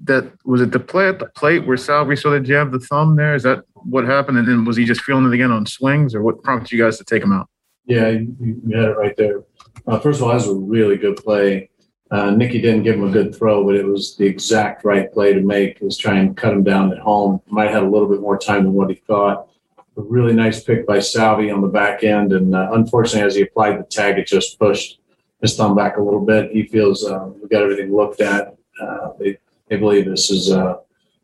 that 0.03 0.31
was 0.45 0.61
it 0.61 0.71
the 0.71 0.79
play 0.79 1.07
at 1.09 1.19
the 1.19 1.27
plate 1.27 1.65
where 1.67 1.77
Salvy 1.77 2.15
saw 2.15 2.31
that 2.31 2.41
jab 2.41 2.71
the 2.71 2.79
thumb 2.79 3.15
there? 3.15 3.35
Is 3.35 3.43
that 3.43 3.63
what 3.75 4.05
happened? 4.05 4.38
And 4.38 4.47
then 4.47 4.65
was 4.65 4.77
he 4.77 4.85
just 4.85 5.01
feeling 5.01 5.25
it 5.25 5.33
again 5.33 5.51
on 5.51 5.65
swings, 5.65 6.15
or 6.15 6.21
what 6.23 6.41
prompted 6.43 6.71
you 6.71 6.83
guys 6.83 6.97
to 6.97 7.03
take 7.03 7.21
him 7.21 7.31
out? 7.31 7.49
Yeah, 7.85 8.09
you, 8.09 8.35
you 8.65 8.77
had 8.77 8.89
it 8.89 8.97
right 8.97 9.15
there. 9.17 9.43
Uh, 9.85 9.99
first 9.99 10.19
of 10.19 10.23
all, 10.23 10.29
that 10.29 10.35
was 10.35 10.47
a 10.47 10.55
really 10.55 10.97
good 10.97 11.17
play. 11.17 11.69
Uh, 12.11 12.31
Nicky 12.31 12.61
didn't 12.61 12.83
give 12.83 12.95
him 12.95 13.03
a 13.03 13.11
good 13.11 13.35
throw, 13.35 13.63
but 13.63 13.75
it 13.75 13.85
was 13.85 14.15
the 14.15 14.25
exact 14.25 14.85
right 14.85 15.11
play 15.11 15.33
to 15.33 15.41
make. 15.41 15.79
Was 15.81 15.97
trying 15.97 16.27
to 16.29 16.39
cut 16.39 16.53
him 16.53 16.63
down 16.63 16.91
at 16.91 16.99
home. 16.99 17.41
Might 17.47 17.65
have 17.65 17.73
had 17.73 17.83
a 17.83 17.89
little 17.89 18.07
bit 18.07 18.21
more 18.21 18.37
time 18.37 18.63
than 18.63 18.73
what 18.73 18.89
he 18.89 18.95
thought. 18.95 19.49
A 19.97 20.01
really 20.01 20.33
nice 20.33 20.63
pick 20.63 20.85
by 20.85 20.99
Salvy 20.99 21.49
on 21.49 21.61
the 21.61 21.67
back 21.67 22.03
end, 22.03 22.33
and 22.33 22.53
uh, 22.53 22.69
unfortunately, 22.73 23.25
as 23.25 23.35
he 23.35 23.41
applied 23.41 23.79
the 23.79 23.83
tag, 23.83 24.19
it 24.19 24.27
just 24.27 24.59
pushed 24.59 24.99
his 25.41 25.55
thumb 25.55 25.75
back 25.75 25.97
a 25.97 26.01
little 26.01 26.23
bit. 26.23 26.51
He 26.51 26.67
feels 26.67 27.05
uh, 27.05 27.27
we 27.41 27.47
got 27.47 27.63
everything 27.63 27.95
looked 27.95 28.21
at. 28.21 28.55
Uh, 28.79 29.09
they 29.19 29.37
they 29.69 29.77
believe 29.77 30.05
this 30.05 30.29
is 30.29 30.51
uh, 30.51 30.75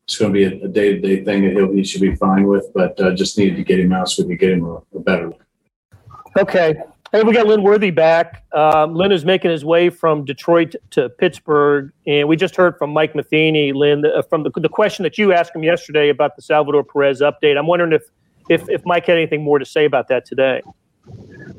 it's 0.04 0.18
going 0.18 0.34
to 0.34 0.38
be 0.38 0.66
a, 0.66 0.68
day 0.68 0.94
to 0.94 1.00
day 1.00 1.24
thing 1.24 1.44
that 1.44 1.54
he'll, 1.54 1.72
he 1.72 1.84
should 1.84 2.02
be 2.02 2.16
fine 2.16 2.48
with, 2.48 2.72
but 2.74 3.00
uh, 3.00 3.14
just 3.14 3.38
needed 3.38 3.58
to 3.58 3.64
get 3.64 3.80
him 3.80 3.94
out 3.94 4.10
so 4.10 4.24
we 4.24 4.30
could 4.30 4.40
get 4.40 4.52
him 4.52 4.66
a, 4.66 4.82
a 4.96 5.00
better. 5.00 5.32
Okay. 6.38 6.82
Hey, 7.14 7.24
we 7.24 7.34
got 7.34 7.46
Lynn 7.46 7.62
Worthy 7.62 7.90
back. 7.90 8.46
Um, 8.54 8.96
Lynn 8.96 9.12
is 9.12 9.26
making 9.26 9.52
his 9.52 9.66
way 9.66 9.90
from 9.90 10.24
Detroit 10.24 10.76
to 10.92 11.10
Pittsburgh, 11.10 11.92
and 12.08 12.30
we 12.30 12.38
just 12.38 12.56
heard 12.56 12.78
from 12.78 12.92
Mike 12.92 13.16
Matheny, 13.16 13.74
Lynn, 13.74 14.06
uh, 14.06 14.22
from 14.22 14.44
the, 14.44 14.52
the 14.56 14.70
question 14.70 15.04
that 15.04 15.18
you 15.18 15.34
asked 15.34 15.54
him 15.54 15.62
yesterday 15.62 16.08
about 16.08 16.38
the 16.38 16.42
Salvador 16.42 16.86
Perez 16.86 17.20
update. 17.20 17.58
I'm 17.58 17.68
wondering 17.68 17.92
if, 17.92 18.04
if 18.48 18.70
if 18.70 18.86
Mike 18.86 19.08
had 19.08 19.18
anything 19.18 19.44
more 19.44 19.60
to 19.60 19.66
say 19.66 19.84
about 19.84 20.08
that 20.08 20.26
today. 20.26 20.62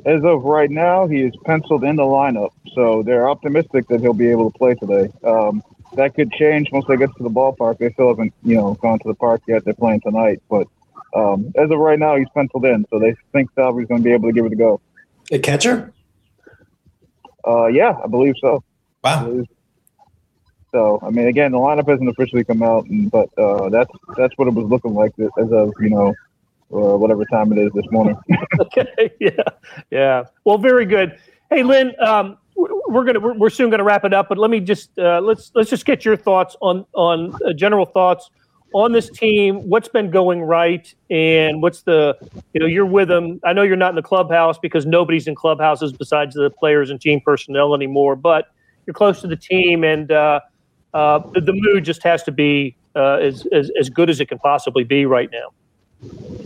As 0.06 0.24
of 0.24 0.42
right 0.42 0.70
now, 0.70 1.06
he 1.06 1.20
is 1.20 1.34
penciled 1.44 1.84
in 1.84 1.96
the 1.96 2.02
lineup, 2.02 2.52
so 2.74 3.02
they're 3.02 3.28
optimistic 3.28 3.86
that 3.88 4.00
he'll 4.00 4.14
be 4.14 4.30
able 4.30 4.50
to 4.50 4.58
play 4.58 4.74
today. 4.74 5.12
Um, 5.22 5.62
that 5.96 6.14
could 6.14 6.32
change 6.32 6.72
once 6.72 6.86
they 6.88 6.96
get 6.96 7.14
to 7.18 7.22
the 7.22 7.28
ballpark. 7.28 7.76
They 7.76 7.92
still 7.92 8.08
haven't, 8.08 8.32
you 8.42 8.56
know, 8.56 8.72
gone 8.80 9.00
to 9.00 9.06
the 9.06 9.14
park 9.16 9.42
yet. 9.46 9.66
They're 9.66 9.74
playing 9.74 10.00
tonight, 10.00 10.40
but 10.48 10.66
um, 11.14 11.52
as 11.56 11.70
of 11.70 11.78
right 11.78 11.98
now, 11.98 12.16
he's 12.16 12.28
penciled 12.34 12.64
in, 12.64 12.86
so 12.88 12.98
they 12.98 13.14
think 13.32 13.50
Salvador's 13.54 13.88
going 13.88 14.00
to 14.00 14.04
be 14.04 14.12
able 14.12 14.30
to 14.30 14.32
give 14.32 14.46
it 14.46 14.52
a 14.52 14.56
go. 14.56 14.80
A 15.30 15.38
catcher? 15.38 15.92
Uh, 17.46 17.66
yeah, 17.66 17.94
I 18.02 18.06
believe 18.06 18.34
so. 18.40 18.62
Wow. 19.02 19.20
I 19.20 19.24
believe 19.24 19.46
so. 20.72 21.00
I 21.02 21.10
mean, 21.10 21.26
again, 21.26 21.52
the 21.52 21.58
lineup 21.58 21.88
hasn't 21.88 22.08
officially 22.08 22.44
come 22.44 22.62
out, 22.62 22.86
and, 22.86 23.10
but 23.10 23.28
uh, 23.38 23.68
that's 23.68 23.90
that's 24.16 24.36
what 24.36 24.48
it 24.48 24.54
was 24.54 24.66
looking 24.66 24.94
like 24.94 25.12
as 25.18 25.52
of 25.52 25.72
you 25.80 25.90
know 25.90 26.14
uh, 26.72 26.96
whatever 26.96 27.24
time 27.26 27.52
it 27.52 27.58
is 27.58 27.70
this 27.74 27.84
morning. 27.90 28.16
okay. 28.60 29.10
Yeah. 29.20 29.42
Yeah. 29.90 30.24
Well, 30.44 30.58
very 30.58 30.86
good. 30.86 31.18
Hey, 31.50 31.62
Lynn. 31.62 31.92
Um, 32.00 32.38
we're 32.56 33.04
gonna 33.04 33.20
we're, 33.20 33.34
we're 33.34 33.50
soon 33.50 33.70
gonna 33.70 33.84
wrap 33.84 34.04
it 34.04 34.12
up, 34.12 34.28
but 34.28 34.38
let 34.38 34.50
me 34.50 34.60
just 34.60 34.98
uh, 34.98 35.20
let's 35.20 35.50
let's 35.54 35.70
just 35.70 35.84
get 35.84 36.04
your 36.04 36.16
thoughts 36.16 36.56
on 36.60 36.84
on 36.92 37.34
uh, 37.46 37.52
general 37.52 37.86
thoughts 37.86 38.30
on 38.74 38.92
this 38.92 39.10
team. 39.10 39.68
What's 39.68 39.88
been 39.88 40.10
going 40.10 40.42
right, 40.42 40.92
and 41.10 41.62
what's 41.62 41.82
the 41.82 42.16
you 42.52 42.60
know 42.60 42.66
you're 42.66 42.86
with 42.86 43.08
them. 43.08 43.40
I 43.44 43.52
know 43.52 43.62
you're 43.62 43.76
not 43.76 43.90
in 43.90 43.96
the 43.96 44.02
clubhouse 44.02 44.58
because 44.58 44.86
nobody's 44.86 45.26
in 45.26 45.34
clubhouses 45.34 45.92
besides 45.92 46.34
the 46.34 46.50
players 46.50 46.90
and 46.90 47.00
team 47.00 47.20
personnel 47.20 47.74
anymore, 47.74 48.16
but 48.16 48.48
you're 48.86 48.94
close 48.94 49.20
to 49.20 49.26
the 49.26 49.36
team, 49.36 49.84
and 49.84 50.10
uh, 50.10 50.40
uh, 50.94 51.18
the, 51.32 51.40
the, 51.40 51.52
mood 51.52 51.84
just 51.84 52.02
has 52.02 52.22
to 52.24 52.32
be 52.32 52.76
uh, 52.96 53.14
as, 53.14 53.46
as 53.52 53.70
as 53.78 53.88
good 53.88 54.10
as 54.10 54.20
it 54.20 54.26
can 54.26 54.38
possibly 54.38 54.84
be 54.84 55.06
right 55.06 55.30
now. 55.30 55.52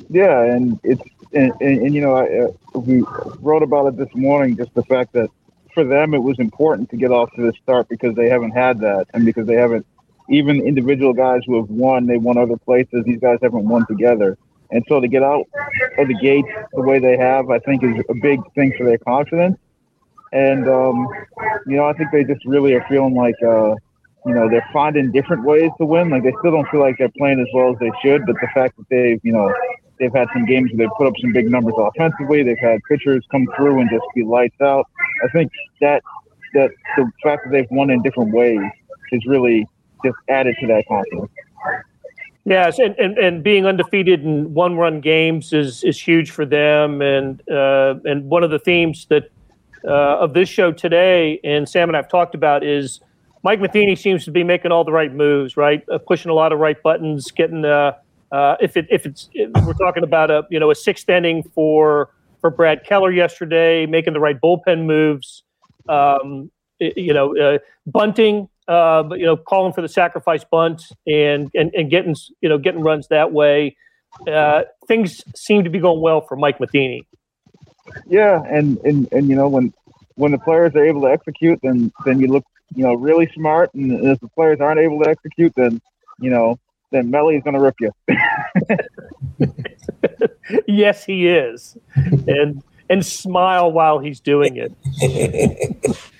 Yeah, 0.08 0.42
and 0.42 0.78
it's 0.82 1.02
and, 1.32 1.52
and, 1.60 1.82
and 1.82 1.94
you 1.94 2.00
know 2.00 2.14
I, 2.14 2.46
uh, 2.46 2.78
we 2.78 3.02
wrote 3.40 3.62
about 3.62 3.86
it 3.86 3.96
this 3.96 4.14
morning. 4.14 4.56
Just 4.56 4.74
the 4.74 4.84
fact 4.84 5.12
that 5.14 5.30
for 5.74 5.84
them, 5.84 6.14
it 6.14 6.22
was 6.22 6.38
important 6.38 6.88
to 6.90 6.96
get 6.96 7.10
off 7.10 7.30
to 7.34 7.42
the 7.42 7.52
start 7.62 7.88
because 7.88 8.14
they 8.14 8.28
haven't 8.28 8.52
had 8.52 8.80
that, 8.80 9.06
and 9.14 9.24
because 9.24 9.46
they 9.46 9.54
haven't 9.54 9.86
even 10.28 10.60
individual 10.60 11.12
guys 11.12 11.42
who 11.46 11.56
have 11.56 11.70
won, 11.70 12.06
they 12.06 12.18
won 12.18 12.36
other 12.36 12.56
places. 12.56 13.04
These 13.04 13.20
guys 13.20 13.38
haven't 13.42 13.66
won 13.68 13.86
together, 13.86 14.36
and 14.70 14.84
so 14.88 15.00
to 15.00 15.08
get 15.08 15.22
out 15.22 15.46
of 15.98 16.08
the 16.08 16.18
gate 16.20 16.44
the 16.72 16.82
way 16.82 16.98
they 16.98 17.16
have, 17.16 17.50
I 17.50 17.58
think, 17.60 17.84
is 17.84 18.02
a 18.08 18.14
big 18.14 18.40
thing 18.54 18.74
for 18.76 18.84
their 18.84 18.98
confidence. 18.98 19.58
And 20.32 20.68
um, 20.68 21.08
you 21.66 21.76
know, 21.76 21.86
I 21.86 21.92
think 21.92 22.10
they 22.12 22.24
just 22.24 22.44
really 22.44 22.74
are 22.74 22.84
feeling 22.88 23.14
like 23.14 23.36
uh, 23.42 23.74
you 24.26 24.34
know 24.34 24.48
they're 24.48 24.68
finding 24.72 25.12
different 25.12 25.44
ways 25.44 25.70
to 25.78 25.86
win. 25.86 26.10
Like 26.10 26.24
they 26.24 26.34
still 26.40 26.52
don't 26.52 26.68
feel 26.68 26.80
like 26.80 26.98
they're 26.98 27.12
playing 27.16 27.40
as 27.40 27.46
well 27.54 27.72
as 27.72 27.78
they 27.78 27.92
should, 28.02 28.26
but 28.26 28.36
the 28.40 28.48
fact 28.54 28.76
that 28.76 28.86
they've 28.90 29.20
you 29.22 29.32
know 29.32 29.52
they've 29.98 30.12
had 30.12 30.28
some 30.32 30.44
games 30.44 30.70
where 30.72 30.78
they've 30.86 30.96
put 30.96 31.06
up 31.06 31.14
some 31.20 31.32
big 31.32 31.50
numbers 31.50 31.74
offensively. 31.78 32.42
They've 32.42 32.58
had 32.58 32.80
pitchers 32.88 33.24
come 33.30 33.48
through 33.56 33.80
and 33.80 33.88
just 33.90 34.04
be 34.14 34.24
lights 34.24 34.60
out. 34.60 34.86
I 35.24 35.28
think 35.28 35.50
that 35.80 36.02
that 36.54 36.70
the 36.96 37.10
fact 37.22 37.44
that 37.44 37.50
they've 37.50 37.70
won 37.70 37.90
in 37.90 38.02
different 38.02 38.32
ways 38.32 38.60
is 39.12 39.24
really 39.26 39.66
just 40.04 40.16
added 40.28 40.56
to 40.60 40.66
that 40.68 40.84
confidence. 40.88 41.30
Yes, 42.44 42.78
and, 42.78 42.94
and, 42.96 43.18
and 43.18 43.42
being 43.42 43.66
undefeated 43.66 44.22
in 44.22 44.54
one 44.54 44.76
run 44.76 45.00
games 45.00 45.52
is, 45.52 45.82
is 45.82 46.00
huge 46.00 46.30
for 46.30 46.46
them. 46.46 47.02
And 47.02 47.42
uh, 47.50 47.96
and 48.04 48.30
one 48.30 48.44
of 48.44 48.50
the 48.50 48.60
themes 48.60 49.06
that 49.10 49.30
uh, 49.84 50.18
of 50.18 50.32
this 50.32 50.48
show 50.48 50.70
today, 50.70 51.40
and 51.42 51.68
Sam 51.68 51.88
and 51.88 51.96
I've 51.96 52.08
talked 52.08 52.36
about, 52.36 52.62
is 52.62 53.00
Mike 53.42 53.60
Matheny 53.60 53.96
seems 53.96 54.24
to 54.26 54.30
be 54.30 54.44
making 54.44 54.70
all 54.70 54.84
the 54.84 54.92
right 54.92 55.12
moves, 55.12 55.56
right? 55.56 55.84
Uh, 55.90 55.98
pushing 55.98 56.30
a 56.30 56.34
lot 56.34 56.52
of 56.52 56.60
right 56.60 56.80
buttons, 56.82 57.32
getting 57.32 57.64
uh, 57.64 57.92
uh, 58.30 58.56
if 58.60 58.76
it 58.76 58.86
if 58.90 59.06
it's 59.06 59.28
if 59.32 59.50
we're 59.64 59.72
talking 59.74 60.04
about 60.04 60.30
a 60.30 60.44
you 60.48 60.60
know 60.60 60.70
a 60.70 60.74
sixth 60.74 61.08
inning 61.08 61.42
for 61.54 62.10
for 62.40 62.50
Brad 62.50 62.84
Keller 62.84 63.10
yesterday, 63.10 63.86
making 63.86 64.12
the 64.12 64.20
right 64.20 64.40
bullpen 64.40 64.84
moves, 64.84 65.42
um, 65.88 66.50
you 66.78 67.12
know, 67.12 67.36
uh, 67.36 67.58
bunting, 67.86 68.48
uh, 68.68 69.02
but 69.02 69.18
you 69.18 69.26
know, 69.26 69.36
calling 69.36 69.72
for 69.72 69.82
the 69.82 69.88
sacrifice 69.88 70.44
bunt 70.44 70.82
and 71.06 71.50
and 71.54 71.72
and 71.74 71.90
getting 71.90 72.14
you 72.40 72.48
know 72.48 72.58
getting 72.58 72.82
runs 72.82 73.08
that 73.08 73.32
way. 73.32 73.76
Uh, 74.26 74.62
things 74.88 75.22
seem 75.34 75.64
to 75.64 75.70
be 75.70 75.78
going 75.78 76.00
well 76.00 76.22
for 76.22 76.36
Mike 76.36 76.58
Matheny. 76.58 77.06
Yeah, 78.06 78.42
and 78.48 78.78
and 78.78 79.08
and 79.12 79.28
you 79.28 79.36
know 79.36 79.48
when 79.48 79.72
when 80.14 80.32
the 80.32 80.38
players 80.38 80.74
are 80.74 80.84
able 80.84 81.02
to 81.02 81.08
execute, 81.08 81.60
then 81.62 81.92
then 82.04 82.20
you 82.20 82.28
look 82.28 82.44
you 82.74 82.82
know 82.82 82.94
really 82.94 83.30
smart, 83.34 83.72
and 83.74 84.04
if 84.06 84.20
the 84.20 84.28
players 84.28 84.60
aren't 84.60 84.80
able 84.80 85.02
to 85.02 85.08
execute, 85.08 85.52
then 85.56 85.80
you 86.18 86.30
know 86.30 86.58
then 86.90 87.10
Melly's 87.10 87.42
going 87.42 87.54
to 87.54 87.60
rip 87.60 87.74
you. 87.80 87.90
yes, 90.66 91.04
he 91.04 91.28
is, 91.28 91.76
and 91.94 92.62
and 92.88 93.04
smile 93.04 93.72
while 93.72 93.98
he's 93.98 94.20
doing 94.20 94.56
it. 94.56 96.00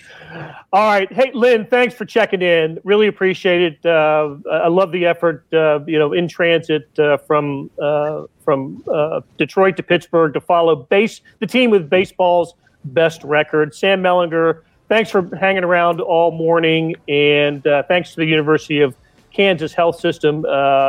All 0.73 0.89
right, 0.89 1.11
hey 1.13 1.31
Lynn, 1.33 1.67
thanks 1.67 1.95
for 1.95 2.05
checking 2.05 2.43
in. 2.43 2.79
Really 2.85 3.07
appreciate 3.07 3.63
it. 3.63 3.87
Uh, 3.87 4.37
I 4.51 4.69
love 4.69 4.93
the 4.93 5.07
effort. 5.07 5.47
Uh, 5.53 5.81
you 5.87 5.99
know, 5.99 6.13
in 6.13 6.29
transit 6.29 6.89
uh, 6.99 7.17
from 7.19 7.71
uh, 7.81 8.25
from 8.45 8.83
uh, 8.93 9.21
Detroit 9.39 9.77
to 9.77 9.83
Pittsburgh 9.83 10.35
to 10.35 10.41
follow 10.41 10.77
base 10.77 11.21
the 11.39 11.47
team 11.47 11.71
with 11.71 11.89
baseball's 11.89 12.55
best 12.85 13.23
record. 13.25 13.75
Sam 13.75 14.03
Mellinger, 14.03 14.63
thanks 14.89 15.11
for 15.11 15.35
hanging 15.37 15.65
around 15.65 16.01
all 16.01 16.31
morning, 16.31 16.95
and 17.09 17.67
uh, 17.67 17.83
thanks 17.85 18.11
to 18.11 18.17
the 18.17 18.27
University 18.27 18.81
of 18.81 18.95
Kansas 19.33 19.73
Health 19.73 20.01
System 20.01 20.45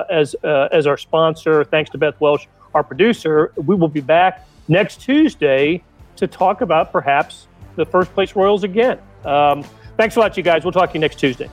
as 0.09 0.35
as 0.43 0.87
our 0.87 0.97
sponsor. 0.97 1.63
Thanks 1.63 1.89
to 1.91 1.97
Beth 1.97 2.19
Welsh, 2.19 2.45
our 2.73 2.83
producer. 2.83 3.53
We 3.55 3.75
will 3.75 3.87
be 3.87 4.01
back 4.01 4.47
next 4.67 5.01
Tuesday 5.01 5.83
to 6.17 6.27
talk 6.27 6.61
about 6.61 6.91
perhaps 6.91 7.47
the 7.75 7.85
first 7.85 8.13
place 8.13 8.35
Royals 8.35 8.63
again. 8.63 8.99
Um, 9.25 9.63
thanks 9.97 10.15
a 10.15 10.19
lot, 10.19 10.37
you 10.37 10.43
guys. 10.43 10.63
We'll 10.63 10.71
talk 10.71 10.89
to 10.89 10.93
you 10.95 10.99
next 10.99 11.19
Tuesday. 11.19 11.49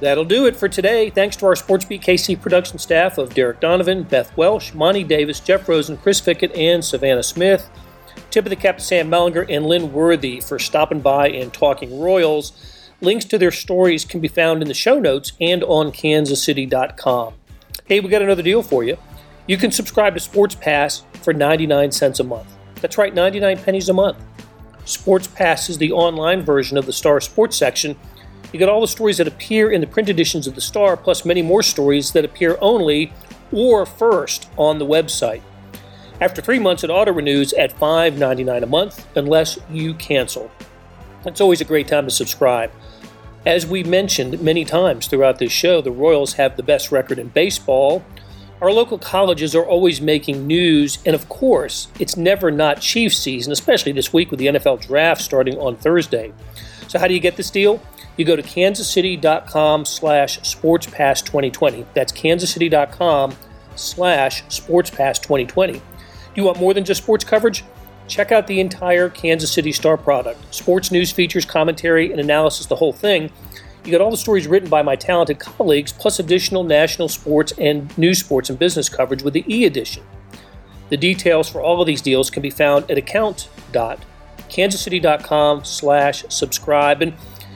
That'll 0.00 0.24
do 0.24 0.46
it 0.46 0.56
for 0.56 0.68
today. 0.68 1.08
Thanks 1.08 1.36
to 1.36 1.46
our 1.46 1.54
SportsBeat 1.54 2.02
KC 2.02 2.40
production 2.40 2.78
staff 2.78 3.16
of 3.16 3.34
Derek 3.34 3.60
Donovan, 3.60 4.02
Beth 4.02 4.36
Welsh, 4.36 4.74
Monty 4.74 5.04
Davis, 5.04 5.40
Jeff 5.40 5.68
Rosen, 5.68 5.96
Chris 5.96 6.20
Fickett, 6.20 6.56
and 6.56 6.84
Savannah 6.84 7.22
Smith. 7.22 7.70
Tip 8.30 8.44
of 8.44 8.50
the 8.50 8.56
cap 8.56 8.78
to 8.78 8.84
Sam 8.84 9.10
Mellinger 9.10 9.46
and 9.48 9.64
Lynn 9.64 9.92
Worthy 9.92 10.40
for 10.40 10.58
stopping 10.58 11.00
by 11.00 11.28
and 11.30 11.52
talking 11.52 11.98
Royals. 11.98 12.52
Links 13.00 13.24
to 13.26 13.38
their 13.38 13.50
stories 13.50 14.04
can 14.04 14.20
be 14.20 14.28
found 14.28 14.60
in 14.60 14.68
the 14.68 14.74
show 14.74 14.98
notes 14.98 15.32
and 15.40 15.64
on 15.64 15.92
kansascity.com. 15.92 17.34
Hey, 17.86 18.00
we 18.00 18.08
got 18.08 18.22
another 18.22 18.42
deal 18.42 18.62
for 18.62 18.84
you. 18.84 18.98
You 19.46 19.56
can 19.56 19.70
subscribe 19.70 20.14
to 20.14 20.20
Sports 20.20 20.54
Pass 20.54 21.04
for 21.22 21.32
99 21.32 21.92
cents 21.92 22.20
a 22.20 22.24
month. 22.24 22.48
That's 22.80 22.98
right, 22.98 23.14
99 23.14 23.58
pennies 23.58 23.88
a 23.88 23.92
month. 23.92 24.18
Sports 24.86 25.26
Pass 25.26 25.68
is 25.68 25.78
the 25.78 25.90
online 25.90 26.42
version 26.42 26.78
of 26.78 26.86
the 26.86 26.92
Star 26.92 27.20
Sports 27.20 27.56
section. 27.56 27.96
You 28.52 28.58
get 28.60 28.68
all 28.68 28.80
the 28.80 28.86
stories 28.86 29.18
that 29.18 29.26
appear 29.26 29.68
in 29.72 29.80
the 29.80 29.86
print 29.86 30.08
editions 30.08 30.46
of 30.46 30.54
the 30.54 30.60
Star, 30.60 30.96
plus 30.96 31.24
many 31.24 31.42
more 31.42 31.64
stories 31.64 32.12
that 32.12 32.24
appear 32.24 32.56
only 32.60 33.12
or 33.50 33.84
first 33.84 34.48
on 34.56 34.78
the 34.78 34.86
website. 34.86 35.42
After 36.20 36.40
three 36.40 36.60
months, 36.60 36.84
it 36.84 36.90
auto 36.90 37.12
renews 37.12 37.52
at 37.54 37.76
$5.99 37.80 38.62
a 38.62 38.66
month 38.66 39.04
unless 39.16 39.58
you 39.68 39.92
cancel. 39.94 40.52
It's 41.24 41.40
always 41.40 41.60
a 41.60 41.64
great 41.64 41.88
time 41.88 42.04
to 42.04 42.10
subscribe. 42.12 42.70
As 43.44 43.66
we 43.66 43.82
mentioned 43.82 44.40
many 44.40 44.64
times 44.64 45.08
throughout 45.08 45.40
this 45.40 45.50
show, 45.50 45.80
the 45.80 45.90
Royals 45.90 46.34
have 46.34 46.56
the 46.56 46.62
best 46.62 46.92
record 46.92 47.18
in 47.18 47.28
baseball. 47.28 48.04
Our 48.62 48.72
local 48.72 48.98
colleges 48.98 49.54
are 49.54 49.64
always 49.64 50.00
making 50.00 50.46
news, 50.46 50.98
and 51.04 51.14
of 51.14 51.28
course, 51.28 51.88
it's 52.00 52.16
never 52.16 52.50
not 52.50 52.80
Chiefs 52.80 53.18
season, 53.18 53.52
especially 53.52 53.92
this 53.92 54.14
week 54.14 54.30
with 54.30 54.40
the 54.40 54.46
NFL 54.46 54.80
draft 54.80 55.20
starting 55.20 55.58
on 55.58 55.76
Thursday. 55.76 56.32
So 56.88 56.98
how 56.98 57.06
do 57.06 57.12
you 57.12 57.20
get 57.20 57.36
this 57.36 57.50
deal? 57.50 57.82
You 58.16 58.24
go 58.24 58.34
to 58.34 58.42
kansascity.com 58.42 59.84
slash 59.84 60.40
sportspass2020. 60.40 61.84
That's 61.92 62.12
kansascity.com 62.12 63.34
slash 63.74 64.44
sportspass2020. 64.44 65.72
Do 65.72 65.80
you 66.34 66.44
want 66.44 66.58
more 66.58 66.72
than 66.72 66.84
just 66.84 67.02
sports 67.02 67.24
coverage? 67.24 67.62
Check 68.08 68.32
out 68.32 68.46
the 68.46 68.60
entire 68.60 69.10
Kansas 69.10 69.52
City 69.52 69.72
Star 69.72 69.96
product. 69.96 70.54
Sports 70.54 70.90
news 70.90 71.12
features, 71.12 71.44
commentary, 71.44 72.10
and 72.10 72.20
analysis, 72.20 72.66
the 72.66 72.76
whole 72.76 72.92
thing. 72.92 73.30
You 73.86 73.92
got 73.92 74.00
all 74.00 74.10
the 74.10 74.16
stories 74.16 74.48
written 74.48 74.68
by 74.68 74.82
my 74.82 74.96
talented 74.96 75.38
colleagues, 75.38 75.92
plus 75.92 76.18
additional 76.18 76.64
national 76.64 77.06
sports 77.06 77.52
and 77.56 77.96
news 77.96 78.18
sports 78.18 78.50
and 78.50 78.58
business 78.58 78.88
coverage 78.88 79.22
with 79.22 79.32
the 79.32 79.44
e 79.46 79.64
edition. 79.64 80.02
The 80.88 80.96
details 80.96 81.48
for 81.48 81.60
all 81.60 81.80
of 81.80 81.86
these 81.86 82.02
deals 82.02 82.28
can 82.28 82.42
be 82.42 82.50
found 82.50 82.90
at 82.90 82.98
account.kansascity.com 82.98 85.64
slash 85.64 86.24
subscribe. 86.28 87.00
And 87.00 87.14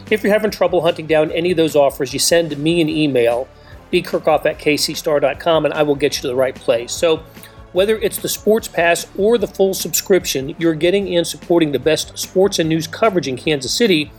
if 0.09 0.23
you're 0.23 0.33
having 0.33 0.53
trouble 0.53 0.83
hunting 0.83 1.09
down 1.09 1.33
any 1.33 1.51
of 1.51 1.57
those 1.57 1.75
offers, 1.75 2.13
you 2.13 2.21
send 2.21 2.57
me 2.59 2.81
an 2.81 2.89
email, 2.89 3.49
bkerkhoff 3.93 4.47
at 4.47 4.61
kcstar.com, 4.61 5.65
and 5.65 5.75
I 5.75 5.83
will 5.83 5.97
get 5.97 6.15
you 6.15 6.23
to 6.23 6.29
the 6.29 6.37
right 6.37 6.55
place. 6.55 6.93
So 6.93 7.25
whether 7.73 7.99
it's 7.99 8.19
the 8.19 8.29
Sports 8.29 8.69
Pass 8.69 9.09
or 9.19 9.37
the 9.37 9.49
full 9.49 9.75
subscription, 9.75 10.55
you're 10.61 10.75
getting 10.75 11.17
and 11.17 11.27
supporting 11.27 11.73
the 11.73 11.81
best 11.81 12.17
sports 12.17 12.61
and 12.61 12.69
news 12.69 12.87
coverage 12.87 13.27
in 13.27 13.37
Kansas 13.37 13.77
City 13.77 14.13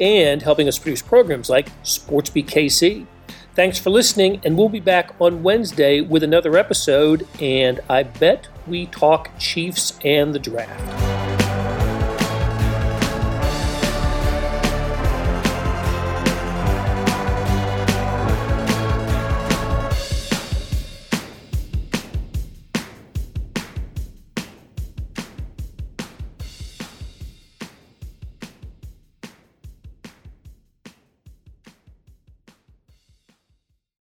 and 0.00 0.42
helping 0.42 0.68
us 0.68 0.78
produce 0.78 1.02
programs 1.02 1.48
like 1.50 1.70
SportsBeat 1.82 2.46
KC. 2.46 3.06
Thanks 3.54 3.78
for 3.78 3.90
listening, 3.90 4.40
and 4.44 4.56
we'll 4.56 4.68
be 4.68 4.78
back 4.78 5.14
on 5.20 5.42
Wednesday 5.42 6.00
with 6.00 6.22
another 6.22 6.56
episode. 6.56 7.26
And 7.40 7.80
I 7.88 8.04
bet 8.04 8.46
we 8.68 8.86
talk 8.86 9.30
Chiefs 9.38 9.98
and 10.04 10.32
the 10.32 10.38
draft. 10.38 11.17